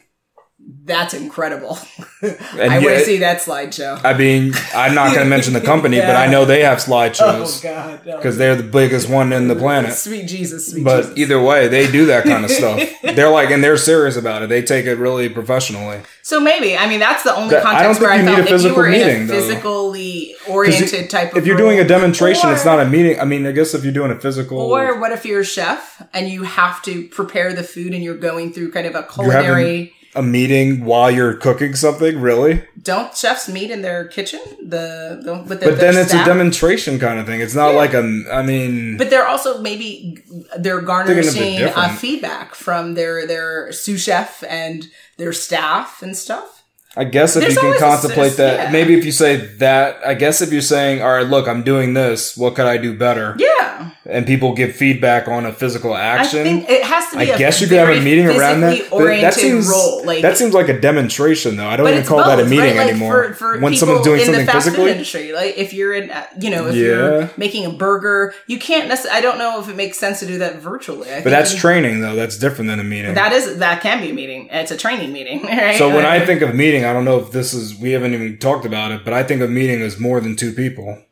That's 0.87 1.14
incredible. 1.14 1.79
I 2.22 2.79
want 2.79 2.85
to 2.85 3.05
see 3.05 3.18
that 3.18 3.40
slideshow. 3.40 4.01
I 4.05 4.16
mean, 4.16 4.53
I'm 4.72 4.94
not 4.94 5.09
going 5.12 5.25
to 5.25 5.29
mention 5.29 5.53
the 5.53 5.61
company, 5.61 5.99
but 5.99 6.14
I 6.14 6.29
know 6.29 6.44
they 6.44 6.62
have 6.62 6.79
Oh 6.87 6.90
slideshows 6.90 8.05
because 8.05 8.37
oh, 8.37 8.38
they're 8.38 8.55
the 8.55 8.62
biggest 8.62 9.09
one 9.09 9.33
in 9.33 9.49
the 9.49 9.57
planet. 9.57 9.94
Sweet 9.94 10.29
Jesus, 10.29 10.70
sweet 10.70 10.85
But 10.85 11.03
Jesus. 11.03 11.18
either 11.18 11.40
way, 11.42 11.66
they 11.66 11.90
do 11.90 12.07
that 12.07 12.22
kind 12.25 12.44
of 12.44 12.51
stuff. 12.53 12.81
They're 13.03 13.31
like, 13.31 13.51
and 13.51 13.64
they're 13.64 13.77
serious 13.77 14.16
about 14.16 14.42
it. 14.42 14.49
They 14.49 14.62
take 14.62 14.85
it 14.87 14.96
really 14.96 15.29
professionally. 15.29 16.03
So 16.22 16.38
maybe 16.38 16.77
I 16.77 16.88
mean 16.88 17.01
that's 17.01 17.22
the 17.22 17.35
only 17.35 17.51
That- 17.55 17.64
I 17.66 17.83
don't 17.83 17.94
context 17.94 18.01
where 18.03 18.11
I 18.11 18.16
you 18.16 18.22
need 18.22 18.29
felt 18.29 18.38
a 18.38 18.42
if 18.42 18.51
you 18.51 18.57
physical 18.57 18.77
were 18.77 18.90
meeting, 18.90 19.16
in 19.16 19.22
a 19.25 19.29
physically 19.29 20.35
oriented 20.49 21.11
type 21.11 21.33
of 21.33 21.38
If 21.38 21.46
you're 21.46 21.57
doing 21.57 21.81
a 21.81 21.85
demonstration, 21.85 22.51
it's 22.51 22.64
not 22.64 22.79
a 22.81 22.85
meeting. 22.85 23.18
I 23.18 23.25
mean, 23.25 23.46
I 23.46 23.53
guess 23.53 23.75
if 23.75 23.83
you're 23.85 23.92
doing 23.92 24.11
a 24.11 24.20
physical, 24.20 24.59
Or 24.61 25.01
what 25.01 25.12
if 25.12 25.25
you're 25.25 25.40
a 25.40 25.44
chef 25.44 26.03
and 26.12 26.29
you 26.29 26.42
have 26.44 26.83
to 26.83 27.09
prepare 27.09 27.53
the 27.55 27.62
food 27.64 27.94
and 27.94 28.03
you're 28.05 28.16
going 28.16 28.53
through 28.53 28.72
kind 28.72 28.87
of 28.87 28.94
a 28.94 29.03
culinary? 29.03 29.94
A 30.16 30.22
meeting 30.22 30.85
while 30.85 31.11
you're 31.11 31.35
cooking 31.35 31.74
something, 31.74 32.20
really? 32.20 32.64
Don't 32.81 33.16
chefs 33.16 33.48
meet 33.48 33.70
in 33.70 33.83
their 33.83 34.07
kitchen? 34.09 34.40
The, 34.61 35.20
the 35.22 35.44
with 35.48 35.61
the, 35.61 35.66
But 35.70 35.81
then 35.81 35.96
it's 35.96 36.14
a 36.14 36.24
demonstration 36.24 36.98
kind 36.98 37.18
of 37.20 37.26
thing. 37.26 37.40
It's 37.40 37.55
not 37.55 37.70
Yeah. 37.72 37.76
like 37.76 37.94
a. 37.94 38.22
I 38.33 38.42
mean, 38.42 38.96
But 38.96 39.11
they're 39.11 39.26
also 39.26 39.61
maybe 39.61 40.22
they're 40.59 40.81
garnering 40.81 41.18
uh, 41.29 41.94
feedback 41.96 42.55
from 42.55 42.94
their 42.94 43.26
their 43.26 43.72
sous 43.72 44.02
chef 44.02 44.42
and 44.48 44.87
their 45.16 45.33
staff 45.33 46.02
and 46.02 46.16
stuff. 46.16 46.56
I 46.98 47.04
guess 47.04 47.37
if 47.37 47.42
There's 47.42 47.54
you 47.56 47.61
can 47.61 47.78
contemplate 47.78 48.30
sis- 48.30 48.37
that, 48.38 48.59
yeah. 48.66 48.70
maybe 48.72 48.94
if 48.98 49.04
you 49.04 49.12
say 49.12 49.37
that, 49.37 50.00
I 50.06 50.14
guess 50.14 50.40
if 50.40 50.50
you're 50.50 50.62
saying, 50.62 51.02
all 51.02 51.12
right, 51.12 51.26
look, 51.26 51.46
I'm 51.46 51.62
doing 51.62 51.92
this, 51.92 52.37
what 52.37 52.54
could 52.54 52.64
I 52.66 52.78
do 52.78 52.96
better? 52.96 53.35
Yeah, 53.38 53.90
And 54.06 54.24
people 54.26 54.54
give 54.54 54.74
feedback 54.74 55.28
on 55.28 55.44
a 55.44 55.52
physical 55.52 55.94
action. 55.94 56.40
I 56.40 56.44
think 56.44 56.70
it 56.70 56.82
has 56.85 57.11
to 57.11 57.18
be. 57.18 57.30
I 57.30 57.35
a 57.35 57.38
guess 57.38 57.61
you 57.61 57.66
could 57.66 57.76
have 57.76 57.90
a 57.90 58.00
meeting 58.00 58.26
around 58.26 58.62
that. 58.62 58.70
physically 58.72 58.88
But 58.90 58.96
Oriented 59.04 59.24
that 59.24 59.35
seems 59.35 59.68
role, 59.68 60.04
like 60.06 60.22
that 60.22 60.38
seems 60.38 60.54
like 60.54 60.70
a 60.70 60.80
demonstration, 60.80 61.56
though. 61.56 61.66
I 61.68 61.76
don't 61.76 61.87
even 61.90 62.04
call 62.06 62.18
that 62.24 62.40
a 62.40 62.44
meeting 62.44 62.61
right? 62.61 62.76
Like, 62.76 62.88
anymore. 62.88 63.35
For, 63.35 63.35
for 63.35 63.61
when 63.61 63.74
someone's 63.76 64.02
doing 64.04 64.20
in 64.20 64.26
something 64.26 64.46
the 64.46 64.52
fast 64.52 64.64
food 64.68 64.72
physically, 64.76 64.92
industry, 64.92 65.32
like 65.35 65.59
if 65.59 65.74
you're 65.74 65.92
in, 65.92 66.11
uh, 66.11 66.24
you 66.40 66.48
know, 66.50 66.66
if 66.68 66.76
Yeah. 66.76 66.82
you're 66.85 67.30
making 67.37 67.66
a 67.66 67.70
burger, 67.70 68.32
you 68.46 68.59
can't 68.59 68.88
necessarily. 68.88 69.18
I 69.18 69.20
don't 69.20 69.37
know 69.38 69.61
if 69.61 69.68
it 69.68 69.76
makes 69.76 69.98
sense 69.98 70.20
to 70.20 70.26
do 70.26 70.38
that 70.38 70.56
virtually. 70.62 71.11
I 71.12 71.22
but 71.22 71.28
that's 71.30 71.52
you- 71.52 71.59
training, 71.61 72.00
though. 72.00 72.14
That's 72.14 72.38
different 72.38 72.70
than 72.70 72.80
a 72.80 72.85
meeting. 72.85 73.12
that 73.14 73.32
is 73.32 73.59
that 73.59 73.82
can 73.82 74.00
be 74.00 74.11
a 74.11 74.14
meeting. 74.14 74.48
It's 74.50 74.70
a 74.70 74.78
training 74.78 75.12
meeting, 75.12 75.42
right? 75.46 75.76
so 75.76 75.94
when 75.94 76.06
I 76.06 76.24
think 76.24 76.40
of 76.40 76.54
meeting, 76.54 76.86
I 76.87 76.92
don't 76.92 77.05
know 77.05 77.18
if 77.18 77.33
this 77.33 77.53
is 77.53 77.79
we 77.79 77.92
haven't 77.92 78.14
even 78.14 78.38
talked 78.38 78.64
about 78.64 78.92
it, 78.92 79.05
but 79.05 79.12
I 79.12 79.22
think 79.22 79.42
a 79.42 79.49
meeting 79.49 79.81
is 79.81 79.99
more 79.99 80.20
than 80.20 80.37
two 80.37 80.53
people. 80.53 81.03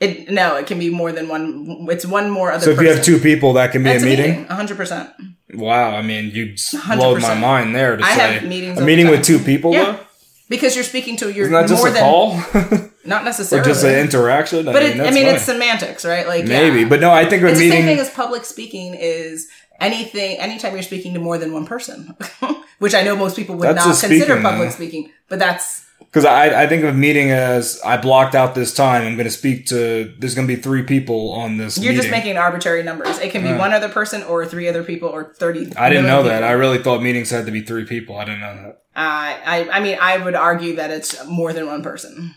it, 0.00 0.30
no, 0.30 0.56
it 0.56 0.66
can 0.66 0.78
be 0.78 0.90
more 0.90 1.12
than 1.12 1.28
one. 1.28 1.86
It's 1.90 2.06
one 2.06 2.30
more 2.30 2.52
other. 2.52 2.64
So 2.64 2.70
if 2.70 2.80
you 2.80 2.88
have 2.90 3.04
two 3.04 3.18
people, 3.18 3.52
that 3.54 3.72
can 3.72 3.82
be 3.82 3.90
That's 3.90 4.02
a 4.02 4.06
meeting. 4.06 4.46
hundred 4.46 4.76
percent. 4.76 5.10
Wow, 5.54 5.96
I 5.96 6.02
mean, 6.02 6.30
you 6.30 6.54
blowed 6.94 7.22
my 7.22 7.34
mind 7.34 7.74
there 7.74 7.96
to 7.96 8.04
I 8.04 8.14
say 8.16 8.32
have 8.34 8.44
meetings 8.44 8.78
a 8.78 8.84
meeting 8.84 9.08
with 9.08 9.24
two 9.24 9.38
people. 9.38 9.72
Yeah. 9.72 9.84
though? 9.92 10.00
Because 10.50 10.74
you're 10.74 10.84
speaking 10.84 11.16
to 11.18 11.30
your 11.30 11.48
that 11.50 11.68
just 11.68 11.82
more 11.82 11.88
a 11.88 11.92
than 11.92 12.02
call 12.02 12.36
not 13.04 13.22
or 13.22 13.24
necessarily 13.24 13.68
just 13.68 13.84
an 13.84 13.98
interaction? 13.98 14.64
But 14.64 14.82
it, 14.82 15.00
I 15.00 15.10
mean, 15.10 15.26
it's 15.26 15.44
semantics, 15.44 16.04
right? 16.06 16.26
Like 16.26 16.46
maybe, 16.46 16.80
yeah. 16.80 16.88
but 16.88 17.00
no, 17.00 17.12
I 17.12 17.28
think 17.28 17.42
a 17.42 17.48
it's 17.48 17.58
the 17.58 17.64
meeting. 17.64 17.80
same 17.80 17.86
thing 17.86 17.98
as 17.98 18.10
public 18.10 18.44
speaking 18.44 18.94
is 18.94 19.48
anything 19.80 20.38
anytime 20.38 20.72
you're 20.72 20.82
speaking 20.82 21.14
to 21.14 21.20
more 21.20 21.38
than 21.38 21.52
one 21.52 21.66
person 21.66 22.16
which 22.78 22.94
i 22.94 23.02
know 23.02 23.16
most 23.16 23.36
people 23.36 23.54
would 23.56 23.64
That's 23.68 23.76
not 23.86 23.98
consider 24.00 24.24
speaking, 24.24 24.42
public 24.42 24.70
speaking 24.72 25.10
but 25.28 25.38
that's 25.38 25.86
Because 26.00 26.24
I, 26.24 26.62
I 26.62 26.66
think 26.66 26.84
of 26.84 26.94
meeting 26.96 27.30
as 27.30 27.80
I 27.84 27.96
blocked 27.98 28.34
out 28.34 28.54
this 28.54 28.72
time. 28.72 29.02
I'm 29.06 29.16
going 29.16 29.26
to 29.26 29.38
speak 29.42 29.66
to. 29.66 30.14
There's 30.18 30.34
going 30.34 30.48
to 30.48 30.56
be 30.56 30.60
three 30.62 30.82
people 30.84 31.32
on 31.32 31.58
this. 31.58 31.76
you're 31.76 31.92
just 31.92 32.10
making 32.10 32.38
arbitrary 32.38 32.82
numbers 32.82 33.18
it 33.18 33.30
can 33.32 33.42
be 33.42 33.48
Yeah. 33.50 33.58
one 33.58 33.72
other 33.74 33.88
person 33.90 34.22
or 34.22 34.46
three 34.46 34.68
other 34.68 34.82
people 34.84 35.08
or 35.10 35.34
30 35.34 35.76
I 35.76 35.88
didn't 35.90 36.06
know 36.06 36.22
that. 36.22 36.42
I 36.44 36.52
really 36.52 36.78
thought 36.82 37.02
meetings 37.02 37.28
had 37.30 37.44
to 37.46 37.52
be 37.52 37.60
three 37.62 37.84
people. 37.84 38.16
I 38.16 38.24
didn't 38.24 38.40
know 38.40 38.54
that. 38.62 38.74
Uh, 38.96 39.30
I, 39.54 39.68
I 39.70 39.80
mean, 39.80 39.98
I 40.00 40.16
would 40.24 40.34
argue 40.34 40.76
that 40.76 40.90
it's 40.90 41.12
more 41.26 41.52
than 41.52 41.66
one 41.66 41.82
person. 41.82 42.34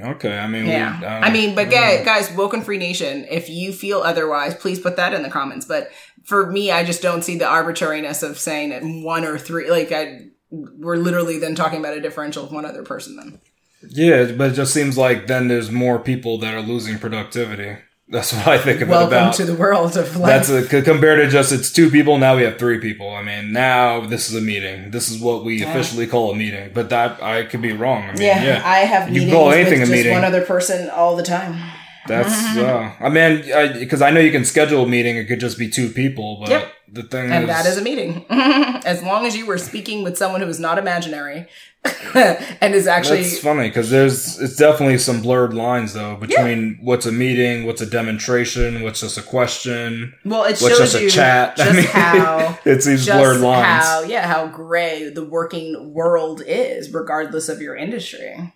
Okay, 0.00 0.36
I 0.38 0.46
mean, 0.46 0.66
Yeah. 0.66 0.94
um, 0.96 1.24
I 1.24 1.30
mean, 1.30 1.54
but 1.54 1.70
guys, 1.70 2.04
guys, 2.04 2.30
Woken 2.36 2.60
Free 2.62 2.76
Nation, 2.78 3.26
if 3.30 3.48
you 3.48 3.72
feel 3.72 4.00
otherwise, 4.00 4.54
please 4.54 4.78
put 4.78 4.96
that 4.96 5.12
in 5.14 5.22
the 5.22 5.30
comments. 5.30 5.64
But 5.66 5.90
for 6.26 6.50
me, 6.50 6.70
I 6.70 6.84
just 6.84 7.02
don't 7.02 7.22
see 7.22 7.38
the 7.38 7.46
arbitrariness 7.46 8.22
of 8.22 8.38
saying 8.38 8.70
that 8.70 8.82
one 8.82 9.24
or 9.24 9.38
three, 9.38 9.70
like, 9.70 9.90
I, 9.92 10.26
we're 10.50 10.96
literally 10.96 11.38
then 11.38 11.54
talking 11.54 11.80
about 11.80 11.96
a 11.96 12.00
differential 12.00 12.44
of 12.44 12.52
one 12.52 12.64
other 12.66 12.82
person 12.82 13.16
then. 13.16 13.40
yeah, 13.88 14.32
but 14.32 14.50
it 14.50 14.54
just 14.54 14.74
seems 14.74 14.98
like 14.98 15.26
then 15.26 15.48
there's 15.48 15.70
more 15.70 15.98
people 15.98 16.38
that 16.38 16.52
are 16.54 16.60
losing 16.62 16.98
productivity. 16.98 17.76
That's 18.08 18.32
what 18.34 18.46
I 18.46 18.58
think 18.58 18.80
of 18.80 18.88
Welcome 18.88 19.08
about. 19.08 19.34
to 19.34 19.44
the 19.44 19.54
world 19.56 19.96
of 19.96 20.16
life. 20.16 20.46
That's 20.46 20.72
a, 20.72 20.82
compared 20.82 21.18
to 21.24 21.28
just 21.28 21.50
it's 21.52 21.72
two 21.72 21.90
people. 21.90 22.18
Now 22.18 22.36
we 22.36 22.42
have 22.44 22.56
three 22.58 22.78
people. 22.78 23.10
I 23.10 23.22
mean, 23.22 23.52
now 23.52 24.06
this 24.06 24.28
is 24.30 24.36
a 24.36 24.40
meeting. 24.40 24.92
This 24.92 25.10
is 25.10 25.20
what 25.20 25.44
we 25.44 25.62
officially 25.64 26.06
call 26.06 26.30
a 26.30 26.36
meeting. 26.36 26.70
But 26.72 26.90
that 26.90 27.20
I 27.20 27.42
could 27.44 27.62
be 27.62 27.72
wrong. 27.72 28.04
I 28.04 28.12
mean, 28.12 28.22
yeah, 28.22 28.44
yeah, 28.44 28.62
I 28.64 28.78
have 28.80 29.08
You 29.08 29.14
meetings 29.22 29.32
call 29.32 29.50
anything 29.50 29.80
with 29.80 29.88
a 29.88 29.92
meeting. 29.92 30.12
one 30.12 30.24
other 30.24 30.44
person 30.44 30.88
all 30.90 31.16
the 31.16 31.24
time. 31.24 31.60
That's 32.08 32.56
uh, 32.56 32.92
I 33.00 33.08
mean, 33.08 33.42
because 33.78 34.02
I, 34.02 34.10
know 34.10 34.20
you 34.20 34.30
can 34.32 34.44
schedule 34.44 34.84
a 34.84 34.88
meeting. 34.88 35.16
It 35.16 35.26
could 35.26 35.40
just 35.40 35.58
be 35.58 35.68
two 35.68 35.88
people, 35.90 36.38
but 36.40 36.50
Yep. 36.50 36.72
the 36.92 37.02
thing 37.02 37.24
is 37.26 37.30
And 37.32 37.44
is, 37.44 37.48
that 37.48 37.66
is 37.66 37.76
a 37.78 37.82
meeting. 37.82 38.24
as 38.30 39.02
long 39.02 39.26
as 39.26 39.36
you 39.36 39.46
were 39.46 39.58
speaking 39.58 40.02
with 40.04 40.16
someone 40.16 40.40
who 40.40 40.48
is 40.48 40.60
not 40.60 40.78
imaginary 40.78 41.46
and 42.14 42.74
is 42.74 42.86
actually 42.88 43.22
that's 43.22 43.38
funny 43.38 43.68
because 43.68 43.90
there's 43.90 44.40
it's 44.40 44.56
definitely 44.56 44.98
some 44.98 45.22
blurred 45.22 45.54
lines 45.54 45.92
though 45.92 46.16
between 46.16 46.78
what's 46.82 47.06
a 47.06 47.12
meeting, 47.12 47.64
what's 47.64 47.80
a 47.80 47.86
demonstration, 47.86 48.82
what's 48.82 49.00
just 49.00 49.16
a 49.18 49.22
question, 49.22 50.12
well, 50.24 50.42
it 50.44 50.58
what's 50.60 50.76
shows 50.78 50.78
just 50.92 51.00
you 51.00 51.06
a 51.06 51.10
chat. 51.10 51.56
just 51.56 51.70
I 51.70 51.72
mean, 51.74 51.84
how 51.86 52.58
it's 52.64 52.86
these 52.86 53.06
blurred 53.06 53.40
lines. 53.40 53.84
how 53.84 54.02
yeah 54.02 54.26
how 54.26 54.48
gray 54.48 55.10
the 55.10 55.24
working 55.24 55.92
world 55.94 56.42
is 56.44 56.92
regardless 56.92 57.48
of 57.48 57.60
your 57.62 57.76
industry 57.76 58.52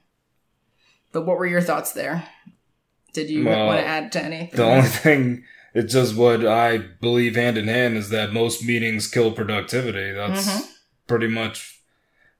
but 1.12 1.22
what 1.26 1.38
were 1.38 1.46
your 1.46 1.60
thoughts 1.62 1.92
there 1.92 2.24
did 3.12 3.30
you 3.30 3.44
Well, 3.44 3.66
want 3.66 3.80
to 3.80 3.86
add 3.86 4.12
to 4.12 4.22
anything 4.22 4.56
The 4.56 4.64
only 4.64 4.88
thing, 4.88 5.44
it's 5.74 5.92
just 5.92 6.14
what 6.16 6.46
I 6.46 6.78
believe 6.78 7.36
hand 7.36 7.56
in 7.58 7.68
hand 7.68 7.96
is 7.96 8.08
that 8.10 8.32
most 8.32 8.64
meetings 8.64 9.06
kill 9.06 9.32
productivity. 9.32 10.12
That's 10.12 10.46
Mhm. 10.48 10.66
pretty 11.06 11.26
much 11.28 11.78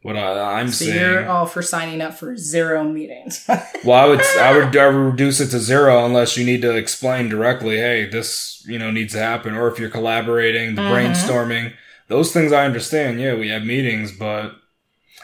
what 0.03 0.17
I, 0.17 0.59
I'm 0.61 0.69
so 0.69 0.87
saying. 0.87 0.99
you're 0.99 1.29
all 1.29 1.45
for 1.47 1.61
signing 1.61 2.01
up 2.01 2.15
for 2.19 2.35
zero 2.37 2.85
meetings 2.85 3.45
Well, 3.85 3.99
I 4.03 4.07
would 4.09 4.21
I 4.23 4.57
would 4.57 4.77
I 4.77 4.87
would 4.87 4.97
reduce 5.13 5.41
it 5.41 5.49
to 5.49 5.59
zero 5.59 6.07
unless 6.07 6.37
you 6.39 6.45
need 6.47 6.63
to 6.63 6.75
explain 6.75 7.29
directly. 7.29 7.77
Hey, 7.77 8.07
this 8.09 8.65
you 8.67 8.79
know 8.79 8.91
needs 8.91 9.13
to 9.13 9.19
happen, 9.21 9.55
or 9.55 9.69
if 9.69 9.79
you're 9.79 9.91
collaborating, 9.91 10.75
the 10.75 10.83
Mhm. 10.83 10.91
brainstorming, 11.13 11.73
those 12.09 12.33
things 12.33 12.51
I 12.53 12.65
understand. 12.65 13.21
Yeah, 13.21 13.35
we 13.35 13.49
have 13.51 13.63
meetings, 13.65 14.11
but 14.13 14.55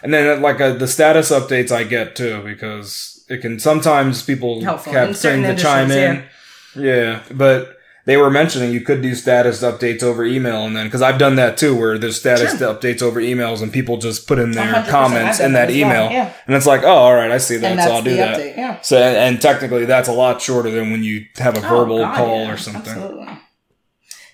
and 0.03 0.13
then 0.13 0.43
like 0.43 0.61
uh, 0.61 0.75
the 0.75 0.87
status 0.89 1.31
updates 1.31 1.73
I 1.73 1.85
get 1.85 2.15
too 2.15 2.43
because 2.45 3.16
it 3.29 3.39
can 3.39 3.59
sometimes 3.59 4.23
people 4.23 4.63
Helpful. 4.63 4.93
have 4.93 5.17
things 5.17 5.47
to 5.47 5.57
chime 5.57 5.91
in. 5.91 6.17
industries, 6.17 6.85
Yeah, 6.85 7.23
but. 7.33 7.73
They 8.07 8.17
were 8.17 8.31
mentioning 8.31 8.71
you 8.73 8.83
could 8.83 9.03
do 9.03 9.17
status 9.17 9.65
updates 9.65 10.05
over 10.05 10.25
email, 10.25 10.65
and 10.65 10.77
then 10.77 10.87
because 10.87 11.03
I've 11.03 11.19
done 11.19 11.35
that 11.35 11.57
too, 11.59 11.75
where 11.75 11.99
there's 11.99 12.17
status 12.21 12.57
Sure. 12.57 12.73
updates 12.73 13.03
over 13.03 13.21
emails, 13.21 13.63
and 13.63 13.73
people 13.73 13.97
just 13.97 14.29
put 14.29 14.39
in 14.39 14.53
their 14.53 14.85
comments 14.89 15.41
in 15.41 15.55
that 15.55 15.71
as 15.71 15.75
well, 15.77 15.87
email, 15.89 16.13
yeah. 16.13 16.33
and 16.47 16.55
it's 16.55 16.67
like, 16.67 16.85
oh, 16.85 16.87
all 16.87 17.15
right, 17.17 17.33
I 17.33 17.39
see 17.39 17.57
that, 17.57 17.83
so 17.83 17.91
I'll 17.93 18.03
do 18.03 18.15
that. 18.15 18.39
update 18.39 18.57
yeah 18.57 18.81
So, 18.81 18.97
and, 18.97 19.43
technically, 19.43 19.87
that's 19.87 20.09
a 20.09 20.13
lot 20.13 20.41
shorter 20.41 20.71
than 20.71 20.93
when 20.93 21.03
you 21.03 21.25
have 21.39 21.57
a 21.57 21.67
oh, 21.67 21.69
verbal 21.69 21.97
Oh, 21.99 22.03
God, 22.03 22.17
call 22.17 22.45
yeah, 22.45 22.53
or 22.53 22.57
something. 22.57 22.93
Absolutely. 22.93 23.39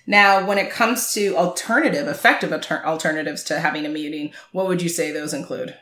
Now, 0.05 0.45
when 0.45 0.59
it 0.59 0.69
comes 0.69 1.11
to 1.13 1.35
alternative, 1.35 2.07
effective 2.07 2.51
alter- 2.53 2.85
alternatives 2.85 3.43
to 3.45 3.59
having 3.59 3.87
a 3.87 3.89
meeting, 3.89 4.33
what 4.51 4.67
would 4.67 4.83
you 4.83 4.89
say 4.89 5.11
those 5.11 5.33
include? 5.33 5.75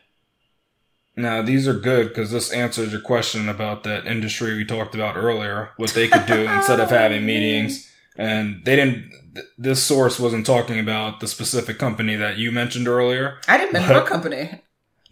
Now, 1.22 1.42
these 1.42 1.68
are 1.68 1.74
good 1.74 2.10
because 2.10 2.32
this 2.32 2.52
answers 2.52 2.92
your 2.92 3.02
question 3.02 3.48
about 3.48 3.84
that 3.84 4.08
industry 4.08 4.56
we 4.56 4.66
talked 4.66 4.96
about 4.96 5.16
earlier, 5.16 5.70
what 5.78 5.92
they 5.92 6.08
could 6.08 6.26
do 6.26 6.42
instead 6.50 6.80
of 6.80 6.90
having 6.90 7.26
meetings. 7.26 7.90
And 8.18 8.66
they 8.66 8.76
didn't, 8.76 9.12
th- 9.36 9.46
this 9.58 9.84
source 9.84 10.20
wasn't 10.20 10.46
talking 10.46 10.80
about 10.80 11.20
the 11.20 11.28
specific 11.28 11.78
company 11.78 12.16
that 12.16 12.38
you 12.38 12.52
mentioned 12.52 12.88
earlier. 12.88 13.40
I 13.48 13.58
didn't 13.58 13.74
mention 13.74 13.96
what 13.96 14.06
company. 14.06 14.62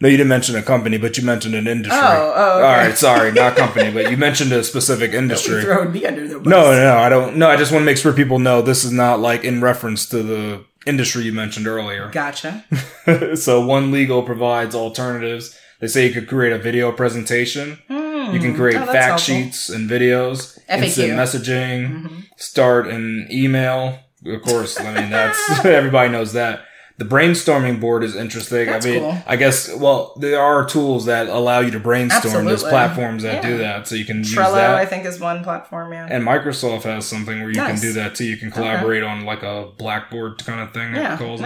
No, 0.01 0.07
you 0.07 0.15
didn't 0.15 0.29
mention 0.29 0.55
a 0.55 0.63
company, 0.63 0.97
but 0.97 1.17
you 1.17 1.25
mentioned 1.25 1.55
an 1.55 1.67
industry. 1.67 1.99
Oh, 2.01 2.33
oh, 2.35 2.57
okay. 2.57 2.67
All 2.67 2.73
right, 2.73 2.97
sorry, 2.97 3.33
not 3.33 3.57
company, 3.57 3.91
but 3.91 4.09
you 4.09 4.15
mentioned 4.15 4.51
a 4.53 4.63
specific 4.63 5.11
industry. 5.13 5.61
Throwing 5.61 5.91
me 5.91 6.05
under 6.05 6.25
the 6.25 6.39
bus. 6.39 6.47
No, 6.47 6.71
no, 6.71 6.83
no, 6.83 6.97
I 6.97 7.09
don't. 7.09 7.35
No, 7.35 7.49
I 7.49 7.57
just 7.57 7.71
want 7.73 7.81
to 7.81 7.85
make 7.85 7.97
sure 7.97 8.13
people 8.13 8.39
know 8.39 8.61
this 8.61 8.85
is 8.85 8.93
not 8.93 9.19
like 9.19 9.43
in 9.43 9.61
reference 9.61 10.07
to 10.09 10.23
the 10.23 10.65
industry 10.85 11.23
you 11.23 11.33
mentioned 11.33 11.67
earlier. 11.67 12.09
Gotcha. 12.11 12.63
so 13.35 13.65
one 13.65 13.91
legal 13.91 14.23
provides 14.23 14.73
alternatives. 14.73 15.57
They 15.81 15.87
say 15.87 16.07
you 16.07 16.13
could 16.13 16.27
create 16.27 16.51
a 16.53 16.57
video 16.57 16.91
presentation. 16.91 17.79
Hmm. 17.87 18.33
You 18.33 18.39
can 18.39 18.53
create 18.55 18.75
Oh, 18.77 18.85
fact 18.85 18.95
helpful. 19.21 19.35
sheets 19.35 19.69
and 19.69 19.89
videos, 19.89 20.59
FAQ. 20.69 20.83
instant 20.83 21.13
messaging, 21.13 22.01
Mhm. 22.03 22.23
start 22.37 22.87
an 22.87 23.27
email. 23.31 23.99
Of 24.25 24.41
course, 24.41 24.79
I 24.79 24.93
mean 24.93 25.09
that's 25.09 25.39
everybody 25.65 26.09
knows 26.09 26.33
that. 26.33 26.61
The 26.97 27.05
brainstorming 27.05 27.79
board 27.79 28.03
is 28.03 28.13
interesting. 28.13 28.65
That's 28.65 28.85
I 28.85 28.89
mean, 28.89 28.99
cool. 28.99 29.17
I 29.25 29.37
guess 29.37 29.73
well, 29.73 30.13
there 30.19 30.41
are 30.41 30.65
tools 30.67 31.05
that 31.05 31.27
allow 31.29 31.61
you 31.61 31.71
to 31.71 31.79
brainstorm. 31.79 32.43
There's 32.43 32.61
platforms 32.61 33.23
that 33.23 33.41
do 33.41 33.57
that, 33.59 33.87
so 33.87 33.95
you 33.95 34.03
can 34.03 34.17
use 34.17 34.35
that. 34.35 34.75
I 34.75 34.85
think, 34.85 35.05
is 35.05 35.17
one 35.17 35.41
platform. 35.41 35.93
Yeah. 35.93 36.07
and 36.11 36.25
Microsoft 36.25 36.83
has 36.83 37.05
something 37.05 37.39
where 37.39 37.49
you 37.51 37.55
Nice. 37.55 37.79
can 37.79 37.79
do 37.79 37.93
that 37.93 38.15
too. 38.15 38.25
You 38.25 38.35
can 38.35 38.51
collaborate 38.51 39.03
on 39.03 39.23
like 39.23 39.43
a 39.43 39.69
Blackboard 39.77 40.43
kind 40.45 40.59
of 40.59 40.73
thing. 40.73 40.93
yeah. 40.93 41.15
calls 41.15 41.39
it. 41.39 41.45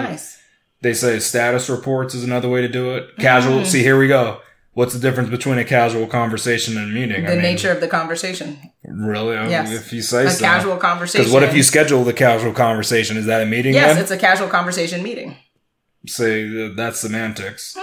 They 0.83 0.93
say 0.93 1.17
status 1.19 1.69
reports 1.69 2.13
is 2.13 2.23
another 2.23 2.49
way 2.49 2.61
to 2.61 2.67
do 2.67 2.95
it. 2.95 3.17
Casual. 3.17 3.61
Mm. 3.61 3.65
See, 3.65 3.81
here 3.81 3.97
we 3.97 4.07
go. 4.07 4.39
What's 4.73 4.93
the 4.93 4.99
difference 4.99 5.29
between 5.29 5.57
a 5.59 5.63
casual 5.63 6.07
conversation 6.07 6.77
and 6.77 6.91
a 6.91 6.93
meeting? 6.93 7.25
The 7.25 7.35
nature 7.35 7.71
of 7.71 7.79
the 7.79 7.87
conversation. 7.87 8.57
Really? 8.83 9.37
I- 9.37 9.47
Yes. 9.49 9.71
If 9.71 9.93
you 9.93 10.01
say 10.01 10.25
A 10.25 10.29
so. 10.31 10.43
casual 10.43 10.77
conversation. 10.77 11.21
Because 11.21 11.33
what 11.33 11.43
if 11.43 11.55
you 11.55 11.63
schedule 11.63 12.03
the 12.03 12.13
casual 12.13 12.53
conversation? 12.53 13.15
Is 13.17 13.25
that 13.27 13.41
a 13.41 13.45
meeting? 13.45 13.73
Yes, 13.75 13.93
then? 13.93 14.01
it's 14.01 14.11
a 14.11 14.17
casual 14.17 14.47
conversation 14.49 15.01
meeting. 15.03 15.35
say 16.05 16.49
th- 16.49 16.75
that's 16.75 16.99
semantics. 16.99 17.77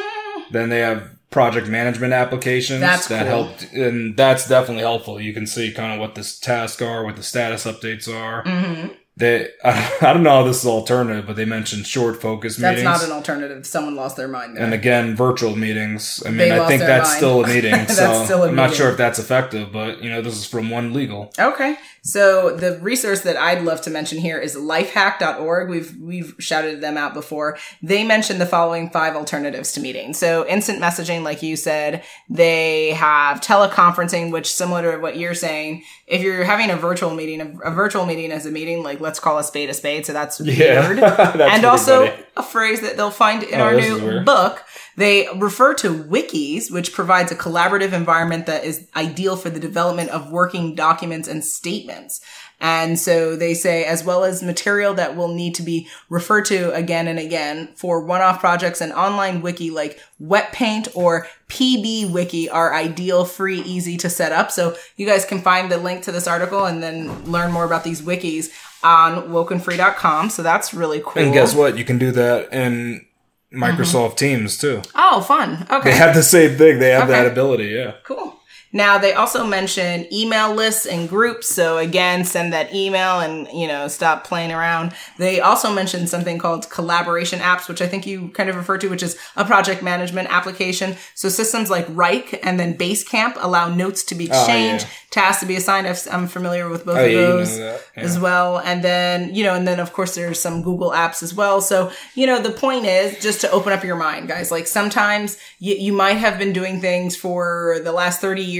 Then 0.50 0.68
they 0.68 0.80
have 0.80 1.02
project 1.30 1.68
management 1.68 2.12
applications 2.12 2.80
That's 2.80 3.06
that 3.06 3.26
cool. 3.28 3.44
help, 3.44 3.72
and 3.72 4.16
that's 4.16 4.48
definitely 4.48 4.82
helpful. 4.82 5.20
You 5.20 5.32
can 5.32 5.46
see 5.46 5.72
kind 5.72 5.92
of 5.94 6.00
what 6.00 6.16
the 6.16 6.24
tasks 6.42 6.82
are, 6.82 7.04
what 7.04 7.16
the 7.16 7.22
status 7.22 7.64
updates 7.64 8.08
are. 8.12 8.42
hmm 8.42 8.88
They, 9.20 9.48
I, 9.64 10.12
don't 10.12 10.22
know 10.22 10.30
how 10.30 10.42
this 10.44 10.60
is 10.60 10.66
alternative, 10.66 11.26
but 11.26 11.36
they 11.36 11.44
mentioned 11.44 11.86
short 11.86 12.20
focus 12.20 12.56
That's 12.56 12.78
meetings. 12.80 12.84
not 12.84 13.04
an 13.04 13.12
alternative. 13.12 13.66
Someone 13.66 13.94
lost 13.94 14.16
their 14.16 14.28
mind 14.28 14.56
there. 14.56 14.64
and 14.64 14.72
again, 14.74 15.14
virtual 15.14 15.54
meetings. 15.56 16.22
I 16.24 16.30
mean, 16.30 16.38
They 16.38 16.58
I 16.58 16.66
think 16.66 16.80
that's 16.80 17.10
mind. 17.10 17.16
still 17.18 17.44
a 17.44 17.46
meeting. 17.46 17.72
That's 17.72 17.96
so 17.96 18.24
still 18.24 18.44
a 18.44 18.48
I'm 18.48 18.56
not 18.56 18.74
sure 18.74 18.90
if 18.90 18.96
that's 18.96 19.18
effective, 19.18 19.70
but 19.72 20.02
you 20.02 20.10
know, 20.10 20.22
this 20.22 20.36
is 20.36 20.46
from 20.46 20.70
one 20.70 20.92
legal. 20.94 21.32
Okay. 21.38 21.76
So 22.02 22.56
the 22.56 22.78
resource 22.78 23.20
that 23.22 23.36
I'd 23.36 23.62
love 23.62 23.80
to 23.82 23.90
mention 23.90 24.18
here 24.18 24.38
is 24.38 24.56
lifehack.org. 24.56 25.68
We've 25.68 25.96
we've 26.00 26.34
shouted 26.38 26.80
them 26.80 26.96
out 26.96 27.14
before. 27.14 27.58
They 27.82 28.04
mentioned 28.04 28.40
the 28.40 28.46
following 28.46 28.90
five 28.90 29.16
alternatives 29.16 29.72
to 29.72 29.80
meeting. 29.80 30.14
So 30.14 30.46
instant 30.46 30.80
messaging, 30.80 31.22
like 31.22 31.42
you 31.42 31.56
said, 31.56 32.02
they 32.28 32.92
have 32.92 33.40
teleconferencing, 33.40 34.32
which 34.32 34.52
similar 34.52 34.92
to 34.92 34.98
what 34.98 35.16
you're 35.16 35.34
saying, 35.34 35.82
if 36.06 36.22
you're 36.22 36.44
having 36.44 36.70
a 36.70 36.76
virtual 36.76 37.14
meeting, 37.14 37.40
a, 37.40 37.58
a 37.68 37.70
virtual 37.70 38.06
meeting 38.06 38.30
is 38.30 38.46
a 38.46 38.50
meeting, 38.50 38.82
like 38.82 39.00
let's 39.00 39.20
call 39.20 39.38
a 39.38 39.44
spade 39.44 39.70
a 39.70 39.74
spade. 39.74 40.06
So 40.06 40.12
that's 40.12 40.40
weird. 40.40 40.98
That's 40.98 41.38
and 41.54 41.64
also 41.64 42.06
funny. 42.06 42.22
a 42.36 42.42
phrase 42.42 42.80
that 42.80 42.96
they'll 42.96 43.10
find 43.10 43.42
in 43.42 43.60
Oh, 43.60 43.64
our 43.64 43.74
new 43.74 44.20
book. 44.24 44.64
They 45.00 45.28
refer 45.34 45.72
to 45.76 46.04
wikis, 46.04 46.70
which 46.70 46.92
provides 46.92 47.32
a 47.32 47.34
collaborative 47.34 47.94
environment 47.94 48.44
that 48.44 48.64
is 48.64 48.86
ideal 48.94 49.34
for 49.34 49.48
the 49.48 49.58
development 49.58 50.10
of 50.10 50.30
working 50.30 50.74
documents 50.74 51.26
and 51.26 51.42
statements. 51.42 52.20
And 52.60 52.98
so 52.98 53.34
they 53.34 53.54
say, 53.54 53.86
as 53.86 54.04
well 54.04 54.24
as 54.24 54.42
material 54.42 54.92
that 54.92 55.16
will 55.16 55.32
need 55.32 55.54
to 55.54 55.62
be 55.62 55.88
referred 56.10 56.44
to 56.46 56.70
again 56.74 57.08
and 57.08 57.18
again 57.18 57.70
for 57.76 58.04
one-off 58.04 58.40
projects, 58.40 58.82
an 58.82 58.92
online 58.92 59.40
wiki 59.40 59.70
like 59.70 59.98
Wet 60.18 60.52
Paint 60.52 60.88
or 60.94 61.26
PB 61.48 62.12
Wiki 62.12 62.50
are 62.50 62.74
ideal, 62.74 63.24
free, 63.24 63.62
easy 63.62 63.96
to 63.96 64.10
set 64.10 64.32
up. 64.32 64.50
So 64.50 64.76
you 64.96 65.06
guys 65.06 65.24
can 65.24 65.40
find 65.40 65.72
the 65.72 65.78
link 65.78 66.02
to 66.02 66.12
this 66.12 66.26
article 66.26 66.66
and 66.66 66.82
then 66.82 67.24
learn 67.24 67.52
more 67.52 67.64
about 67.64 67.84
these 67.84 68.02
wikis 68.02 68.50
on 68.82 69.30
wokenfree.com. 69.30 70.28
So 70.28 70.42
that's 70.42 70.74
really 70.74 71.00
cool. 71.02 71.22
And 71.22 71.32
guess 71.32 71.54
what? 71.54 71.78
You 71.78 71.86
can 71.86 71.96
do 71.96 72.12
that 72.12 72.52
in 72.52 73.06
Microsoft 73.52 74.10
mm-hmm. 74.10 74.16
Teams 74.16 74.58
too. 74.58 74.82
Oh, 74.94 75.20
fun. 75.20 75.66
Okay. 75.70 75.90
They 75.90 75.96
have 75.96 76.14
the 76.14 76.22
same 76.22 76.56
thing. 76.56 76.78
They 76.78 76.90
have 76.90 77.08
that 77.08 77.26
ability. 77.26 77.66
Yeah. 77.66 77.94
Cool. 78.04 78.39
Now 78.72 78.98
they 78.98 79.12
also 79.14 79.44
mention 79.44 80.06
email 80.12 80.54
lists 80.54 80.86
and 80.86 81.08
groups. 81.08 81.48
So 81.48 81.78
again, 81.78 82.24
send 82.24 82.52
that 82.52 82.72
email 82.72 83.18
and, 83.20 83.48
you 83.52 83.66
know, 83.66 83.88
stop 83.88 84.24
playing 84.24 84.52
around. 84.52 84.92
They 85.18 85.40
also 85.40 85.72
mentioned 85.72 86.08
something 86.08 86.38
called 86.38 86.70
collaboration 86.70 87.40
apps, 87.40 87.68
which 87.68 87.82
I 87.82 87.88
think 87.88 88.06
you 88.06 88.28
kind 88.28 88.48
of 88.48 88.54
refer 88.54 88.78
to, 88.78 88.88
which 88.88 89.02
is 89.02 89.18
a 89.34 89.44
project 89.44 89.82
management 89.82 90.28
application. 90.32 90.96
So 91.14 91.28
systems 91.28 91.68
like 91.68 91.86
Wrike 91.88 92.38
and 92.44 92.60
then 92.60 92.78
Basecamp 92.78 93.34
allow 93.40 93.68
notes 93.74 94.04
to 94.04 94.14
be 94.14 94.28
Oh, 94.30 94.34
exchanged, 94.38 94.84
yeah. 94.86 94.90
tasks 95.10 95.40
to 95.40 95.46
be 95.46 95.56
assigned. 95.56 95.88
I'm 96.12 96.28
familiar 96.28 96.68
with 96.68 96.86
both 96.86 96.98
Oh, 96.98 97.04
of 97.04 97.10
yeah, 97.10 97.16
you 97.18 97.26
know 97.26 97.36
those 97.38 97.58
that. 97.58 97.80
Yeah. 97.96 98.02
as 98.04 98.18
well. 98.20 98.58
And 98.58 98.84
then, 98.84 99.34
you 99.34 99.42
know, 99.42 99.54
and 99.54 99.66
then 99.66 99.80
of 99.80 99.92
course 99.92 100.14
there's 100.14 100.38
some 100.38 100.62
Google 100.62 100.92
apps 100.92 101.24
as 101.24 101.34
well. 101.34 101.60
So, 101.60 101.90
you 102.14 102.26
know, 102.26 102.40
the 102.40 102.50
point 102.52 102.84
is 102.86 103.20
just 103.20 103.40
to 103.40 103.50
open 103.50 103.72
up 103.72 103.82
your 103.82 103.96
mind, 103.96 104.28
guys. 104.28 104.52
Like 104.52 104.68
sometimes 104.68 105.38
you, 105.58 105.74
you 105.74 105.92
might 105.92 106.14
have 106.18 106.38
been 106.38 106.52
doing 106.52 106.80
things 106.80 107.16
for 107.16 107.80
the 107.82 107.90
last 107.90 108.20
30 108.20 108.42
years 108.42 108.59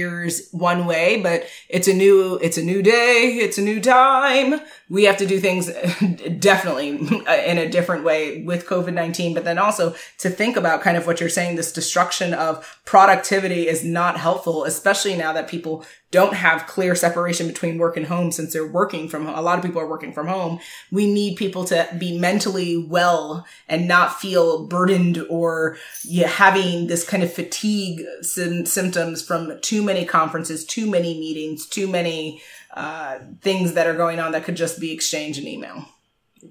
one 0.51 0.85
way, 0.85 1.21
but 1.21 1.45
it's 1.69 1.87
a 1.87 1.93
new, 1.93 2.39
it's 2.41 2.57
a 2.57 2.63
new 2.63 2.81
day. 2.81 3.39
It's 3.41 3.57
a 3.57 3.61
new 3.61 3.79
time. 3.79 4.59
We 4.89 5.03
have 5.05 5.17
to 5.17 5.25
do 5.25 5.39
things 5.39 5.67
definitely 6.39 6.89
in 6.89 7.57
a 7.57 7.69
different 7.69 8.03
way 8.03 8.43
with 8.43 8.65
COVID-19, 8.65 9.33
but 9.33 9.43
then 9.43 9.57
also 9.57 9.95
to 10.19 10.29
think 10.29 10.57
about 10.57 10.81
kind 10.81 10.97
of 10.97 11.07
what 11.07 11.19
you're 11.19 11.29
saying, 11.29 11.55
this 11.55 11.71
destruction 11.71 12.33
of 12.33 12.79
productivity 12.85 13.67
is 13.67 13.83
not 13.83 14.17
helpful, 14.17 14.65
especially 14.65 15.15
now 15.15 15.33
that 15.33 15.47
people 15.47 15.85
don't 16.11 16.33
have 16.33 16.67
clear 16.67 16.93
separation 16.93 17.47
between 17.47 17.77
work 17.77 17.95
and 17.95 18.05
home 18.05 18.31
since 18.31 18.51
they're 18.51 18.67
working 18.67 19.07
from 19.07 19.25
home. 19.25 19.37
A 19.37 19.41
lot 19.41 19.57
of 19.57 19.63
people 19.63 19.81
are 19.81 19.87
working 19.87 20.11
from 20.11 20.27
home. 20.27 20.59
We 20.91 21.11
need 21.11 21.37
people 21.37 21.63
to 21.65 21.87
be 21.97 22.17
mentally 22.19 22.77
well 22.77 23.45
and 23.69 23.87
not 23.87 24.19
feel 24.19 24.67
burdened 24.67 25.25
or 25.29 25.77
yeah, 26.03 26.27
having 26.27 26.87
this 26.87 27.07
kind 27.07 27.23
of 27.23 27.31
fatigue 27.31 28.03
sym- 28.21 28.65
symptoms 28.65 29.23
from 29.23 29.59
too 29.61 29.81
many 29.81 30.05
conferences, 30.05 30.65
too 30.65 30.89
many 30.89 31.17
meetings, 31.17 31.65
too 31.65 31.87
many 31.87 32.41
uh, 32.73 33.19
things 33.41 33.73
that 33.73 33.87
are 33.87 33.95
going 33.95 34.19
on 34.19 34.33
that 34.33 34.43
could 34.43 34.55
just 34.55 34.81
be 34.81 34.91
exchange 34.91 35.37
in 35.37 35.47
email. 35.47 35.85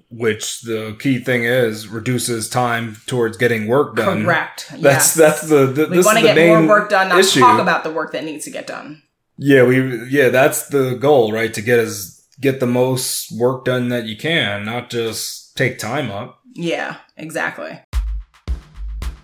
Which 0.09 0.61
the 0.61 0.95
key 0.99 1.19
thing 1.19 1.43
is 1.43 1.87
reduces 1.87 2.49
time 2.49 2.97
towards 3.07 3.37
getting 3.37 3.67
work 3.67 3.95
done. 3.95 4.23
Correct. 4.23 4.69
That's 4.71 4.81
yes. 4.81 5.13
that's 5.15 5.41
the, 5.41 5.65
the 5.65 5.87
we 5.87 6.01
want 6.01 6.17
to 6.17 6.21
the 6.25 6.33
get 6.33 6.47
more 6.47 6.59
main 6.59 6.67
work 6.69 6.89
done, 6.89 7.09
not 7.09 7.19
issue. 7.19 7.41
talk 7.41 7.59
about 7.59 7.83
the 7.83 7.91
work 7.91 8.13
that 8.13 8.23
needs 8.23 8.45
to 8.45 8.51
get 8.51 8.67
done. 8.67 9.03
Yeah, 9.43 9.63
we 9.63 10.07
yeah, 10.07 10.29
that's 10.29 10.67
the 10.67 10.93
goal, 10.93 11.31
right? 11.31 11.51
To 11.51 11.63
get 11.63 11.79
as 11.79 12.27
get 12.39 12.59
the 12.59 12.67
most 12.67 13.31
work 13.31 13.65
done 13.65 13.89
that 13.89 14.05
you 14.05 14.15
can, 14.15 14.63
not 14.63 14.91
just 14.91 15.57
take 15.57 15.79
time 15.79 16.11
up. 16.11 16.39
Yeah, 16.53 16.97
exactly. 17.17 17.79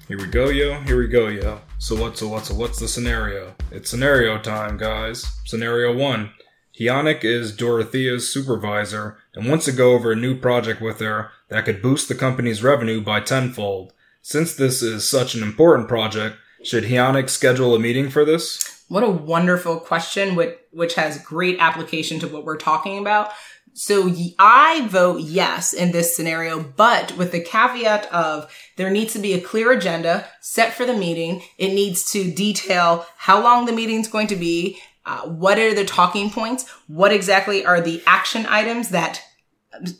Here 0.07 0.17
we 0.17 0.25
go, 0.25 0.49
yo. 0.49 0.81
Here 0.81 0.97
we 0.97 1.07
go, 1.07 1.27
yo. 1.27 1.61
So 1.77 1.95
what? 1.95 2.17
So 2.17 2.29
what? 2.29 2.47
So 2.47 2.55
what's 2.55 2.79
the 2.79 2.87
scenario? 2.87 3.53
It's 3.69 3.91
scenario 3.91 4.39
time, 4.39 4.77
guys. 4.77 5.23
Scenario 5.45 5.95
one. 5.95 6.31
Hionic 6.79 7.23
is 7.23 7.55
Dorothea's 7.55 8.33
supervisor 8.33 9.19
and 9.35 9.47
wants 9.47 9.65
to 9.65 9.71
go 9.71 9.93
over 9.93 10.11
a 10.13 10.15
new 10.15 10.35
project 10.35 10.81
with 10.81 10.99
her 10.99 11.29
that 11.49 11.65
could 11.65 11.79
boost 11.79 12.09
the 12.09 12.15
company's 12.15 12.63
revenue 12.63 13.01
by 13.01 13.19
tenfold. 13.19 13.93
Since 14.23 14.55
this 14.55 14.81
is 14.81 15.07
such 15.07 15.35
an 15.35 15.43
important 15.43 15.87
project, 15.87 16.37
should 16.63 16.85
Hionic 16.85 17.29
schedule 17.29 17.75
a 17.75 17.79
meeting 17.79 18.09
for 18.09 18.25
this? 18.25 18.76
What 18.87 19.03
a 19.03 19.09
wonderful 19.09 19.79
question, 19.79 20.35
which, 20.35 20.57
which 20.71 20.95
has 20.95 21.21
great 21.21 21.57
application 21.59 22.19
to 22.19 22.27
what 22.27 22.45
we're 22.45 22.57
talking 22.57 22.97
about. 22.97 23.31
So 23.73 24.11
I 24.39 24.87
vote 24.87 25.21
yes 25.21 25.71
in 25.71 25.91
this 25.91 26.15
scenario, 26.15 26.63
but 26.63 27.15
with 27.15 27.31
the 27.31 27.41
caveat 27.41 28.11
of 28.11 28.51
there 28.75 28.89
needs 28.89 29.13
to 29.13 29.19
be 29.19 29.33
a 29.33 29.41
clear 29.41 29.71
agenda 29.71 30.25
set 30.41 30.73
for 30.73 30.85
the 30.85 30.95
meeting. 30.95 31.43
It 31.59 31.73
needs 31.73 32.11
to 32.13 32.31
detail 32.31 33.05
how 33.17 33.43
long 33.43 33.65
the 33.65 33.73
meeting's 33.73 34.07
going 34.07 34.27
to 34.27 34.35
be, 34.35 34.79
uh, 35.05 35.27
what 35.27 35.59
are 35.59 35.75
the 35.75 35.85
talking 35.85 36.31
points, 36.31 36.67
what 36.87 37.13
exactly 37.13 37.65
are 37.65 37.79
the 37.79 38.01
action 38.07 38.47
items 38.47 38.89
that 38.89 39.21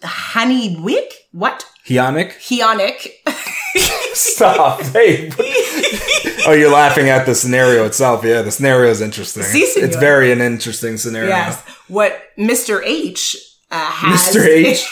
Honey 0.03 0.77
Wick, 0.79 1.27
what? 1.31 1.65
Hionic? 1.87 2.35
Hionic. 2.41 3.23
Stop. 4.13 4.81
Hey. 4.81 5.29
oh, 6.47 6.53
you're 6.57 6.71
laughing 6.71 7.09
at 7.09 7.25
the 7.25 7.35
scenario 7.35 7.85
itself. 7.85 8.23
Yeah, 8.23 8.41
the 8.41 8.51
scenario 8.51 8.89
is 8.89 9.01
interesting. 9.01 9.43
Si, 9.43 9.59
it's, 9.59 9.95
very 9.95 10.31
an 10.31 10.41
interesting 10.41 10.97
scenario. 10.97 11.29
Yes. 11.29 11.61
What 11.87 12.21
Mr. 12.37 12.81
H 12.83 13.35
uh, 13.69 13.91
has. 13.91 14.35
Mr. 14.35 14.45
H? 14.47 14.85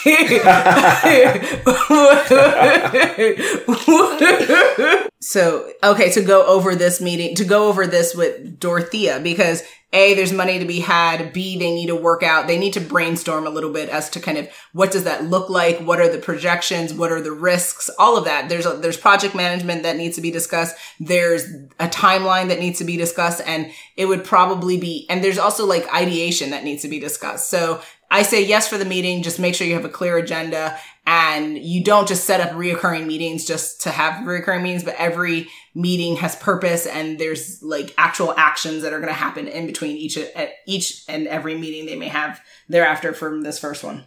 so, 5.20 5.72
okay, 5.82 6.10
to 6.12 6.22
go 6.22 6.44
over 6.46 6.74
this 6.74 7.00
meeting, 7.00 7.34
to 7.36 7.44
go 7.44 7.68
over 7.68 7.86
this 7.86 8.14
with 8.14 8.60
Dorothea, 8.60 9.20
because 9.20 9.62
A, 9.96 10.12
there's 10.12 10.32
money 10.32 10.58
to 10.58 10.66
be 10.66 10.80
had. 10.80 11.32
B, 11.32 11.58
they 11.58 11.74
need 11.74 11.86
to 11.86 11.96
work 11.96 12.22
out. 12.22 12.46
They 12.46 12.58
need 12.58 12.74
to 12.74 12.80
brainstorm 12.80 13.46
a 13.46 13.50
little 13.50 13.72
bit 13.72 13.88
as 13.88 14.10
to 14.10 14.20
kind 14.20 14.36
of 14.36 14.48
what 14.74 14.92
does 14.92 15.04
that 15.04 15.24
look 15.24 15.48
like? 15.48 15.78
What 15.78 16.00
are 16.00 16.12
the 16.12 16.18
projections? 16.18 16.92
What 16.92 17.10
are 17.10 17.22
the 17.22 17.32
risks? 17.32 17.88
All 17.98 18.18
of 18.18 18.26
that. 18.26 18.50
There's 18.50 18.66
a, 18.66 18.74
there's 18.74 18.98
project 18.98 19.34
management 19.34 19.84
that 19.84 19.96
needs 19.96 20.16
to 20.16 20.22
be 20.22 20.30
discussed. 20.30 20.76
There's 21.00 21.44
a 21.80 21.88
timeline 21.88 22.48
that 22.48 22.60
needs 22.60 22.78
to 22.78 22.84
be 22.84 22.98
discussed 22.98 23.40
and 23.46 23.72
it 23.96 24.04
would 24.04 24.22
probably 24.22 24.78
be, 24.78 25.06
and 25.08 25.24
there's 25.24 25.38
also 25.38 25.64
like 25.64 25.90
ideation 25.94 26.50
that 26.50 26.62
needs 26.62 26.82
to 26.82 26.88
be 26.88 27.00
discussed. 27.00 27.48
So 27.48 27.80
I 28.10 28.22
say 28.22 28.44
yes 28.44 28.68
for 28.68 28.78
the 28.78 28.84
meeting. 28.84 29.22
Just 29.22 29.38
make 29.38 29.54
sure 29.54 29.66
you 29.66 29.74
have 29.74 29.84
a 29.84 29.90
clear 29.90 30.16
agenda 30.16 30.78
and 31.06 31.56
you 31.56 31.84
don't 31.84 32.08
just 32.08 32.24
set 32.24 32.40
up 32.40 32.50
reoccurring 32.50 33.06
meetings 33.06 33.44
just 33.44 33.80
to 33.82 33.90
have 33.90 34.24
reoccurring 34.24 34.62
meetings, 34.62 34.84
but 34.84 34.96
every 34.98 35.48
meeting 35.74 36.16
has 36.16 36.34
purpose 36.36 36.86
and 36.86 37.18
there's 37.18 37.62
like 37.62 37.94
actual 37.98 38.34
actions 38.36 38.82
that 38.82 38.92
are 38.92 38.98
going 38.98 39.12
to 39.12 39.14
happen 39.14 39.46
in 39.46 39.66
between 39.66 39.96
each 39.96 40.18
each 40.66 41.04
and 41.08 41.26
every 41.28 41.56
meeting 41.56 41.86
they 41.86 41.96
may 41.96 42.08
have 42.08 42.40
thereafter 42.68 43.12
from 43.12 43.42
this 43.42 43.58
first 43.58 43.84
one. 43.84 44.04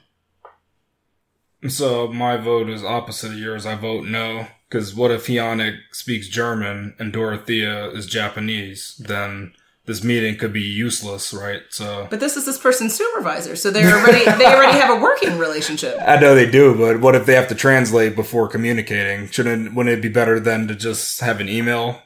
So 1.68 2.08
my 2.08 2.38
vote 2.38 2.70
is 2.70 2.84
opposite 2.84 3.32
of 3.32 3.38
yours. 3.38 3.66
I 3.66 3.76
vote 3.76 4.06
no. 4.06 4.48
Because 4.70 4.94
what 4.94 5.12
if 5.12 5.26
Hyunik 5.26 5.80
speaks 5.92 6.28
German 6.28 6.96
and 7.00 7.12
Dorothea 7.12 7.90
is 7.90 8.06
Japanese? 8.06 9.02
Then 9.04 9.54
this 9.90 10.04
meeting 10.04 10.38
could 10.38 10.54
be 10.54 10.62
useless, 10.62 11.34
right? 11.34 11.64
So 11.72 12.06
But 12.12 12.20
this 12.20 12.38
is 12.38 12.46
this 12.46 12.60
person's 12.60 12.96
supervisor, 12.96 13.56
so 13.56 13.72
they're 13.72 13.98
already 14.00 14.24
they 14.24 14.46
already 14.46 14.78
have 14.78 14.96
a 14.96 15.02
working 15.02 15.40
relationship. 15.40 15.98
I 16.08 16.20
know 16.20 16.36
they 16.36 16.50
do, 16.50 16.78
but 16.78 17.02
what 17.02 17.16
if 17.16 17.26
they 17.26 17.34
have 17.34 17.48
to 17.48 17.56
translate 17.56 18.16
before 18.16 18.48
communicating? 18.48 19.28
Shouldn't 19.30 19.74
wouldn't 19.74 19.98
it 19.98 20.02
be 20.04 20.08
better 20.08 20.40
then 20.40 20.68
to 20.68 20.76
just 20.76 21.22
have 21.22 21.40
an 21.40 21.50
email 21.50 22.04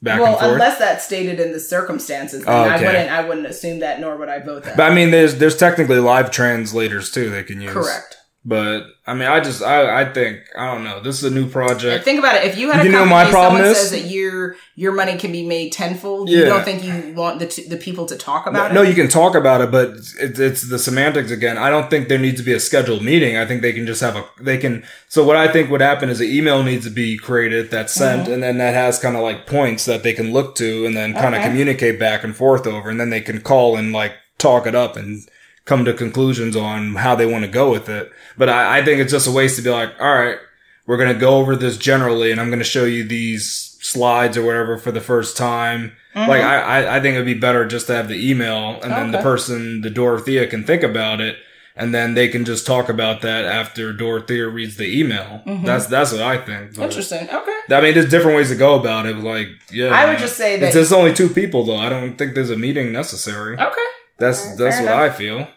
back 0.00 0.18
well, 0.18 0.28
and 0.32 0.38
forth? 0.40 0.52
unless 0.52 0.78
that's 0.78 1.04
stated 1.04 1.38
in 1.38 1.52
the 1.52 1.60
circumstances, 1.60 2.42
then 2.42 2.54
Oh, 2.54 2.62
I 2.62 2.76
wouldn't 2.82 3.10
I 3.10 3.28
wouldn't 3.28 3.46
assume 3.46 3.80
that, 3.80 4.00
nor 4.00 4.16
would 4.16 4.30
I 4.30 4.38
vote 4.38 4.64
that. 4.64 4.78
but 4.78 4.90
I 4.90 4.94
mean, 4.94 5.10
there's 5.10 5.36
there's 5.36 5.58
technically 5.58 5.98
live 6.00 6.30
translators 6.30 7.10
too 7.12 7.28
they 7.28 7.42
can 7.42 7.60
use. 7.60 7.74
Correct. 7.74 8.16
But 8.42 8.84
I 9.06 9.12
mean, 9.12 9.28
I 9.28 9.40
just 9.40 9.62
I 9.62 10.00
I 10.00 10.10
think 10.14 10.38
I 10.56 10.72
don't 10.72 10.82
know. 10.82 11.00
This 11.00 11.22
is 11.22 11.30
a 11.30 11.34
new 11.34 11.46
project. 11.46 12.06
think 12.06 12.18
about 12.18 12.36
it. 12.36 12.44
If 12.46 12.56
you 12.56 12.70
had 12.70 12.80
a 12.80 12.84
You 12.86 12.90
know 12.92 13.00
company, 13.00 13.24
my 13.24 13.30
problem 13.30 13.62
is? 13.62 13.76
says 13.76 13.90
that 13.90 14.08
your 14.10 14.56
your 14.76 14.92
money 14.92 15.18
can 15.18 15.30
be 15.30 15.46
made 15.46 15.72
tenfold. 15.72 16.30
You 16.30 16.46
don't 16.46 16.64
think 16.64 16.82
you 16.82 17.12
want 17.14 17.38
the 17.38 17.46
t- 17.46 17.68
the 17.68 17.76
people 17.76 18.06
to 18.06 18.16
talk 18.16 18.46
about 18.46 18.72
no, 18.72 18.80
it? 18.80 18.84
No, 18.84 18.88
you 18.88 18.94
can 18.94 19.08
talk 19.08 19.34
about 19.34 19.60
it, 19.60 19.70
but 19.70 19.90
it's, 19.90 20.14
it's 20.40 20.70
the 20.70 20.78
semantics 20.78 21.30
again. 21.30 21.58
I 21.58 21.68
don't 21.68 21.90
think 21.90 22.08
there 22.08 22.18
needs 22.18 22.38
to 22.40 22.42
be 22.42 22.54
a 22.54 22.60
scheduled 22.60 23.02
meeting. 23.02 23.36
I 23.36 23.44
think 23.44 23.60
they 23.60 23.74
can 23.74 23.86
just 23.86 24.00
have 24.00 24.16
a, 24.16 24.24
they 24.40 24.56
can, 24.56 24.84
so 25.08 25.22
what 25.22 25.36
I 25.36 25.52
think 25.52 25.68
would 25.70 25.82
happen 25.82 26.08
is 26.08 26.22
an 26.22 26.28
email 26.28 26.62
needs 26.62 26.86
to 26.86 26.90
be 26.90 27.18
created 27.18 27.70
that's 27.70 27.92
sent 27.92 28.22
Mm-hmm. 28.22 28.32
and 28.32 28.42
then 28.42 28.56
that 28.56 28.72
has 28.72 28.98
kind 28.98 29.16
of 29.16 29.22
like 29.22 29.46
points 29.46 29.84
that 29.84 30.02
they 30.02 30.14
can 30.14 30.32
look 30.32 30.54
to 30.56 30.86
and 30.86 30.96
then 30.96 31.12
kind 31.12 31.34
of 31.34 31.40
Okay. 31.40 31.48
communicate 31.50 31.98
back 32.00 32.24
and 32.24 32.34
forth 32.34 32.66
over 32.66 32.88
and 32.88 32.98
then 32.98 33.10
they 33.10 33.20
can 33.20 33.42
call 33.42 33.76
and 33.76 33.92
like 33.92 34.14
talk 34.38 34.66
it 34.66 34.74
up 34.74 34.96
and 34.96 35.28
come 35.70 35.84
to 35.84 35.94
conclusions 35.94 36.56
on 36.56 36.96
how 36.96 37.14
they 37.14 37.24
want 37.24 37.44
to 37.44 37.50
go 37.50 37.70
with 37.70 37.88
it. 37.88 38.10
But 38.36 38.48
I, 38.48 38.80
I 38.80 38.84
think 38.84 39.00
it's 39.00 39.12
just 39.12 39.28
a 39.28 39.30
waste 39.30 39.54
to 39.54 39.62
be 39.62 39.70
like, 39.70 39.94
all 40.00 40.12
right, 40.12 40.36
we're 40.84 40.96
going 40.96 41.14
to 41.14 41.18
go 41.18 41.36
over 41.36 41.54
this 41.54 41.78
generally 41.78 42.32
and 42.32 42.40
I'm 42.40 42.48
going 42.48 42.58
to 42.58 42.64
show 42.64 42.84
you 42.84 43.04
these 43.04 43.78
slides 43.80 44.36
or 44.36 44.44
whatever 44.44 44.78
for 44.78 44.90
the 44.90 45.00
first 45.00 45.36
time. 45.36 45.92
Mm-hmm. 46.16 46.28
Like, 46.28 46.42
I, 46.42 46.96
I, 46.96 47.00
think 47.00 47.14
it'd 47.14 47.24
be 47.24 47.34
better 47.34 47.64
just 47.68 47.86
to 47.86 47.94
have 47.94 48.08
the 48.08 48.30
email 48.30 48.80
and 48.82 48.90
then 48.90 49.12
the 49.12 49.18
person, 49.18 49.82
the 49.82 49.90
Dorothea 49.90 50.48
can 50.48 50.64
think 50.64 50.82
about 50.82 51.20
it 51.20 51.36
and 51.76 51.94
then 51.94 52.14
they 52.14 52.26
can 52.26 52.44
just 52.44 52.66
talk 52.66 52.88
about 52.88 53.20
that 53.20 53.44
after 53.44 53.92
Dorothea 53.92 54.48
reads 54.48 54.76
the 54.76 55.00
email. 55.00 55.42
Mm-hmm. 55.46 55.64
That's, 55.64 55.86
that's 55.86 56.10
what 56.10 56.22
I 56.22 56.36
think. 56.38 56.74
But- 56.74 56.86
Interesting. 56.86 57.30
Okay. 57.30 57.58
I 57.70 57.80
mean, 57.80 57.94
there's 57.94 58.10
different 58.10 58.36
ways 58.36 58.48
to 58.48 58.56
go 58.56 58.74
about 58.74 59.06
it. 59.06 59.18
Like, 59.18 59.46
yeah. 59.70 59.90
I 59.90 60.06
would 60.06 60.18
just 60.18 60.36
say 60.36 60.56
that- 60.56 60.66
It's 60.66 60.74
just 60.74 60.92
only 60.92 61.14
two 61.14 61.28
people 61.28 61.62
though. 61.62 61.76
I 61.76 61.88
don't 61.88 62.18
think 62.18 62.34
there's 62.34 62.50
a 62.50 62.58
meeting 62.58 62.90
necessary. 62.90 63.56
Okay. 63.56 63.80
That's 64.20 64.44
Fair 64.44 64.56
that's 64.56 64.76
what 64.76 64.84
enough. 64.84 65.00
I 65.00 65.10
feel. 65.10 65.48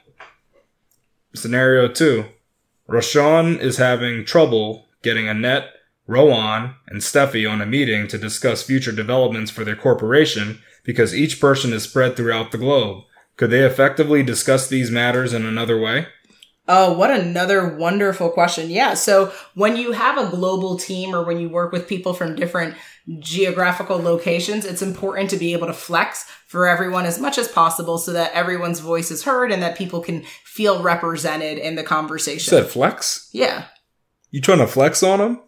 Scenario 1.35 1.87
two. 1.87 2.25
Roshan 2.87 3.59
is 3.59 3.77
having 3.77 4.25
trouble 4.25 4.87
getting 5.01 5.27
Annette, 5.27 5.67
Rowan, 6.07 6.75
and 6.87 7.01
Steffi 7.01 7.49
on 7.49 7.61
a 7.61 7.65
meeting 7.65 8.07
to 8.07 8.17
discuss 8.17 8.63
future 8.63 8.91
developments 8.91 9.51
for 9.51 9.63
their 9.63 9.75
corporation 9.75 10.59
because 10.83 11.15
each 11.15 11.39
person 11.39 11.71
is 11.73 11.83
spread 11.83 12.15
throughout 12.15 12.51
the 12.51 12.57
globe. 12.57 13.03
Could 13.37 13.51
they 13.51 13.65
effectively 13.65 14.21
discuss 14.21 14.67
these 14.67 14.91
matters 14.91 15.33
in 15.33 15.45
another 15.45 15.79
way? 15.79 16.07
Oh, 16.67 16.93
what 16.93 17.11
another 17.11 17.75
wonderful 17.75 18.29
question. 18.29 18.69
Yeah. 18.69 18.93
So 18.93 19.33
when 19.53 19.75
you 19.75 19.91
have 19.91 20.17
a 20.17 20.29
global 20.29 20.77
team 20.77 21.13
or 21.13 21.23
when 21.25 21.39
you 21.39 21.49
work 21.49 21.73
with 21.73 21.89
people 21.89 22.13
from 22.13 22.35
different 22.35 22.75
geographical 23.19 23.97
locations, 24.01 24.65
it's 24.65 24.81
important 24.81 25.29
to 25.29 25.37
be 25.37 25.53
able 25.53 25.67
to 25.67 25.73
flex 25.73 26.25
for 26.47 26.67
everyone 26.67 27.05
as 27.05 27.19
much 27.19 27.37
as 27.37 27.47
possible 27.47 27.97
so 27.97 28.13
that 28.13 28.31
everyone's 28.33 28.79
voice 28.79 29.11
is 29.11 29.23
heard 29.23 29.51
and 29.51 29.61
that 29.61 29.77
people 29.77 29.99
can 30.01 30.23
feel 30.45 30.81
represented 30.81 31.57
in 31.57 31.75
the 31.75 31.81
You 31.81 31.87
conversation. 31.87 32.49
said 32.49 32.67
flex? 32.67 33.29
yeah. 33.33 33.65
You 34.31 34.41
trying 34.41 34.57
to 34.59 34.67
flex 34.67 35.03
on 35.03 35.19
them? 35.19 35.41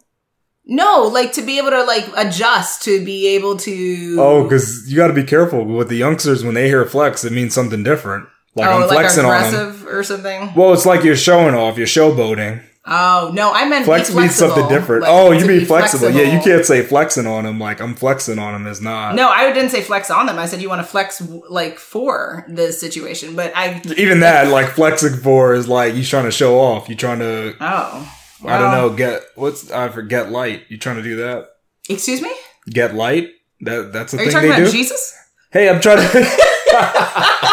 No, 0.64 1.02
like 1.12 1.32
to 1.32 1.42
be 1.42 1.58
able 1.58 1.70
to 1.70 1.82
like 1.84 2.06
adjust 2.16 2.82
to 2.84 3.04
be 3.04 3.28
able 3.34 3.56
to 3.58 4.16
Oh, 4.18 4.42
because 4.44 4.88
you 4.90 4.96
got 4.96 5.08
to 5.08 5.12
be 5.12 5.24
careful 5.24 5.64
with 5.64 5.88
the 5.88 5.96
youngsters 5.96 6.44
when 6.44 6.54
they 6.54 6.68
hear 6.68 6.84
flex, 6.84 7.24
it 7.24 7.32
means 7.32 7.52
something 7.54 7.82
different. 7.82 8.28
Like 8.54 8.68
oh, 8.68 8.82
I'm 8.82 8.88
flexing 8.88 9.24
on 9.24 9.52
them. 9.52 9.86
or 9.88 10.02
something. 10.04 10.52
Well, 10.54 10.72
it's 10.72 10.86
like 10.86 11.02
you're 11.04 11.16
showing 11.16 11.54
off, 11.54 11.76
you're 11.78 11.86
showboating. 11.86 12.62
Oh 12.88 13.32
no, 13.34 13.52
I 13.52 13.68
meant 13.68 13.84
Flex 13.84 14.10
be 14.10 14.20
means 14.20 14.36
something 14.36 14.68
different. 14.68 15.02
like, 15.02 15.10
oh, 15.10 15.32
you 15.32 15.44
be 15.44 15.58
mean 15.58 15.66
flexible. 15.66 16.08
Yeah, 16.08 16.32
you 16.36 16.40
can't 16.40 16.64
say 16.64 16.82
flexing 16.82 17.26
on 17.26 17.42
them 17.44 17.58
like 17.58 17.80
I'm 17.80 17.94
flexing 17.96 18.38
on 18.38 18.52
them 18.52 18.68
is 18.68 18.80
not. 18.80 19.16
No, 19.16 19.28
I 19.28 19.52
didn't 19.52 19.70
say 19.70 19.82
flex 19.82 20.08
on 20.08 20.26
them. 20.26 20.38
I 20.38 20.46
said 20.46 20.62
you 20.62 20.68
want 20.68 20.82
to 20.82 20.86
flex 20.86 21.20
like 21.48 21.80
for 21.80 22.44
the 22.48 22.72
situation, 22.72 23.34
but 23.34 23.52
I 23.56 23.82
Even 23.96 24.20
that, 24.20 24.52
like 24.52 24.68
flexing 24.68 25.16
for 25.16 25.54
is 25.54 25.66
like 25.66 25.94
you 25.96 26.04
trying 26.04 26.26
to 26.26 26.30
show 26.30 26.60
off. 26.60 26.88
You 26.88 26.94
trying 26.94 27.18
to, 27.18 27.56
oh 27.60 28.12
I 28.44 28.58
don't 28.58 28.70
know, 28.70 28.90
get 28.90 29.22
what's 29.34 29.68
I 29.72 29.88
forget 29.88 30.30
light. 30.30 30.62
You 30.68 30.78
trying 30.78 30.96
to 30.96 31.02
do 31.02 31.16
that? 31.16 31.48
Excuse 31.88 32.22
me? 32.22 32.32
Get 32.70 32.94
light. 32.94 33.30
That 33.62 33.92
that's 33.92 34.12
the 34.12 34.18
Are 34.18 34.20
you 34.20 34.26
thing 34.26 34.32
talking 34.34 34.50
they 34.50 34.56
about 34.56 34.66
do. 34.66 34.72
Jesus? 34.72 35.12
hey, 35.50 35.68
I'm 35.68 35.80
trying 35.80 35.98
to. 36.08 37.52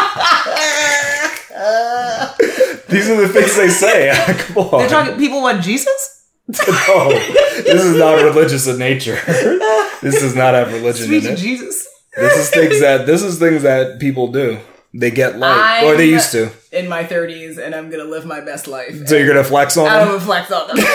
These 3.04 3.12
are 3.12 3.26
the 3.26 3.28
things 3.28 3.56
they 3.56 3.68
say. 3.68 4.12
Come 4.38 4.58
on. 4.58 4.78
They're 4.80 4.88
talking. 4.88 5.18
People 5.18 5.42
want 5.42 5.62
Jesus. 5.62 6.26
no, 6.48 7.08
this 7.08 7.82
is 7.82 7.96
not 7.96 8.22
religious 8.22 8.66
in 8.66 8.78
nature. 8.78 9.18
This 10.02 10.20
does 10.20 10.36
not 10.36 10.52
have 10.52 10.70
religion 10.70 11.06
Speak 11.06 11.24
in 11.24 11.32
it. 11.32 11.36
Jesus. 11.36 11.88
This 12.14 12.36
is 12.36 12.50
things 12.50 12.80
that 12.80 13.06
this 13.06 13.22
is 13.22 13.38
things 13.38 13.62
that 13.62 13.98
people 13.98 14.28
do. 14.28 14.58
They 14.92 15.10
get 15.10 15.38
light, 15.38 15.82
or 15.82 15.96
they 15.96 16.10
used 16.10 16.30
to. 16.32 16.50
In 16.72 16.88
my 16.88 17.04
thirties, 17.04 17.56
and 17.56 17.74
I'm 17.74 17.88
gonna 17.88 18.04
live 18.04 18.26
my 18.26 18.42
best 18.42 18.68
life. 18.68 19.08
So 19.08 19.16
you're 19.16 19.26
gonna 19.26 19.42
flex 19.42 19.78
on 19.78 19.86
them? 19.86 19.94
I'm 19.94 20.08
gonna 20.08 20.20
flex 20.20 20.52
on 20.52 20.66
them. 20.66 20.76
That's 20.76 20.90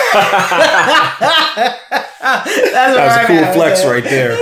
That 2.20 3.04
was 3.04 3.16
a 3.16 3.20
I'm 3.20 3.26
cool 3.26 3.52
flex 3.52 3.84
right 3.84 4.04
there. 4.04 4.38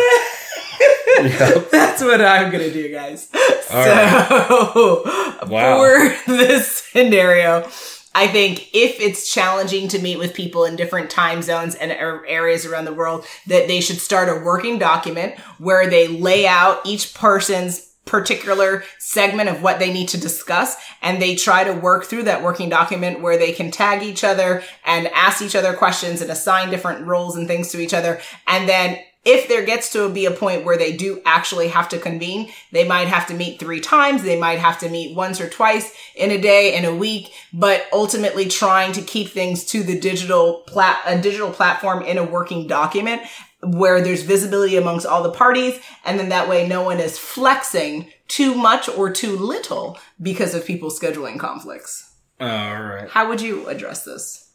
Yep. 1.39 1.71
That's 1.71 2.03
what 2.03 2.21
I'm 2.21 2.51
gonna 2.51 2.73
do, 2.73 2.93
guys. 2.93 3.29
All 3.71 3.85
so 3.85 5.03
Wow. 5.49 5.79
for 5.79 6.17
this 6.33 6.69
scenario, 6.93 7.69
I 8.15 8.27
think 8.27 8.75
if 8.75 9.01
it's 9.01 9.33
challenging 9.33 9.89
to 9.89 9.99
meet 9.99 10.19
with 10.19 10.35
people 10.35 10.65
in 10.65 10.77
different 10.77 11.11
time 11.11 11.43
zones 11.43 11.75
and 11.75 11.93
areas 11.93 12.67
around 12.67 12.85
the 12.87 12.95
world, 12.95 13.25
that 13.47 13.69
they 13.69 13.81
should 13.81 13.99
start 13.99 14.29
a 14.29 14.45
working 14.45 14.79
document 14.79 15.39
where 15.59 15.89
they 15.89 16.09
lay 16.09 16.47
out 16.47 16.81
each 16.85 17.15
person's 17.15 17.89
particular 18.05 18.83
segment 18.99 19.51
of 19.51 19.63
what 19.63 19.79
they 19.79 19.93
need 19.93 20.09
to 20.09 20.19
discuss 20.19 20.77
and 21.03 21.21
they 21.21 21.35
try 21.35 21.63
to 21.63 21.75
work 21.75 22.07
through 22.07 22.23
that 22.23 22.43
working 22.43 22.71
document 22.71 23.21
where 23.21 23.37
they 23.37 23.53
can 23.53 23.71
tag 23.71 24.03
each 24.03 24.25
other 24.25 24.63
and 24.87 25.09
ask 25.09 25.43
each 25.43 25.55
other 25.55 25.75
questions 25.75 26.23
and 26.23 26.31
assign 26.31 26.71
different 26.71 27.07
roles 27.07 27.37
and 27.37 27.47
things 27.47 27.71
to 27.71 27.79
each 27.79 27.93
other 27.93 28.19
and 28.47 28.67
then 28.67 28.99
if 29.25 29.49
there 29.49 29.65
gets 29.65 29.93
to 29.93 30.09
be 30.09 30.27
a 30.27 30.31
point 30.31 30.65
where 30.65 30.79
they 30.79 30.97
do 30.97 31.21
actually 31.25 31.69
have 31.69 31.89
to 31.91 31.99
convene, 31.99 32.51
they 32.73 32.87
might 32.87 33.09
have 33.09 33.27
to 33.27 33.35
meet 33.35 33.59
three 33.59 33.81
times. 33.81 34.23
They 34.23 34.39
might 34.39 34.59
have 34.59 34.79
to 34.81 34.89
meet 34.89 35.17
once 35.17 35.41
or 35.41 35.49
twice 35.49 35.93
in 36.15 36.31
a 36.31 36.41
day, 36.41 36.77
in 36.77 36.85
a 36.85 36.95
week, 36.95 37.33
but 37.53 37.87
ultimately 37.93 38.47
trying 38.47 38.93
to 38.93 39.03
keep 39.03 39.29
things 39.29 39.65
to 39.67 39.83
the 39.83 39.99
digital 39.99 40.63
plat, 40.67 41.01
a 41.05 41.21
digital 41.21 41.51
platform 41.51 42.03
in 42.03 42.17
a 42.17 42.25
working 42.25 42.67
document 42.67 43.23
where 43.63 44.01
there's 44.01 44.23
visibility 44.23 44.77
amongst 44.77 45.05
all 45.05 45.23
the 45.23 45.33
parties. 45.33 45.79
And 46.05 46.19
then 46.19 46.29
that 46.29 46.49
way 46.49 46.67
no 46.67 46.83
one 46.83 47.01
is 47.01 47.19
flexing 47.19 48.11
too 48.29 48.55
much 48.55 48.89
or 48.89 49.11
too 49.11 49.37
little 49.37 49.99
because 50.23 50.55
of 50.55 50.65
people 50.65 50.91
scheduling 50.91 51.39
conflicts. 51.39 52.15
All 52.41 52.47
right. 52.47 53.09
How 53.11 53.29
would 53.29 53.41
you 53.41 53.67
address 53.69 54.05
this? 54.05 54.53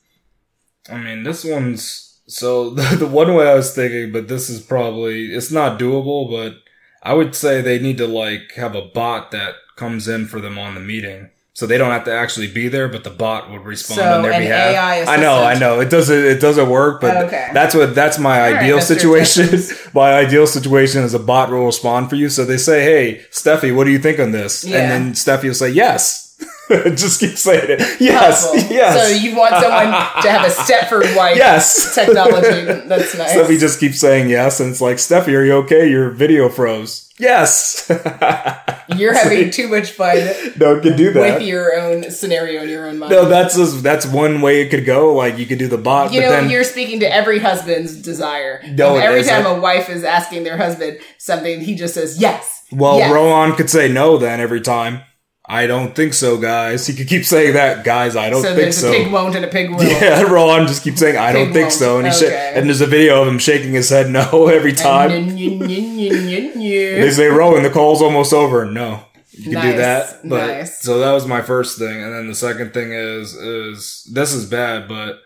I 0.89 0.97
mean, 0.97 1.23
this 1.23 1.43
one's 1.43 2.12
so 2.27 2.69
the, 2.77 2.95
the 2.97 3.07
one 3.07 3.33
way 3.35 3.47
I 3.49 3.55
was 3.55 3.73
thinking, 3.75 4.11
but 4.11 4.27
this 4.27 4.49
is 4.49 4.61
probably 4.61 5.33
it's 5.33 5.51
not 5.51 5.79
doable. 5.79 6.29
But 6.29 6.57
I 7.01 7.13
would 7.13 7.35
say 7.35 7.61
they 7.61 7.79
need 7.79 7.97
to 7.97 8.07
like 8.07 8.53
have 8.55 8.75
a 8.75 8.81
bot 8.81 9.31
that 9.31 9.55
comes 9.75 10.07
in 10.07 10.27
for 10.27 10.39
them 10.39 10.57
on 10.57 10.75
the 10.75 10.81
meeting. 10.81 11.29
So 11.55 11.67
they 11.67 11.77
don't 11.77 11.91
have 11.91 12.05
to 12.05 12.11
actually 12.11 12.51
be 12.51 12.67
there, 12.67 12.87
but 12.89 13.03
the 13.03 13.11
bot 13.11 13.51
would 13.51 13.61
respond 13.63 13.99
So, 13.99 14.15
on 14.15 14.23
their 14.23 14.31
an 14.31 14.41
behalf. 14.41 14.73
AI 14.73 15.13
I 15.13 15.17
know, 15.17 15.43
I 15.43 15.53
know. 15.53 15.81
It 15.81 15.91
doesn't 15.91 16.17
it 16.25 16.41
doesn't 16.41 16.67
work, 16.67 16.99
but 16.99 17.25
Okay. 17.25 17.51
that's 17.53 17.75
what 17.75 17.93
that's 17.93 18.17
my 18.17 18.41
All 18.41 18.51
right, 18.53 18.63
ideal 18.63 18.79
Mr. 18.79 18.81
situation. 18.97 19.59
My 19.93 20.13
ideal 20.13 20.47
situation 20.47 21.03
is 21.03 21.13
a 21.13 21.19
bot 21.19 21.51
will 21.51 21.67
respond 21.67 22.09
for 22.09 22.15
you. 22.15 22.29
So 22.29 22.43
they 22.43 22.57
say, 22.57 22.81
"Hey, 22.83 23.21
Steffi, 23.29 23.75
what 23.75 23.83
do 23.83 23.91
you 23.91 23.99
think 23.99 24.19
on 24.19 24.31
this?" 24.31 24.63
Yeah. 24.63 24.79
And 24.79 24.91
then 24.91 25.13
Steffi 25.13 25.43
will 25.43 25.53
say, 25.53 25.69
"Yes." 25.69 26.32
Just 26.69 27.19
keep 27.19 27.37
saying 27.37 27.65
it. 27.67 27.79
Yes, 27.99 28.49
yes. 28.69 28.95
So 28.95 29.15
you 29.15 29.35
want 29.35 29.53
someone 29.53 29.91
to 30.23 30.29
have 30.29 30.45
a 30.45 30.49
Stepford 30.63 31.15
wife 31.15 31.35
yes. 31.35 31.93
technology. 31.93 32.63
That's 32.87 33.17
nice. 33.17 33.33
Steffi 33.33 33.59
just 33.59 33.79
keeps 33.79 33.99
saying 33.99 34.29
yes, 34.29 34.59
and 34.61 34.71
it's 34.71 34.79
like, 34.79 34.97
Steffi, 34.97 35.33
are 35.37 35.43
you 35.43 35.53
okay? 35.55 35.89
Your 35.89 36.11
video 36.11 36.47
froze. 36.47 37.11
Yes. 37.19 37.85
You're 38.95 39.13
having 39.13 39.51
too 39.51 39.67
much 39.67 39.91
fun 39.91 40.17
no, 40.57 40.79
can 40.79 40.95
do 40.95 41.11
that. 41.13 41.39
with 41.39 41.47
your 41.47 41.75
own 41.79 42.09
scenario 42.09 42.63
in 42.63 42.69
your 42.69 42.87
own 42.87 42.97
mind. 42.97 43.11
no, 43.11 43.25
that's 43.27 43.55
just, 43.55 43.83
that's 43.83 44.05
one 44.05 44.41
way 44.41 44.61
it 44.61 44.69
could 44.69 44.85
go. 44.85 45.13
Like 45.13 45.37
you 45.37 45.45
could 45.45 45.59
do 45.59 45.67
the 45.67 45.77
bot, 45.77 46.11
you 46.13 46.21
but 46.21 46.25
know, 46.25 46.31
then 46.31 46.49
you're 46.49 46.63
speaking 46.63 47.01
to 47.01 47.13
every 47.13 47.39
husband's 47.39 48.01
desire. 48.01 48.61
No, 48.71 48.95
every 48.95 49.19
isn't. 49.21 49.43
time 49.43 49.45
a 49.45 49.59
wife 49.59 49.89
is 49.89 50.03
asking 50.03 50.43
their 50.43 50.57
husband 50.57 50.99
something, 51.17 51.61
he 51.61 51.75
just 51.75 51.93
says 51.93 52.19
yes. 52.19 52.65
well, 52.71 52.97
yes. 52.97 53.11
Rowan 53.13 53.55
could 53.55 53.69
say 53.69 53.91
no 53.91 54.17
then 54.17 54.39
every 54.39 54.61
time. 54.61 55.01
I 55.45 55.67
don't 55.67 55.93
think 55.93 56.13
so, 56.13 56.37
guys. 56.37 56.87
He 56.87 56.93
could 56.93 57.07
keep 57.09 57.25
saying 57.25 57.53
that, 57.55 57.83
guys. 57.83 58.15
I 58.15 58.29
don't 58.29 58.41
think 58.43 58.71
So 58.73 58.91
think 58.91 58.93
there's 58.93 59.01
a 59.01 59.03
pig 59.03 59.11
won't 59.11 59.35
and 59.35 59.43
a 59.43 59.49
pig 59.49 59.71
will. 59.71 59.83
Yeah, 59.83 60.21
Rowan 60.31 60.67
just 60.67 60.83
keeps 60.83 60.99
saying, 60.99 61.17
"I 61.17 61.33
don't 61.33 61.51
think 61.51 61.65
won't. 61.65 61.73
so," 61.73 61.97
and 61.97 62.07
he 62.07 62.13
sh- 62.13 62.31
and 62.31 62.67
there's 62.67 62.79
a 62.79 62.87
video 62.87 63.21
of 63.21 63.27
him 63.27 63.39
shaking 63.39 63.73
his 63.73 63.89
head 63.89 64.09
no 64.17 64.47
every 64.47 64.71
time. 64.73 65.09
They 65.35 67.11
say, 67.11 67.27
Rowan, 67.27 67.63
the 67.63 67.69
call's 67.69 68.01
almost 68.01 68.33
over. 68.33 68.65
No. 68.65 69.03
You 69.31 69.51
can 69.51 69.71
do 69.71 69.77
that. 69.77 70.19
But 70.23 70.47
nice. 70.47 70.79
so 70.81 70.99
that 70.99 71.11
was 71.11 71.25
my 71.25 71.41
first 71.41 71.77
thing. 71.79 72.03
And 72.03 72.13
then 72.13 72.27
the 72.27 72.35
second 72.35 72.73
thing 72.73 72.91
is 72.91 73.33
is 73.33 74.07
this 74.13 74.31
is 74.33 74.47
bad, 74.49 74.87
but 74.87 75.19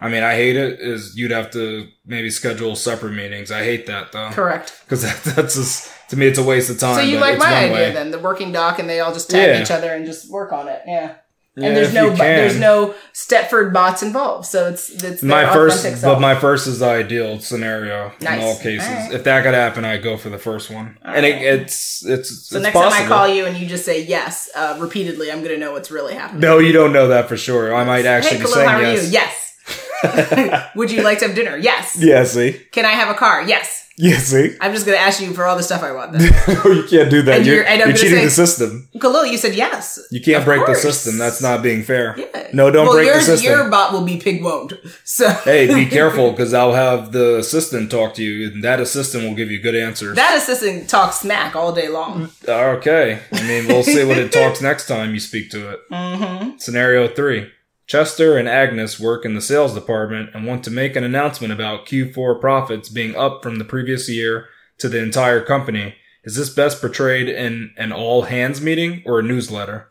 I 0.00 0.08
mean 0.08 0.24
I 0.24 0.34
hate 0.34 0.56
it, 0.56 0.80
is 0.80 1.16
you'd 1.16 1.30
have 1.30 1.50
to 1.52 1.86
maybe 2.04 2.28
schedule 2.30 2.74
separate 2.74 3.12
meetings. 3.12 3.50
I 3.52 3.62
hate 3.62 3.86
that 3.86 4.10
though. 4.12 4.30
Correct. 4.30 4.80
Because 4.84 5.02
that, 5.02 5.22
that's 5.36 5.54
just 5.54 5.90
to 6.12 6.18
me 6.18 6.26
it's 6.26 6.38
a 6.38 6.42
waste 6.44 6.68
of 6.68 6.78
time. 6.78 6.94
So 6.94 7.00
you 7.00 7.18
like 7.18 7.38
my 7.38 7.64
idea 7.64 7.72
way. 7.72 7.92
then, 7.92 8.10
the 8.10 8.18
working 8.18 8.52
doc, 8.52 8.78
and 8.78 8.88
they 8.88 9.00
all 9.00 9.14
just 9.14 9.30
tag 9.30 9.48
Yeah. 9.56 9.62
each 9.62 9.70
other 9.70 9.92
and 9.94 10.04
just 10.04 10.30
work 10.30 10.52
on 10.52 10.68
it. 10.68 10.82
Yeah. 10.86 11.14
Yeah, 11.54 11.66
and 11.68 11.76
there's 11.76 11.92
no 11.92 12.10
bu- 12.10 12.16
there's 12.16 12.58
no 12.58 12.94
Stepford 13.12 13.74
bots 13.74 14.02
involved, 14.02 14.46
so 14.46 14.68
it's 14.68 14.88
it's 15.04 15.22
my 15.22 15.52
first 15.52 15.80
authentic 15.80 16.02
but 16.02 16.18
my 16.18 16.34
first 16.34 16.66
is 16.66 16.78
the 16.78 16.86
ideal 16.88 17.40
scenario 17.40 18.10
Nice. 18.22 18.38
in 18.38 18.42
all 18.42 18.56
cases. 18.56 18.88
Alright. 18.88 19.12
If 19.12 19.24
that 19.24 19.44
could 19.44 19.52
happen, 19.52 19.84
I'd 19.84 20.02
go 20.02 20.16
for 20.16 20.30
the 20.30 20.38
first 20.38 20.70
one. 20.70 20.96
and 21.02 21.26
it, 21.26 21.42
it's 21.42 22.06
it's 22.06 22.48
so 22.48 22.56
it's 22.56 22.62
next 22.62 22.72
possible. 22.72 22.90
time 22.92 23.04
I 23.04 23.06
call 23.06 23.28
you 23.28 23.44
and 23.44 23.54
you 23.58 23.66
just 23.66 23.84
say 23.84 24.02
yes 24.02 24.48
uh, 24.54 24.78
repeatedly, 24.80 25.30
I'm 25.30 25.42
gonna 25.42 25.58
know 25.58 25.72
what's 25.72 25.90
really 25.90 26.14
happening. 26.14 26.40
No, 26.40 26.58
you 26.58 26.72
don't 26.72 26.92
know 26.94 27.08
that 27.08 27.28
for 27.28 27.36
sure. 27.36 27.74
I 27.74 27.84
might 27.84 28.06
actually 28.06 28.38
hey, 28.38 28.44
be 28.44 28.44
Khalil, 28.44 28.54
saying 28.54 28.68
how 28.70 28.78
are 28.78 28.82
yes. 28.82 29.04
you? 29.04 29.12
Yes. 29.12 30.70
Would 30.74 30.90
you 30.90 31.02
like 31.02 31.18
to 31.20 31.26
have 31.26 31.34
dinner? 31.36 31.56
Yes. 31.58 31.98
Yeah. 32.00 32.52
Can 32.72 32.86
I 32.86 32.92
have 32.92 33.08
a 33.08 33.14
car? 33.14 33.42
Yes. 33.42 33.81
Yeah, 33.98 34.16
see? 34.16 34.56
I'm 34.60 34.72
just 34.72 34.86
gonna 34.86 34.96
ask 34.98 35.20
you 35.20 35.34
for 35.34 35.44
all 35.44 35.54
the 35.56 35.62
stuff 35.62 35.82
I 35.82 35.92
want. 35.92 36.12
Then. 36.12 36.22
you 36.64 36.84
can't 36.88 37.10
do 37.10 37.20
that. 37.22 37.38
And 37.38 37.46
You're, 37.46 37.56
you're- 37.56 37.66
and 37.66 37.78
you're 37.80 37.92
cheating 37.92 38.18
say- 38.18 38.24
the 38.24 38.30
system. 38.30 38.88
Khalil, 38.98 39.26
you 39.26 39.36
said 39.36 39.54
yes. 39.54 40.00
You 40.10 40.20
can't 40.20 40.44
break 40.46 40.64
the 40.66 40.74
system. 40.74 41.18
That's 41.18 41.42
not 41.42 41.62
being 41.62 41.82
fair. 41.82 42.14
Yeah. 42.18 42.48
No, 42.54 42.70
don't 42.70 42.86
well, 42.86 42.94
break 42.94 43.06
your, 43.06 43.16
the 43.16 43.20
system. 43.20 43.50
Your 43.50 43.70
bot 43.70 43.92
will 43.92 44.04
be 44.04 44.16
pig 44.18 44.42
won't. 44.42 44.72
So 45.04 45.28
hey, 45.28 45.72
be 45.72 45.86
careful 45.98 46.30
because 46.30 46.54
I'll 46.54 46.72
have 46.72 47.12
the 47.12 47.38
assistant 47.38 47.90
talk 47.90 48.14
to 48.14 48.22
you, 48.24 48.48
and 48.48 48.64
that 48.64 48.80
assistant 48.80 49.24
will 49.24 49.34
give 49.34 49.50
you 49.50 49.60
good 49.60 49.74
answers. 49.74 50.16
that 50.16 50.36
assistant 50.38 50.88
talks 50.88 51.16
smack 51.20 51.54
all 51.54 51.72
day 51.72 51.88
long. 51.88 52.30
okay. 52.48 53.20
I 53.30 53.42
mean, 53.46 53.68
we'll 53.68 53.82
see 53.82 54.04
what 54.04 54.16
it 54.18 54.32
talks 54.32 54.62
next 54.62 54.86
time 54.88 55.12
you 55.12 55.20
speak 55.20 55.50
to 55.50 55.70
it. 55.70 55.80
Mm-hmm. 55.90 56.56
Scenario 56.58 57.08
three. 57.08 57.50
Chester 57.86 58.38
and 58.38 58.48
Agnes 58.48 59.00
work 59.00 59.24
in 59.24 59.34
the 59.34 59.40
sales 59.40 59.74
department 59.74 60.30
and 60.34 60.46
want 60.46 60.64
to 60.64 60.70
make 60.70 60.96
an 60.96 61.04
announcement 61.04 61.52
about 61.52 61.86
Q4 61.86 62.40
profits 62.40 62.88
being 62.88 63.16
up 63.16 63.42
from 63.42 63.56
the 63.56 63.64
previous 63.64 64.08
year 64.08 64.46
to 64.78 64.88
the 64.88 65.02
entire 65.02 65.42
company. 65.42 65.96
Is 66.24 66.36
this 66.36 66.50
best 66.50 66.80
portrayed 66.80 67.28
in 67.28 67.72
an 67.76 67.92
all 67.92 68.22
hands 68.22 68.60
meeting 68.60 69.02
or 69.04 69.18
a 69.18 69.22
newsletter? 69.22 69.90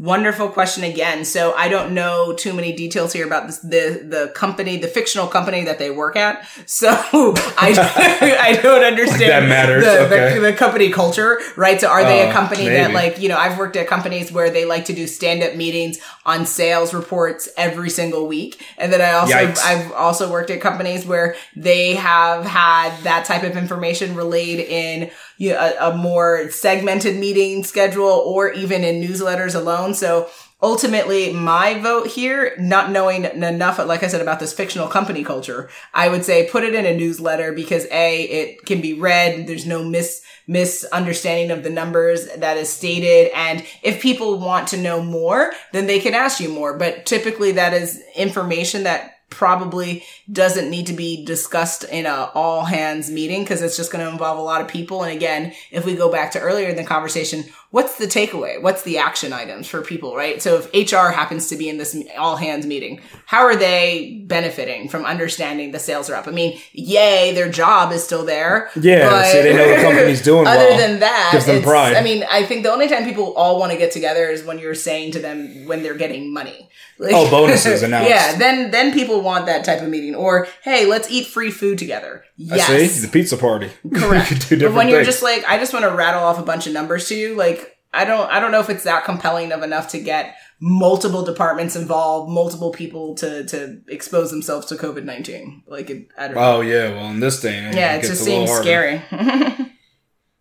Wonderful 0.00 0.48
question 0.48 0.84
again. 0.84 1.24
So 1.24 1.52
I 1.52 1.68
don't 1.68 1.92
know 1.92 2.32
too 2.32 2.54
many 2.54 2.72
details 2.72 3.12
here 3.12 3.26
about 3.26 3.46
this, 3.46 3.58
the 3.58 4.02
the 4.02 4.32
company, 4.34 4.78
the 4.78 4.88
fictional 4.88 5.26
company 5.26 5.64
that 5.64 5.78
they 5.78 5.90
work 5.90 6.16
at. 6.16 6.46
So 6.66 6.88
I 6.88 8.38
I 8.40 8.60
don't 8.62 8.82
understand 8.84 9.30
That 9.30 9.48
matters, 9.48 9.84
the, 9.84 10.06
okay. 10.06 10.34
the, 10.34 10.40
the 10.40 10.52
company 10.52 10.90
culture, 10.90 11.40
right? 11.56 11.80
So 11.80 11.88
are 11.88 12.02
they 12.04 12.22
a 12.22 12.30
Oh, 12.30 12.32
company 12.32 12.68
that 12.68 12.92
like 12.92 13.20
you 13.20 13.28
know 13.28 13.36
I've 13.36 13.58
worked 13.58 13.76
at 13.76 13.86
companies 13.86 14.32
where 14.32 14.48
they 14.48 14.64
like 14.64 14.86
to 14.86 14.92
do 14.92 15.06
stand 15.06 15.42
up 15.42 15.54
meetings 15.54 15.98
on 16.24 16.46
sales 16.46 16.94
reports 16.94 17.48
every 17.56 17.90
single 17.90 18.26
week, 18.26 18.64
and 18.78 18.92
then 18.92 19.00
I 19.00 19.12
also 19.12 19.34
Yikes. 19.34 19.58
I've 19.64 19.92
also 19.92 20.30
worked 20.30 20.50
at 20.50 20.60
companies 20.60 21.04
where 21.04 21.36
they 21.56 21.94
have 21.96 22.46
had 22.46 22.96
that 23.02 23.24
type 23.26 23.42
of 23.42 23.56
information 23.56 24.14
relayed 24.14 24.60
in 24.60 25.10
you 25.38 25.50
know, 25.50 25.58
a, 25.58 25.90
a 25.90 25.96
more 25.96 26.48
segmented 26.50 27.16
meeting 27.16 27.64
schedule 27.64 28.06
or 28.06 28.52
even 28.52 28.84
in 28.84 29.02
newsletters 29.02 29.56
alone. 29.56 29.81
So 29.94 30.28
ultimately 30.62 31.32
my 31.32 31.78
vote 31.80 32.06
here, 32.06 32.54
not 32.58 32.90
knowing 32.90 33.24
enough, 33.24 33.78
like 33.78 34.02
I 34.02 34.06
said, 34.06 34.20
about 34.20 34.38
this 34.38 34.52
fictional 34.52 34.86
company 34.86 35.24
culture, 35.24 35.68
I 35.92 36.08
would 36.08 36.24
say 36.24 36.48
put 36.48 36.62
it 36.62 36.74
in 36.74 36.86
a 36.86 36.96
newsletter 36.96 37.52
because 37.52 37.86
A, 37.90 38.22
it 38.22 38.64
can 38.64 38.80
be 38.80 38.94
read. 38.94 39.46
There's 39.46 39.66
no 39.66 39.82
mis, 39.84 40.22
misunderstanding 40.46 41.50
of 41.50 41.64
the 41.64 41.70
numbers 41.70 42.28
that 42.36 42.56
is 42.56 42.68
stated. 42.68 43.32
And 43.34 43.64
if 43.82 44.00
people 44.00 44.38
want 44.38 44.68
to 44.68 44.76
know 44.76 45.02
more, 45.02 45.52
then 45.72 45.86
they 45.86 45.98
can 45.98 46.14
ask 46.14 46.40
you 46.40 46.48
more. 46.48 46.78
But 46.78 47.06
typically 47.06 47.52
that 47.52 47.74
is 47.74 48.00
information 48.14 48.84
that 48.84 49.12
probably 49.32 50.04
doesn't 50.30 50.70
need 50.70 50.86
to 50.86 50.92
be 50.92 51.24
discussed 51.24 51.84
in 51.84 52.04
a 52.06 52.30
all 52.34 52.64
hands 52.64 53.10
meeting 53.10 53.42
because 53.42 53.62
it's 53.62 53.76
just 53.76 53.90
going 53.90 54.04
to 54.04 54.10
involve 54.10 54.38
a 54.38 54.42
lot 54.42 54.60
of 54.60 54.68
people. 54.68 55.02
And 55.02 55.12
again, 55.12 55.54
if 55.70 55.86
we 55.86 55.94
go 55.94 56.12
back 56.12 56.32
to 56.32 56.38
earlier 56.38 56.68
in 56.68 56.76
the 56.76 56.84
conversation, 56.84 57.44
what's 57.72 57.96
the 57.98 58.04
takeaway? 58.06 58.60
What's 58.62 58.82
the 58.82 58.98
action 58.98 59.32
items 59.32 59.66
for 59.66 59.80
people, 59.82 60.14
right? 60.14 60.40
So 60.40 60.62
if 60.62 60.92
HR 60.92 61.10
happens 61.10 61.48
to 61.48 61.56
be 61.56 61.68
in 61.68 61.78
this 61.78 61.96
all 62.16 62.36
hands 62.36 62.64
meeting, 62.66 63.00
how 63.26 63.40
are 63.42 63.56
they 63.56 64.22
benefiting 64.26 64.88
from 64.88 65.04
understanding 65.04 65.72
the 65.72 65.78
sales 65.78 66.08
rep? 66.10 66.28
I 66.28 66.30
mean, 66.32 66.60
yay, 66.72 67.32
their 67.34 67.50
job 67.50 67.90
is 67.92 68.04
still 68.04 68.24
there. 68.24 68.70
Yeah, 68.76 69.24
see, 69.24 69.40
they 69.42 69.56
know 69.56 69.68
the 69.76 69.82
company's 69.88 70.22
doing 70.22 70.46
Other 70.46 70.58
well. 70.68 70.78
than 70.78 71.00
that, 71.00 71.30
Gives 71.32 71.46
them 71.46 71.62
pride. 71.62 71.96
I 71.96 72.02
mean, 72.02 72.24
I 72.30 72.44
think 72.44 72.62
the 72.62 72.70
only 72.72 72.88
time 72.88 73.04
people 73.04 73.32
all 73.34 73.58
want 73.58 73.72
to 73.72 73.78
get 73.78 73.90
together 73.90 74.26
is 74.28 74.44
when 74.44 74.58
you're 74.58 74.74
saying 74.74 75.12
to 75.12 75.18
them 75.20 75.66
when 75.66 75.82
they're 75.82 75.96
getting 75.96 76.32
money. 76.32 76.68
Like- 76.98 77.12
Oh, 77.14 77.28
bonuses 77.36 77.82
announced. 77.82 78.10
yeah, 78.10 78.36
then 78.36 78.70
then 78.70 78.92
people 78.92 79.22
want 79.22 79.46
that 79.46 79.64
type 79.64 79.80
of 79.82 79.88
meeting. 79.88 80.14
Or 80.14 80.46
hey, 80.62 80.84
let's 80.86 81.10
eat 81.10 81.26
free 81.26 81.50
food 81.50 81.78
together. 81.78 82.24
I 82.50 82.56
Yes, 82.56 82.92
see 82.92 83.00
the 83.06 83.10
pizza 83.10 83.36
party. 83.36 83.70
correct. 83.94 84.30
You 84.32 84.38
could 84.38 84.58
do 84.60 84.66
but 84.68 84.74
when 84.74 84.88
you're 84.88 85.02
just 85.04 85.22
like, 85.22 85.42
I 85.48 85.58
just 85.58 85.72
want 85.72 85.84
to 85.84 85.90
rattle 85.90 86.22
off 86.22 86.38
a 86.38 86.42
bunch 86.42 86.66
of 86.66 86.72
numbers 86.72 87.08
to 87.08 87.14
you, 87.16 87.34
like 87.34 87.61
I 87.94 88.04
don't 88.04 88.30
I 88.30 88.40
don't 88.40 88.52
know 88.52 88.60
if 88.60 88.70
it's 88.70 88.84
that 88.84 89.04
compelling 89.04 89.52
of 89.52 89.62
enough 89.62 89.88
to 89.88 89.98
get 90.00 90.34
multiple 90.60 91.24
departments 91.24 91.76
involved, 91.76 92.30
multiple 92.32 92.70
people 92.72 93.14
to 93.16 93.44
to 93.46 93.80
expose 93.88 94.30
themselves 94.30 94.66
to 94.66 94.76
COVID 94.76 95.04
nineteen. 95.04 95.62
Like 95.66 95.90
it, 95.90 96.08
I 96.16 96.26
don't 96.28 96.36
know. 96.36 96.40
oh 96.56 96.60
yeah, 96.62 96.90
well 96.90 97.10
in 97.10 97.20
this 97.20 97.40
day, 97.40 97.68
age, 97.68 97.74
yeah, 97.74 97.94
it 97.94 98.02
gets 98.02 98.08
just 98.08 98.24
seems 98.24 98.50
scary. 98.50 99.02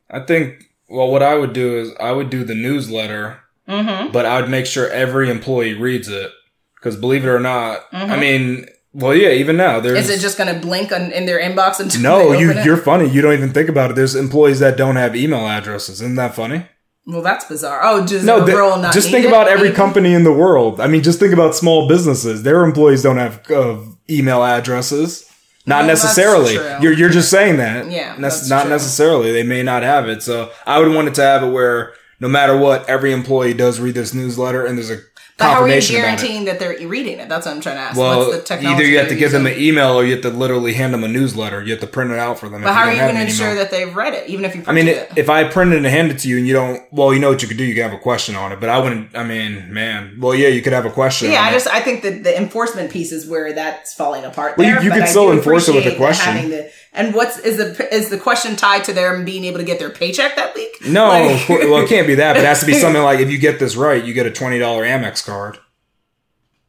I 0.10 0.20
think. 0.26 0.66
Well, 0.90 1.10
what 1.10 1.24
I 1.24 1.36
would 1.36 1.54
do 1.54 1.78
is 1.80 1.92
I 2.02 2.12
would 2.12 2.30
do 2.30 2.44
the 2.44 2.56
newsletter, 2.56 3.40
hmm 3.68 4.12
but 4.12 4.26
I 4.26 4.42
would 4.42 4.50
make 4.50 4.66
sure 4.66 4.90
every 4.90 5.30
employee 5.30 5.74
reads 5.74 6.10
it. 6.10 6.32
Because 6.76 6.96
believe 6.98 7.24
it 7.24 7.30
or 7.30 7.40
not, 7.40 7.82
I 7.94 8.06
Mhm. 8.08 8.20
mean, 8.20 8.66
well, 8.92 9.16
yeah, 9.16 9.30
even 9.30 9.56
now 9.56 9.80
there's 9.80 10.00
Is 10.00 10.10
it 10.10 10.20
just 10.20 10.38
going 10.38 10.54
to 10.54 10.60
blink 10.60 10.92
on, 10.92 11.12
in 11.14 11.26
their 11.28 11.40
inbox 11.40 11.80
until 11.80 12.02
no. 12.32 12.32
You 12.34 12.52
it? 12.52 12.66
you're 12.66 12.76
funny. 12.76 13.08
You 13.08 13.22
don't 13.22 13.34
even 13.34 13.54
think 13.54 13.70
about 13.70 13.92
it. 13.92 13.96
There's 13.96 14.16
employees 14.16 14.60
that 14.60 14.76
don't 14.78 14.96
have 14.98 15.16
email 15.16 15.48
addresses. 15.48 16.02
Isn't 16.02 16.16
that 16.16 16.36
funny? 16.36 16.66
Well, 17.06 17.22
that's 17.22 17.46
bizarre. 17.46 17.82
Oh, 17.84 18.06
just 18.06 18.26
No, 18.26 18.46
th- 18.46 18.50
overall 18.56 18.80
not 18.80 18.94
just 18.94 19.10
think 19.10 19.26
about 19.26 19.48
every 19.48 19.72
company 19.72 20.14
in 20.14 20.24
the 20.24 20.32
world. 20.32 20.80
I 20.80 20.88
mean, 20.88 21.02
just 21.02 21.20
think 21.20 21.34
about 21.34 21.56
small 21.56 21.88
businesses. 21.88 22.44
Their 22.44 22.64
employees 22.64 23.02
don't 23.02 23.18
have 23.18 23.50
uh, 23.50 23.80
email 24.10 24.44
addresses. 24.44 25.28
Not 25.66 25.86
that's 25.86 26.04
necessarily. 26.04 26.54
You're 26.82 26.94
you're 26.94 27.10
just 27.10 27.30
saying 27.30 27.58
that. 27.58 27.90
Yeah, 27.92 28.12
Nec- 28.14 28.22
that's 28.22 28.50
not 28.50 28.64
true. 28.64 28.72
necessarily. 28.72 29.32
They 29.32 29.44
may 29.44 29.62
not 29.64 29.84
have 29.84 30.08
it. 30.10 30.24
So 30.24 30.52
I 30.66 30.80
would 30.80 30.94
want 30.94 31.08
it 31.08 31.16
to 31.16 31.22
have 31.24 31.44
it 31.44 31.50
where 31.52 31.94
no 32.20 32.28
matter 32.28 32.56
what, 32.56 32.88
every 32.88 33.12
employee 33.14 33.54
does 33.54 33.80
read 33.80 33.96
this 33.96 34.14
newsletter, 34.14 34.66
and 34.66 34.78
there's 34.78 34.92
a 34.92 35.00
But 35.42 35.48
how 35.48 35.62
are 35.62 35.68
you 35.68 35.74
confirmation 35.74 35.96
about 35.96 36.02
it. 36.02 36.06
guaranteeing 36.08 36.46
that 36.46 36.60
they're 36.60 36.88
reading 36.88 37.20
it? 37.20 37.30
That's 37.30 37.46
what 37.46 37.56
I'm 37.56 37.62
trying 37.62 37.76
to 37.78 37.82
ask. 37.82 37.98
Well, 37.98 38.20
What's 38.20 38.38
the 38.38 38.44
technology 38.44 38.84
either 38.84 38.92
you 38.92 38.98
have 39.00 39.10
to 39.10 39.16
give 39.16 39.32
them 39.32 39.46
an 39.46 39.58
email 39.58 40.00
or 40.00 40.06
you 40.06 40.14
have 40.14 40.22
to 40.22 40.30
literally 40.30 40.74
hand 40.74 40.94
them 40.94 41.04
a 41.04 41.08
newsletter. 41.08 41.64
You 41.64 41.72
have 41.72 41.82
to 41.82 41.88
print 41.88 42.12
it 42.12 42.20
out 42.20 42.40
for 42.40 42.50
them. 42.50 42.62
But 42.62 42.74
how 42.74 42.86
you 42.86 42.90
are 42.90 42.94
you 42.94 43.00
going 43.00 43.16
to 43.16 43.22
ensure 43.22 43.56
that 43.56 43.72
they've 43.72 43.94
read 43.96 44.14
it, 44.14 44.30
even 44.30 44.46
if 44.46 44.56
you? 44.56 44.64
I 44.68 44.74
mean, 44.74 44.88
it, 44.88 45.12
if 45.16 45.30
I 45.30 45.44
print 45.46 45.74
it 45.74 45.78
and 45.78 45.86
hand 45.86 46.12
it 46.12 46.20
to 46.20 46.30
you 46.30 46.38
and 46.38 46.48
you 46.48 46.54
don't, 46.54 46.82
well, 46.92 47.14
you 47.14 47.20
know 47.20 47.30
what 47.30 47.42
you 47.42 47.48
could 47.48 47.58
do. 47.58 47.64
You 47.64 47.74
can 47.74 47.84
have 47.84 47.94
a 47.94 48.02
question 48.02 48.36
on 48.36 48.52
it, 48.52 48.60
but 48.60 48.70
I 48.70 48.80
wouldn't. 48.80 49.16
I 49.16 49.24
mean, 49.24 49.74
man, 49.74 50.18
well, 50.20 50.36
yeah, 50.36 50.50
you 50.50 50.62
could 50.62 50.74
have 50.74 50.86
a 50.86 50.92
question. 50.92 51.32
Yeah, 51.32 51.42
I 51.42 51.50
it. 51.50 51.54
just 51.54 51.68
I 51.68 51.80
think 51.80 52.04
that 52.04 52.24
the 52.24 52.38
enforcement 52.38 52.92
piece 52.92 53.12
is 53.12 53.28
where 53.28 53.54
that's 53.54 53.94
falling 53.94 54.24
apart. 54.26 54.58
Well, 54.58 54.68
you- 54.68 54.76
there, 54.76 54.84
you 54.84 54.92
could 54.92 55.02
I 55.04 55.06
still 55.06 55.32
enforce 55.32 55.68
it 55.68 55.76
with 55.76 55.86
a 55.86 55.96
question. 55.96 56.34
having 56.34 56.50
the- 56.52 56.72
and 56.94 57.14
what's 57.14 57.38
is 57.40 57.58
the 57.58 57.94
is 57.94 58.10
the 58.10 58.18
question 58.18 58.56
tied 58.56 58.84
to 58.86 58.94
them 58.94 59.24
being 59.26 59.46
able 59.46 59.60
to 59.60 59.64
get 59.66 59.80
their 59.80 59.90
paycheck 59.90 60.36
that 60.36 60.54
week? 60.56 60.78
No, 60.88 61.08
Like- 61.08 61.48
well, 61.50 61.84
it 61.84 61.90
can't 61.90 62.08
be 62.08 62.16
that. 62.16 62.34
But 62.34 62.44
it 62.44 62.46
has 62.46 62.60
to 62.62 62.66
be 62.66 62.74
something 62.84 63.02
like 63.02 63.20
if 63.20 63.30
you 63.32 63.38
get 63.38 63.60
this 63.60 63.76
right, 63.76 64.04
you 64.04 64.14
get 64.14 64.26
a 64.26 64.32
twenty 64.32 64.60
dollar 64.60 64.84
Amex 64.84 65.26
card. 65.26 65.58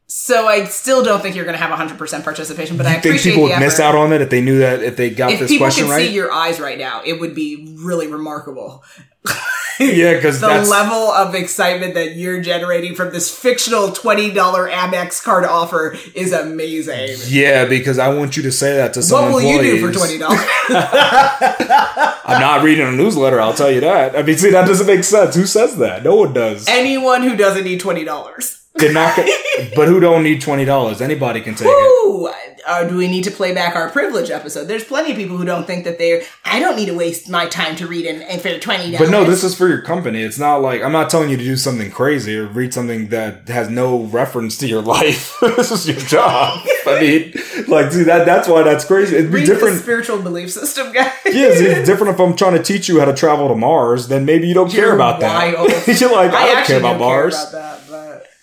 so 0.06 0.46
I 0.46 0.64
still 0.64 1.02
don't 1.02 1.22
think 1.22 1.34
you're 1.34 1.44
going 1.46 1.56
to 1.56 1.60
have 1.62 1.70
100 1.70 1.96
percent 1.98 2.22
participation. 2.24 2.76
But 2.76 2.86
I 2.86 3.00
think 3.00 3.20
people 3.20 3.42
would 3.44 3.58
miss 3.58 3.80
out 3.80 3.94
on 3.94 4.12
it 4.12 4.20
if 4.20 4.30
they 4.30 4.40
knew 4.42 4.58
that 4.58 4.82
if 4.82 4.96
they 4.96 5.10
got 5.10 5.32
if 5.32 5.40
this 5.40 5.50
people 5.50 5.66
question 5.66 5.86
could 5.86 5.92
right? 5.92 6.06
see 6.06 6.14
your 6.14 6.30
eyes 6.30 6.60
right 6.60 6.78
now, 6.78 7.02
it 7.04 7.18
would 7.18 7.34
be 7.34 7.74
really 7.80 8.06
remarkable. 8.08 8.84
yeah, 9.80 10.14
because 10.14 10.40
the 10.40 10.48
level 10.48 11.10
of 11.10 11.34
excitement 11.34 11.94
that 11.94 12.16
you're 12.16 12.40
generating 12.40 12.94
from 12.94 13.12
this 13.12 13.36
fictional 13.36 13.88
$20 13.88 14.32
Amex 14.34 15.22
card 15.22 15.44
offer 15.44 15.96
is 16.14 16.32
amazing. 16.32 17.16
yeah, 17.26 17.64
because 17.64 17.98
I 17.98 18.14
want 18.14 18.36
you 18.36 18.42
to 18.44 18.52
say 18.52 18.76
that 18.76 18.94
to 18.94 19.02
some 19.02 19.32
What 19.32 19.34
will 19.34 19.42
you 19.42 19.62
do 19.62 19.80
for 19.80 19.98
$20? 19.98 20.22
I'm 22.24 22.40
not 22.40 22.62
reading 22.62 22.86
a 22.86 22.92
newsletter. 22.92 23.40
I'll 23.40 23.54
tell 23.54 23.70
you 23.70 23.80
that. 23.80 24.16
I 24.16 24.22
mean, 24.22 24.36
see, 24.36 24.50
that 24.50 24.66
doesn't 24.66 24.86
make 24.86 25.04
sense. 25.04 25.34
Who 25.34 25.46
says 25.46 25.76
that? 25.78 26.04
No 26.04 26.16
one 26.16 26.32
does. 26.32 26.66
Anyone 26.68 27.22
who 27.22 27.36
doesn't 27.36 27.64
need 27.64 27.80
$20. 27.80 28.61
They're 28.74 28.92
not. 28.92 29.16
Gonna, 29.16 29.30
but 29.76 29.88
who 29.88 30.00
don't 30.00 30.22
need 30.22 30.40
twenty 30.40 30.64
dollars? 30.64 31.00
Anybody 31.00 31.40
can 31.40 31.54
take 31.54 31.68
it. 31.68 31.70
Ooh, 31.70 32.30
uh, 32.66 32.84
do 32.88 32.96
we 32.96 33.06
need 33.08 33.24
to 33.24 33.30
play 33.30 33.52
back 33.52 33.76
our 33.76 33.90
privilege 33.90 34.30
episode? 34.30 34.64
There's 34.64 34.84
plenty 34.84 35.10
of 35.10 35.16
people 35.18 35.36
who 35.36 35.44
don't 35.44 35.66
think 35.66 35.84
that 35.84 35.98
they're. 35.98 36.22
I 36.44 36.58
don't 36.58 36.76
need 36.76 36.86
to 36.86 36.94
waste 36.94 37.28
my 37.28 37.46
time 37.46 37.76
to 37.76 37.86
read 37.86 38.06
and, 38.06 38.22
and 38.22 38.40
for 38.40 38.58
twenty 38.58 38.90
dollars. 38.92 38.98
But 38.98 39.10
no, 39.10 39.24
this 39.24 39.44
is 39.44 39.54
for 39.54 39.68
your 39.68 39.82
company. 39.82 40.22
It's 40.22 40.38
not 40.38 40.56
like 40.62 40.80
I'm 40.82 40.92
not 40.92 41.10
telling 41.10 41.28
you 41.28 41.36
to 41.36 41.44
do 41.44 41.56
something 41.56 41.90
crazy 41.90 42.36
or 42.36 42.46
read 42.46 42.72
something 42.72 43.08
that 43.08 43.48
has 43.48 43.68
no 43.68 44.04
reference 44.04 44.56
to 44.58 44.66
your 44.66 44.82
life. 44.96 45.36
this 45.40 45.70
is 45.70 45.86
your 45.86 45.98
job. 45.98 46.66
I 46.86 47.00
mean, 47.00 47.32
like, 47.68 47.92
see 47.92 48.04
that 48.04 48.24
that's 48.24 48.48
why 48.48 48.62
that's 48.62 48.84
crazy. 48.84 49.16
It'd 49.16 49.30
be 49.30 49.38
read 49.38 49.46
different. 49.46 49.80
spiritual 49.80 50.22
belief 50.22 50.50
system, 50.50 50.92
guys. 50.92 51.12
Yes, 51.26 51.60
it's 51.60 51.86
different 51.88 52.14
if 52.14 52.20
I'm 52.20 52.34
trying 52.36 52.54
to 52.56 52.62
teach 52.62 52.88
you 52.88 52.98
how 53.00 53.04
to 53.04 53.14
travel 53.14 53.48
to 53.48 53.54
Mars. 53.54 54.08
Then 54.08 54.24
maybe 54.24 54.48
you 54.48 54.54
don't 54.54 54.70
care 54.70 54.86
You're 54.86 54.94
about 54.94 55.20
wild. 55.20 55.70
that. 55.70 56.00
You're 56.00 56.10
like, 56.12 56.32
I, 56.32 56.54
don't 56.54 56.66
care 56.66 56.78
about 56.78 56.92
don't 56.92 57.00
Mars. 57.00 57.34
Care 57.36 57.60
about 57.60 57.81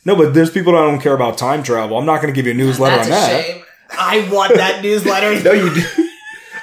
No, 0.06 0.16
but 0.16 0.34
there's 0.34 0.50
people 0.50 0.74
that 0.74 0.80
don't 0.80 1.02
care 1.02 1.14
about 1.14 1.38
time 1.38 1.62
travel. 1.64 1.98
I'm 1.98 2.06
not 2.06 2.22
going 2.22 2.34
to 2.34 2.36
give 2.36 2.46
you 2.46 2.54
a 2.54 2.56
newsletter 2.56 2.96
that's 2.96 3.08
on 3.08 3.14
a 3.14 3.16
that. 3.16 3.46
shame. 3.46 3.64
I 3.92 4.30
want 4.32 4.56
that 4.56 4.82
newsletter. 4.84 5.44
No, 5.44 5.52
you 5.52 5.74
do. 5.74 6.10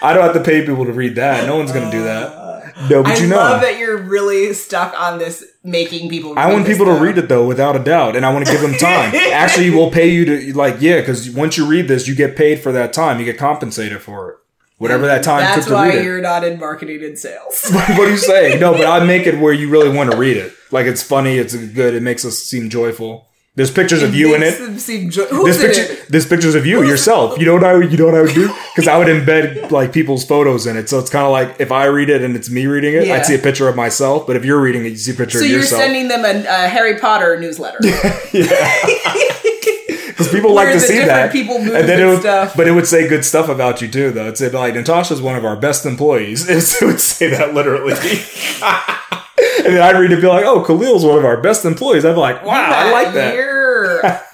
I 0.03 0.13
don't 0.13 0.23
have 0.23 0.35
to 0.35 0.43
pay 0.43 0.65
people 0.65 0.85
to 0.85 0.93
read 0.93 1.17
that. 1.17 1.47
No 1.47 1.57
one's 1.57 1.73
going 1.73 1.85
to 1.85 1.91
do 1.91 2.05
that. 2.05 2.33
Uh, 2.33 2.47
no, 2.91 3.03
but 3.03 3.19
I 3.19 3.23
you 3.23 3.29
know. 3.29 3.39
I 3.39 3.51
love 3.53 3.61
that 3.63 3.79
you're 3.79 3.97
really 3.97 4.53
stuck 4.53 4.99
on 4.99 5.19
this 5.19 5.45
making 5.65 6.11
people. 6.11 6.35
Read 6.35 6.43
I 6.43 6.53
want 6.53 6.67
people 6.67 6.87
to 6.87 6.93
read 6.93 7.17
it 7.17 7.29
though, 7.29 7.47
without 7.47 7.75
a 7.75 7.79
doubt, 7.79 8.17
and 8.17 8.27
I 8.27 8.33
want 8.33 8.47
to 8.47 8.53
give 8.53 8.61
them 8.61 8.75
time. 8.75 9.15
Actually, 9.33 9.71
we'll 9.71 9.91
pay 9.91 10.09
you 10.09 10.25
to 10.27 10.57
like 10.57 10.77
yeah, 10.81 11.01
because 11.01 11.31
once 11.31 11.57
you 11.57 11.67
read 11.67 11.89
this, 11.89 12.07
you 12.07 12.15
get 12.15 12.37
paid 12.37 12.61
for 12.61 12.73
that 12.73 12.93
time. 12.93 13.19
You 13.19 13.25
get 13.25 13.39
compensated 13.39 14.03
for 14.03 14.31
it, 14.31 14.37
whatever 14.77 15.07
that 15.07 15.25
time 15.25 15.41
That's 15.41 15.61
took 15.61 15.69
to 15.69 15.75
why 15.75 15.89
read 15.89 15.99
it. 15.99 16.05
you're 16.05 16.21
not 16.21 16.45
in 16.45 16.59
marketing 16.59 17.03
and 17.03 17.19
sales. 17.19 17.67
what 17.71 17.99
are 17.99 18.11
you 18.11 18.19
saying? 18.19 18.61
No, 18.61 18.73
but 18.73 18.87
I 18.87 19.05
make 19.05 19.27
it 19.27 19.39
where 19.41 19.55
you 19.55 19.71
really 19.71 19.95
want 19.95 20.11
to 20.11 20.17
read 20.19 20.37
it. 20.37 20.53
Like 20.71 20.85
it's 20.87 21.03
funny, 21.03 21.39
it's 21.39 21.57
good, 21.57 21.95
it 21.95 22.03
makes 22.03 22.25
us 22.27 22.39
seem 22.39 22.69
joyful. 22.69 23.26
There's 23.57 23.71
pictures 23.71 24.03
of 24.03 24.15
you 24.15 24.35
in 24.35 24.43
it. 24.43 24.59
them 24.59 24.79
seem 24.79 25.09
jo- 25.11 25.25
Who's 25.29 25.59
There's 25.59 25.75
picture, 25.77 25.93
it? 25.95 26.09
there's 26.11 26.27
pictures 26.27 26.55
of 26.55 26.67
you 26.67 26.83
yourself. 26.85 27.39
You 27.39 27.47
know 27.47 27.55
what 27.55 27.65
I 27.65 27.73
would- 27.75 27.91
you 27.91 27.97
know 27.97 28.05
what 28.05 28.15
I 28.15 28.21
would 28.21 28.35
do? 28.35 28.49
Because 28.75 28.87
I 28.87 28.99
would 28.99 29.09
embed 29.09 29.71
like 29.71 29.93
people's 29.95 30.25
photos 30.27 30.67
in 30.67 30.77
it. 30.77 30.89
So 30.91 30.99
it's 30.99 31.09
kind 31.09 31.25
of 31.25 31.33
like 31.33 31.57
if 31.59 31.73
I 31.73 31.87
read 31.87 32.11
it 32.11 32.21
and 32.23 32.37
it's 32.37 32.51
me 32.51 32.67
reading 32.67 32.95
it, 32.95 33.07
Yeah. 33.07 33.15
I'd 33.15 33.25
see 33.27 33.35
a 33.35 33.39
picture 33.39 33.67
of 33.67 33.75
myself. 33.75 34.27
But 34.27 34.37
if 34.37 34.45
you're 34.45 34.61
reading 34.61 34.85
it, 34.85 34.91
you 34.91 34.97
see 34.99 35.13
a 35.13 35.15
picture 35.15 35.39
So 35.39 35.45
of 35.47 35.51
you're 35.51 35.63
sending 35.63 36.09
them 36.09 36.25
a, 36.27 36.69
Harry 36.69 36.99
Potter 36.99 37.41
newsletter. 37.41 37.79
Because 40.17 40.33
people 40.33 40.55
like 40.55 40.73
to 40.73 40.81
see 40.81 40.99
that. 41.05 41.31
people 41.31 41.57
and 41.57 41.69
then 41.71 42.01
it 42.01 42.07
would, 42.07 42.21
stuff. 42.21 42.57
But 42.57 42.67
it 42.67 42.73
would 42.73 42.87
say 42.87 43.07
good 43.07 43.23
stuff 43.23 43.51
about 43.51 43.83
you 43.83 43.89
too, 43.89 44.11
though. 44.13 44.23
It'd 44.23 44.39
say 44.39 44.49
like 44.49 44.73
Natasha's 44.75 45.21
one 45.21 45.37
of 45.37 45.45
our 45.45 45.57
best 45.57 45.85
employees. 45.85 46.49
It 46.49 46.85
would 46.87 47.01
say 47.01 47.29
that 47.29 47.53
literally. 47.53 47.93
And 49.67 49.75
then 49.75 49.83
I'd 49.83 49.99
read 49.99 50.11
it 50.11 50.15
and 50.15 50.23
be 50.23 50.29
like, 50.29 50.45
oh, 50.45 50.63
Khalil's 50.63 51.05
one 51.05 51.19
of 51.19 51.25
our 51.25 51.41
best 51.41 51.65
employees. 51.65 52.05
I'd 52.05 52.13
be 52.13 52.19
like, 52.19 52.45
wow, 52.45 52.71
I 52.71 52.93
like 52.93 53.13
that. 53.15 53.35
You're 53.35 53.57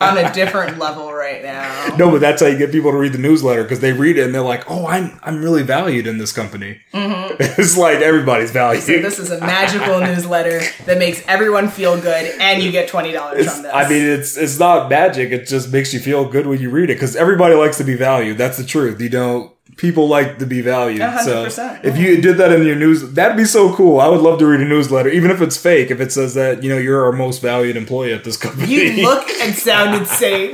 on 0.01 0.19
a 0.19 0.33
different 0.35 0.79
level 0.79 1.13
right 1.13 1.43
now. 1.43 1.97
No, 1.97 2.11
but 2.11 2.21
that's 2.21 2.43
how 2.43 2.49
you 2.49 2.59
get 2.59 2.73
people 2.73 2.91
to 2.91 2.97
read 2.97 3.13
the 3.13 3.19
newsletter 3.19 3.63
because 3.63 3.81
they 3.81 3.93
read 3.93 4.19
it 4.19 4.25
and 4.25 4.35
they're 4.35 4.43
like, 4.43 4.71
"Oh, 4.71 4.87
I'm 4.87 5.19
I'm 5.23 5.43
really 5.43 5.63
valued 5.63 6.07
in 6.07 6.19
this 6.19 6.33
company." 6.33 6.81
it's 6.93 7.77
like 7.77 7.99
everybody's 7.99 8.51
valued. 8.51 8.83
Mm-hmm. 8.83 9.03
So 9.03 9.09
this 9.09 9.19
is 9.19 9.31
a 9.31 9.41
magical 9.41 10.01
newsletter 10.01 10.61
that 10.85 10.99
makes 10.99 11.23
everyone 11.27 11.69
feel 11.69 12.01
good, 12.01 12.41
and 12.41 12.63
you 12.63 12.71
get 12.71 12.89
twenty 12.89 13.13
dollars 13.13 13.53
from 13.53 13.63
this. 13.63 13.73
I 13.75 13.89
mean, 13.89 14.07
it's 14.07 14.37
it's 14.37 14.59
not 14.59 14.89
magic. 14.89 15.33
It 15.33 15.47
just 15.47 15.73
makes 15.73 15.93
you 15.95 16.01
feel 16.01 16.29
good 16.29 16.47
when 16.47 16.61
you 16.61 16.71
read 16.71 16.91
it 16.91 16.95
because 16.95 17.17
everybody 17.17 17.55
likes 17.55 17.79
to 17.79 17.85
be 17.85 17.95
valued. 17.95 18.39
That's 18.39 18.59
the 18.59 18.65
truth. 18.65 19.01
You 19.01 19.11
know, 19.11 19.53
people 19.77 20.09
like 20.09 20.39
to 20.39 20.47
be 20.47 20.61
valued. 20.61 21.01
A 21.01 21.11
hundred 21.11 21.25
So 21.25 21.45
percent, 21.45 21.85
if 21.85 21.97
you 21.97 22.21
did 22.21 22.37
that 22.39 22.53
in 22.53 22.65
your 22.67 22.77
news, 22.77 23.13
that'd 23.13 23.37
be 23.37 23.45
so 23.45 23.75
cool. 23.75 24.01
I 24.01 24.09
would 24.09 24.21
love 24.21 24.39
to 24.41 24.47
read 24.47 24.61
a 24.61 24.65
newsletter, 24.65 25.09
even 25.09 25.31
if 25.31 25.41
it's 25.41 25.57
fake. 25.57 25.91
If 25.91 26.01
it 26.01 26.13
says 26.13 26.35
that 26.35 26.63
you 26.63 26.69
know 26.71 26.79
you're 26.79 27.05
our 27.05 27.13
most 27.13 27.41
valued 27.43 27.77
employee 27.77 28.13
at 28.13 28.25
this 28.25 28.37
company, 28.37 28.67
you 28.73 29.03
look 29.05 29.29
and 29.29 29.55
sound 29.55 29.95
insane. 30.01 30.53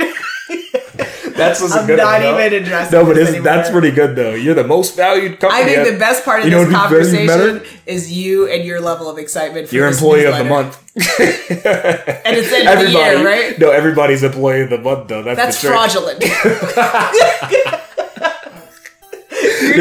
that's 1.36 1.60
just 1.60 1.76
I'm 1.76 1.86
good 1.86 1.98
not 1.98 2.22
one, 2.22 2.40
even 2.46 2.62
addressing. 2.62 2.98
No, 2.98 3.04
but 3.04 3.42
that's 3.44 3.70
pretty 3.70 3.90
good 3.92 4.16
though. 4.16 4.34
You're 4.34 4.54
the 4.54 4.66
most 4.66 4.96
valued 4.96 5.38
company. 5.38 5.62
I 5.62 5.64
think 5.66 5.78
at- 5.86 5.92
the 5.92 5.98
best 5.98 6.24
part 6.24 6.40
of 6.40 6.46
You 6.46 6.50
know 6.52 6.64
this 6.64 6.72
what 6.72 6.90
would 6.90 6.98
be 6.98 7.04
very 7.26 7.26
conversation 7.28 7.78
is 7.86 8.10
you 8.12 8.48
and 8.48 8.64
your 8.64 8.80
level 8.80 9.08
of 9.08 9.18
excitement 9.18 9.68
for 9.68 9.74
Your 9.74 9.86
employee 9.88 10.24
of 10.24 10.36
the 10.36 10.44
month. 10.44 10.82
and 10.96 12.36
it's 12.36 12.52
end 12.52 12.86
the 12.86 12.90
year, 12.90 13.24
right? 13.24 13.58
No, 13.58 13.70
everybody's 13.70 14.22
employee 14.24 14.62
of 14.62 14.70
the 14.70 14.78
month 14.78 15.08
though. 15.08 15.22
That's, 15.22 15.60
That's 15.60 15.64
fraudulent. 15.64 16.24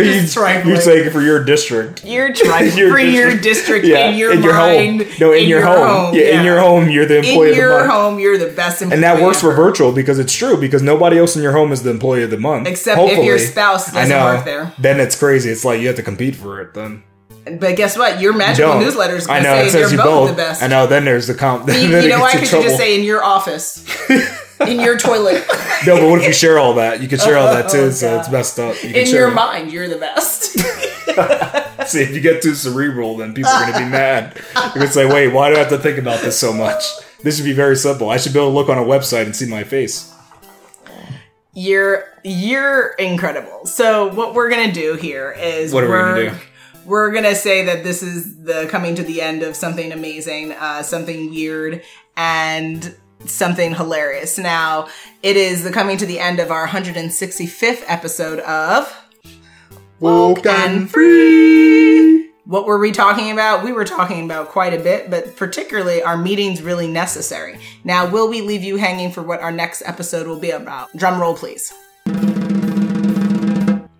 You're 0.04 0.14
just 0.14 0.36
you, 0.36 0.42
trifling. 0.42 0.68
you're 0.74 0.82
saying 0.82 1.10
for 1.12 1.22
your 1.22 1.44
district. 1.44 2.06
You're 2.06 2.34
trying 2.34 2.76
Your 2.78 2.90
for 2.92 3.00
your 3.00 3.32
district. 3.38 3.44
district 3.44 3.86
Yeah, 3.88 4.10
in 4.10 4.18
your 4.18 4.32
in 4.34 4.44
your 4.44 4.54
mind. 4.54 5.02
home. 5.02 5.12
No, 5.20 5.34
in, 5.34 5.48
your, 5.50 5.62
home. 5.66 6.14
Yeah, 6.16 6.40
in 6.40 6.46
your 6.46 6.60
home, 6.60 6.90
you're 6.90 7.06
the 7.06 7.18
employee 7.18 7.34
In 7.34 7.50
of 7.50 7.56
the 7.56 7.62
your 7.62 7.78
month. 7.80 7.92
home, 7.92 8.20
you're 8.20 8.38
the 8.38 8.48
best 8.48 8.82
employee. 8.82 8.96
And 8.96 9.04
that 9.04 9.22
works 9.22 9.42
for 9.42 9.54
virtual 9.54 9.92
because 9.92 10.20
it's 10.20 10.34
true 10.34 10.58
because 10.60 10.82
nobody 10.82 11.18
else 11.18 11.36
in 11.36 11.42
your 11.44 11.52
home 11.54 11.72
is 11.72 11.84
the 11.84 11.90
employee 11.92 12.24
of 12.24 12.30
the 12.32 12.38
month. 12.40 12.68
Except 12.68 13.00
if 13.02 13.24
your 13.26 13.40
spouse 13.40 13.92
doesn't 13.92 14.10
know. 14.10 14.26
work 14.26 14.46
there. 14.46 14.74
Then 14.80 15.00
it's 15.00 15.18
crazy. 15.18 15.50
It's 15.50 15.66
like 15.66 15.82
you 15.82 15.88
have 15.88 15.96
to 15.98 16.04
compete 16.04 16.36
for 16.36 16.62
it. 16.62 16.74
Then 16.74 17.04
But 17.60 17.76
guess 17.76 17.98
what? 17.98 18.20
Your 18.20 18.34
magical 18.34 18.80
newsletter 18.80 19.16
is 19.16 19.26
going 19.28 19.44
to 19.44 19.50
say 19.50 19.68
it 19.68 19.72
says 19.72 19.74
they're 19.74 19.92
you 19.92 19.98
both 19.98 20.28
both. 20.28 20.30
the 20.32 20.36
best. 20.36 20.62
I 20.64 20.68
know. 20.68 20.86
Then 20.88 21.06
there's 21.06 21.28
the 21.28 21.34
comp. 21.36 21.68
You, 21.68 21.74
then 21.90 22.04
you 22.04 22.10
know 22.10 22.26
in 22.26 22.32
Because 22.34 22.52
you 22.54 22.62
just 22.64 22.78
say 22.78 22.98
in 22.98 23.04
your 23.06 23.24
office, 23.24 23.86
in 24.62 24.80
your 24.80 24.98
toilet, 24.98 25.46
no, 25.86 25.98
but 25.98 26.10
what 26.10 26.22
if 26.22 26.28
you 26.28 26.34
share 26.34 26.58
all 26.58 26.74
that? 26.76 27.02
You 27.02 27.08
can 27.08 27.20
share 27.20 27.38
all 27.38 27.54
that 27.54 27.70
too, 27.70 27.78
Oh, 27.80 27.90
so 27.92 28.20
it's 28.20 28.32
messed 28.32 28.60
up. 28.60 28.82
You 28.84 28.90
in 28.92 29.08
your 29.08 29.30
it. 29.30 29.34
mind, 29.36 29.72
you're 29.72 29.88
the 29.88 29.98
best. 29.98 30.58
See, 31.88 32.02
if 32.02 32.12
you 32.14 32.22
get 32.22 32.42
too 32.42 32.54
cerebral, 32.54 33.18
then 33.18 33.34
people 33.34 33.52
are 33.52 33.62
going 33.62 33.74
to 33.74 33.80
be 33.80 33.90
mad. 33.90 34.36
They're 34.56 34.74
going 34.74 34.88
to 34.88 34.94
say, 34.94 35.06
wait, 35.06 35.30
why 35.30 35.50
do 35.50 35.56
I 35.56 35.60
have 35.60 35.70
to 35.70 35.78
think 35.78 35.98
about 35.98 36.22
this 36.22 36.38
so 36.38 36.52
much? 36.52 36.84
This 37.24 37.38
should 37.38 37.46
be 37.46 37.54
very 37.54 37.76
simple. 37.76 38.10
I 38.10 38.18
should 38.18 38.34
be 38.34 38.40
able 38.40 38.50
to 38.52 38.56
look 38.56 38.70
on 38.70 38.78
a 38.78 38.84
website 38.84 39.24
and 39.26 39.36
see 39.36 39.48
my 39.48 39.64
face. 39.64 40.14
You're 41.54 42.04
you're 42.24 42.90
incredible. 43.00 43.66
So 43.66 44.14
what 44.14 44.36
we're 44.36 44.50
gonna 44.50 44.72
do 44.72 44.94
here 44.96 45.32
is 45.32 45.74
What 45.74 45.84
are 45.84 45.88
we 45.88 45.92
we're, 45.94 46.16
gonna 46.26 46.30
do? 46.32 46.38
We're 46.86 47.12
gonna 47.12 47.36
say 47.36 47.66
that 47.66 47.84
this 47.84 48.04
is 48.04 48.44
the 48.44 48.68
coming 48.70 48.94
to 48.96 49.04
the 49.04 49.22
end 49.22 49.42
of 49.42 49.56
something 49.56 49.92
amazing, 49.92 50.52
uh, 50.52 50.84
something 50.84 51.32
weird, 51.32 51.82
and 52.16 52.96
something 53.26 53.76
hilarious. 53.76 54.38
Now 54.38 54.88
it 55.24 55.36
is 55.36 55.64
the 55.64 55.72
coming 55.72 55.98
to 55.98 56.06
the 56.06 56.20
end 56.20 56.40
of 56.40 56.52
our 56.52 56.68
165th 56.68 57.84
episode 57.88 58.40
of 58.40 58.96
Woke 60.00 60.46
and 60.46 60.90
Free. 60.90 62.30
What 62.46 62.66
were 62.66 62.80
we 62.80 62.94
talking 62.94 63.32
about? 63.32 63.66
We 63.66 63.74
were 63.74 63.84
talking 63.84 64.24
about 64.24 64.50
quite 64.50 64.74
a 64.74 64.80
bit, 64.80 65.10
but 65.10 65.36
particularly 65.36 66.02
our 66.02 66.16
meetings 66.16 66.62
really 66.62 66.88
necessary. 66.88 67.60
Now, 67.84 68.10
will 68.10 68.30
we 68.30 68.40
leave 68.40 68.64
you 68.64 68.78
hanging 68.78 69.12
for 69.12 69.22
what 69.22 69.42
our 69.42 69.52
next 69.52 69.82
episode 69.86 70.28
will 70.28 70.40
be 70.40 70.52
about? 70.52 70.88
Drum 70.96 71.20
roll, 71.20 71.36
please. 71.36 71.74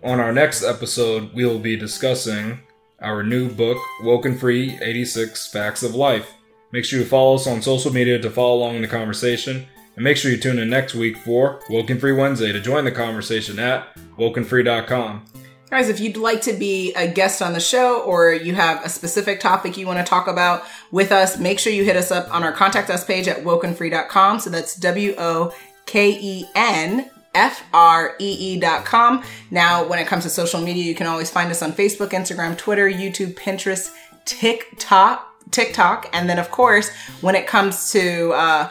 On 0.02 0.18
our 0.20 0.32
next 0.32 0.62
episode, 0.62 1.34
we 1.34 1.44
will 1.44 1.58
be 1.58 1.76
discussing 1.76 2.60
our 3.00 3.22
new 3.22 3.50
book, 3.50 3.76
Woken 4.02 4.38
Free 4.38 4.78
86 4.80 5.52
Facts 5.52 5.82
of 5.82 5.94
Life. 5.94 6.32
Make 6.72 6.84
sure 6.84 6.98
you 6.98 7.04
follow 7.04 7.34
us 7.34 7.46
on 7.46 7.62
social 7.62 7.92
media 7.92 8.18
to 8.18 8.30
follow 8.30 8.56
along 8.56 8.76
in 8.76 8.82
the 8.82 8.88
conversation. 8.88 9.66
And 9.96 10.04
make 10.04 10.16
sure 10.16 10.30
you 10.30 10.36
tune 10.36 10.58
in 10.58 10.70
next 10.70 10.94
week 10.94 11.16
for 11.16 11.60
Woken 11.70 11.98
Free 11.98 12.12
Wednesday 12.12 12.52
to 12.52 12.60
join 12.60 12.84
the 12.84 12.92
conversation 12.92 13.58
at 13.58 13.94
wokenfree.com. 14.16 15.24
Guys, 15.70 15.88
if 15.90 16.00
you'd 16.00 16.16
like 16.16 16.40
to 16.42 16.54
be 16.54 16.94
a 16.94 17.06
guest 17.06 17.42
on 17.42 17.52
the 17.52 17.60
show 17.60 18.02
or 18.02 18.32
you 18.32 18.54
have 18.54 18.82
a 18.84 18.88
specific 18.88 19.38
topic 19.38 19.76
you 19.76 19.86
want 19.86 19.98
to 19.98 20.04
talk 20.04 20.26
about 20.26 20.62
with 20.90 21.12
us, 21.12 21.38
make 21.38 21.58
sure 21.58 21.72
you 21.72 21.84
hit 21.84 21.96
us 21.96 22.10
up 22.10 22.32
on 22.32 22.42
our 22.42 22.52
contact 22.52 22.88
us 22.88 23.04
page 23.04 23.28
at 23.28 23.44
wokenfree.com. 23.44 24.40
So 24.40 24.48
that's 24.48 24.76
W 24.76 25.14
O 25.18 25.54
K 25.84 26.18
E 26.20 26.46
N 26.54 27.10
F 27.34 27.62
R 27.74 28.14
E 28.18 28.32
E 28.54 28.60
dot 28.60 28.86
com. 28.86 29.22
Now, 29.50 29.86
when 29.86 29.98
it 29.98 30.06
comes 30.06 30.24
to 30.24 30.30
social 30.30 30.60
media, 30.60 30.84
you 30.84 30.94
can 30.94 31.06
always 31.06 31.30
find 31.30 31.50
us 31.50 31.62
on 31.62 31.72
Facebook, 31.72 32.10
Instagram, 32.10 32.56
Twitter, 32.56 32.88
YouTube, 32.88 33.34
Pinterest, 33.34 33.92
TikTok, 34.24 35.27
TikTok, 35.50 36.08
and 36.12 36.28
then 36.28 36.38
of 36.38 36.50
course, 36.50 36.90
when 37.20 37.34
it 37.34 37.46
comes 37.46 37.92
to 37.92 38.32
uh, 38.32 38.70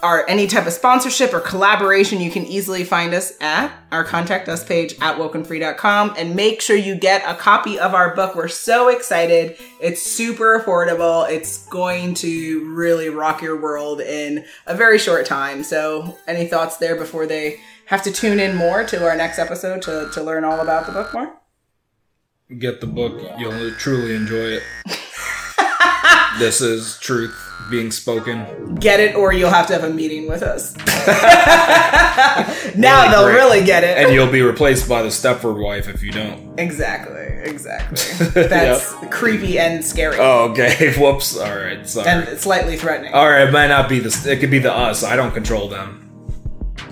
our 0.00 0.24
any 0.28 0.46
type 0.46 0.66
of 0.66 0.72
sponsorship 0.72 1.34
or 1.34 1.40
collaboration, 1.40 2.20
you 2.20 2.30
can 2.30 2.44
easily 2.44 2.84
find 2.84 3.12
us 3.14 3.32
at 3.40 3.72
our 3.90 4.04
contact 4.04 4.48
us 4.48 4.64
page 4.64 4.94
at 5.00 5.16
wokenfree.com 5.18 6.14
and 6.16 6.36
make 6.36 6.60
sure 6.60 6.76
you 6.76 6.94
get 6.94 7.28
a 7.28 7.34
copy 7.34 7.78
of 7.80 7.94
our 7.94 8.14
book. 8.14 8.36
We're 8.36 8.46
so 8.46 8.88
excited. 8.88 9.56
It's 9.80 10.00
super 10.00 10.60
affordable. 10.60 11.28
It's 11.28 11.66
going 11.66 12.14
to 12.14 12.72
really 12.74 13.08
rock 13.08 13.42
your 13.42 13.60
world 13.60 14.00
in 14.00 14.44
a 14.66 14.76
very 14.76 14.98
short 14.98 15.26
time. 15.26 15.64
So, 15.64 16.16
any 16.28 16.46
thoughts 16.46 16.76
there 16.76 16.94
before 16.94 17.26
they 17.26 17.60
have 17.86 18.02
to 18.04 18.12
tune 18.12 18.38
in 18.38 18.54
more 18.54 18.84
to 18.84 19.04
our 19.04 19.16
next 19.16 19.38
episode 19.38 19.82
to, 19.82 20.10
to 20.12 20.22
learn 20.22 20.44
all 20.44 20.60
about 20.60 20.86
the 20.86 20.92
book 20.92 21.12
more? 21.12 21.34
Get 22.56 22.80
the 22.80 22.86
book, 22.86 23.20
you'll 23.38 23.72
truly 23.72 24.14
enjoy 24.14 24.58
it. 24.58 24.62
This 26.38 26.60
is 26.60 26.98
truth 26.98 27.34
being 27.70 27.90
spoken. 27.90 28.74
Get 28.76 29.00
it, 29.00 29.14
or 29.14 29.32
you'll 29.32 29.50
have 29.50 29.66
to 29.68 29.72
have 29.74 29.84
a 29.84 29.90
meeting 29.90 30.26
with 30.28 30.42
us. 30.42 30.74
now 32.76 33.02
Really 33.02 33.10
they'll 33.10 33.24
great. 33.24 33.34
really 33.34 33.64
get 33.64 33.84
it. 33.84 33.98
And 33.98 34.12
you'll 34.14 34.30
be 34.30 34.42
replaced 34.42 34.88
by 34.88 35.02
the 35.02 35.08
Stepford 35.08 35.62
wife 35.62 35.88
if 35.88 36.02
you 36.02 36.12
don't. 36.12 36.58
exactly, 36.58 37.20
exactly. 37.50 38.26
That's 38.48 38.92
creepy 39.10 39.58
and 39.58 39.84
scary, 39.84 40.16
Oh, 40.18 40.50
okay. 40.50 40.94
Whoops. 40.98 41.36
All 41.36 41.54
right. 41.56 41.86
Sorry. 41.88 42.08
and 42.08 42.38
slightly 42.38 42.76
threatening. 42.76 43.12
All 43.12 43.28
right. 43.28 43.46
It 43.48 43.52
might 43.52 43.68
not 43.68 43.88
be 43.88 43.98
the. 43.98 44.30
It 44.30 44.40
could 44.40 44.50
be 44.50 44.58
the 44.58 44.72
us. 44.72 45.04
I 45.04 45.16
don't 45.16 45.32
control 45.32 45.68
them. 45.68 46.04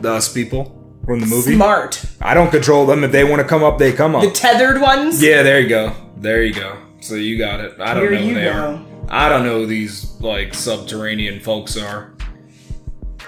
The 0.01 0.12
us 0.14 0.32
people 0.32 0.72
from 1.05 1.20
the 1.20 1.26
movie. 1.26 1.55
Smart. 1.55 2.05
I 2.20 2.34
don't 2.34 2.51
control 2.51 2.84
them. 2.87 3.03
If 3.05 3.12
they 3.12 3.24
want 3.24 3.41
to 3.41 3.49
come 3.49 3.62
up, 3.64 3.78
they 3.78 3.93
come 3.93 4.14
up. 4.14 4.22
The 4.22 4.30
tethered 4.30 4.80
ones. 4.80 5.22
yeah. 5.22 5.43
There 5.43 5.61
you 5.61 5.68
go. 5.68 5.95
There 6.18 6.43
you 6.43 6.53
go. 6.55 6.76
So 7.01 7.14
you 7.14 7.39
got 7.39 7.61
it. 7.61 7.80
I 7.80 7.95
don't 7.95 8.03
Here 8.03 8.11
know 8.12 8.16
who 8.18 8.24
you 8.28 8.34
they 8.34 8.45
go. 8.45 8.51
are. 8.53 8.86
I 9.09 9.28
don't 9.28 9.44
know 9.44 9.61
who 9.61 9.66
these 9.66 10.20
like 10.20 10.54
subterranean 10.54 11.40
folks 11.40 11.76
are. 11.76 12.12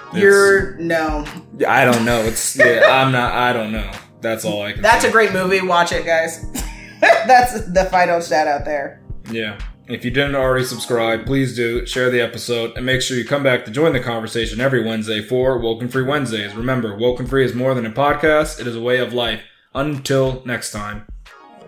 It's- 0.09 0.21
You're 0.21 0.75
no. 0.77 1.25
I 1.67 1.85
don't 1.85 2.05
know. 2.05 2.21
It's. 2.21 2.55
Yeah. 2.59 2.81
I'm 2.89 3.11
not. 3.11 3.33
I 3.33 3.53
don't 3.53 3.71
know. 3.71 3.89
That's 4.21 4.43
all 4.43 4.61
I 4.61 4.73
can. 4.73 4.81
That's 4.81 5.03
say. 5.03 5.09
a 5.09 5.11
great 5.11 5.31
movie. 5.31 5.61
Watch 5.61 5.91
it, 5.91 6.05
guys. 6.05 6.45
That's 7.01 7.65
the 7.71 7.85
final 7.91 8.19
shout 8.21 8.47
out 8.47 8.65
there. 8.65 9.01
Yeah. 9.31 9.59
If 9.87 10.03
you 10.05 10.11
didn't 10.11 10.35
already 10.35 10.65
subscribe, 10.65 11.25
please 11.25 11.55
do 11.55 11.85
share 11.85 12.09
the 12.11 12.21
episode 12.21 12.75
and 12.77 12.85
make 12.85 13.01
sure 13.01 13.17
you 13.17 13.25
come 13.25 13.41
back 13.41 13.65
to 13.65 13.71
join 13.71 13.93
the 13.93 13.99
conversation 13.99 14.59
every 14.61 14.83
Wednesday 14.83 15.21
for 15.21 15.57
Woken 15.57 15.87
Free 15.87 16.03
Wednesdays. 16.03 16.53
Remember, 16.53 16.95
Woken 16.95 17.25
Free 17.25 17.43
is 17.45 17.55
more 17.55 17.73
than 17.73 17.85
a 17.87 17.91
podcast, 17.91 18.59
it 18.59 18.67
is 18.67 18.75
a 18.75 18.81
way 18.81 18.99
of 18.99 19.13
life. 19.13 19.41
Until 19.73 20.43
next 20.45 20.71
time. 20.71 21.07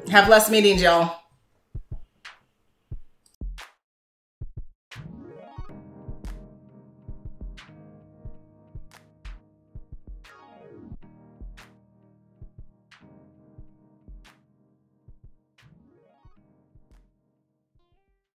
Have 0.10 0.28
less 0.30 0.52
meetings, 0.52 0.82
y'all. 0.82 1.21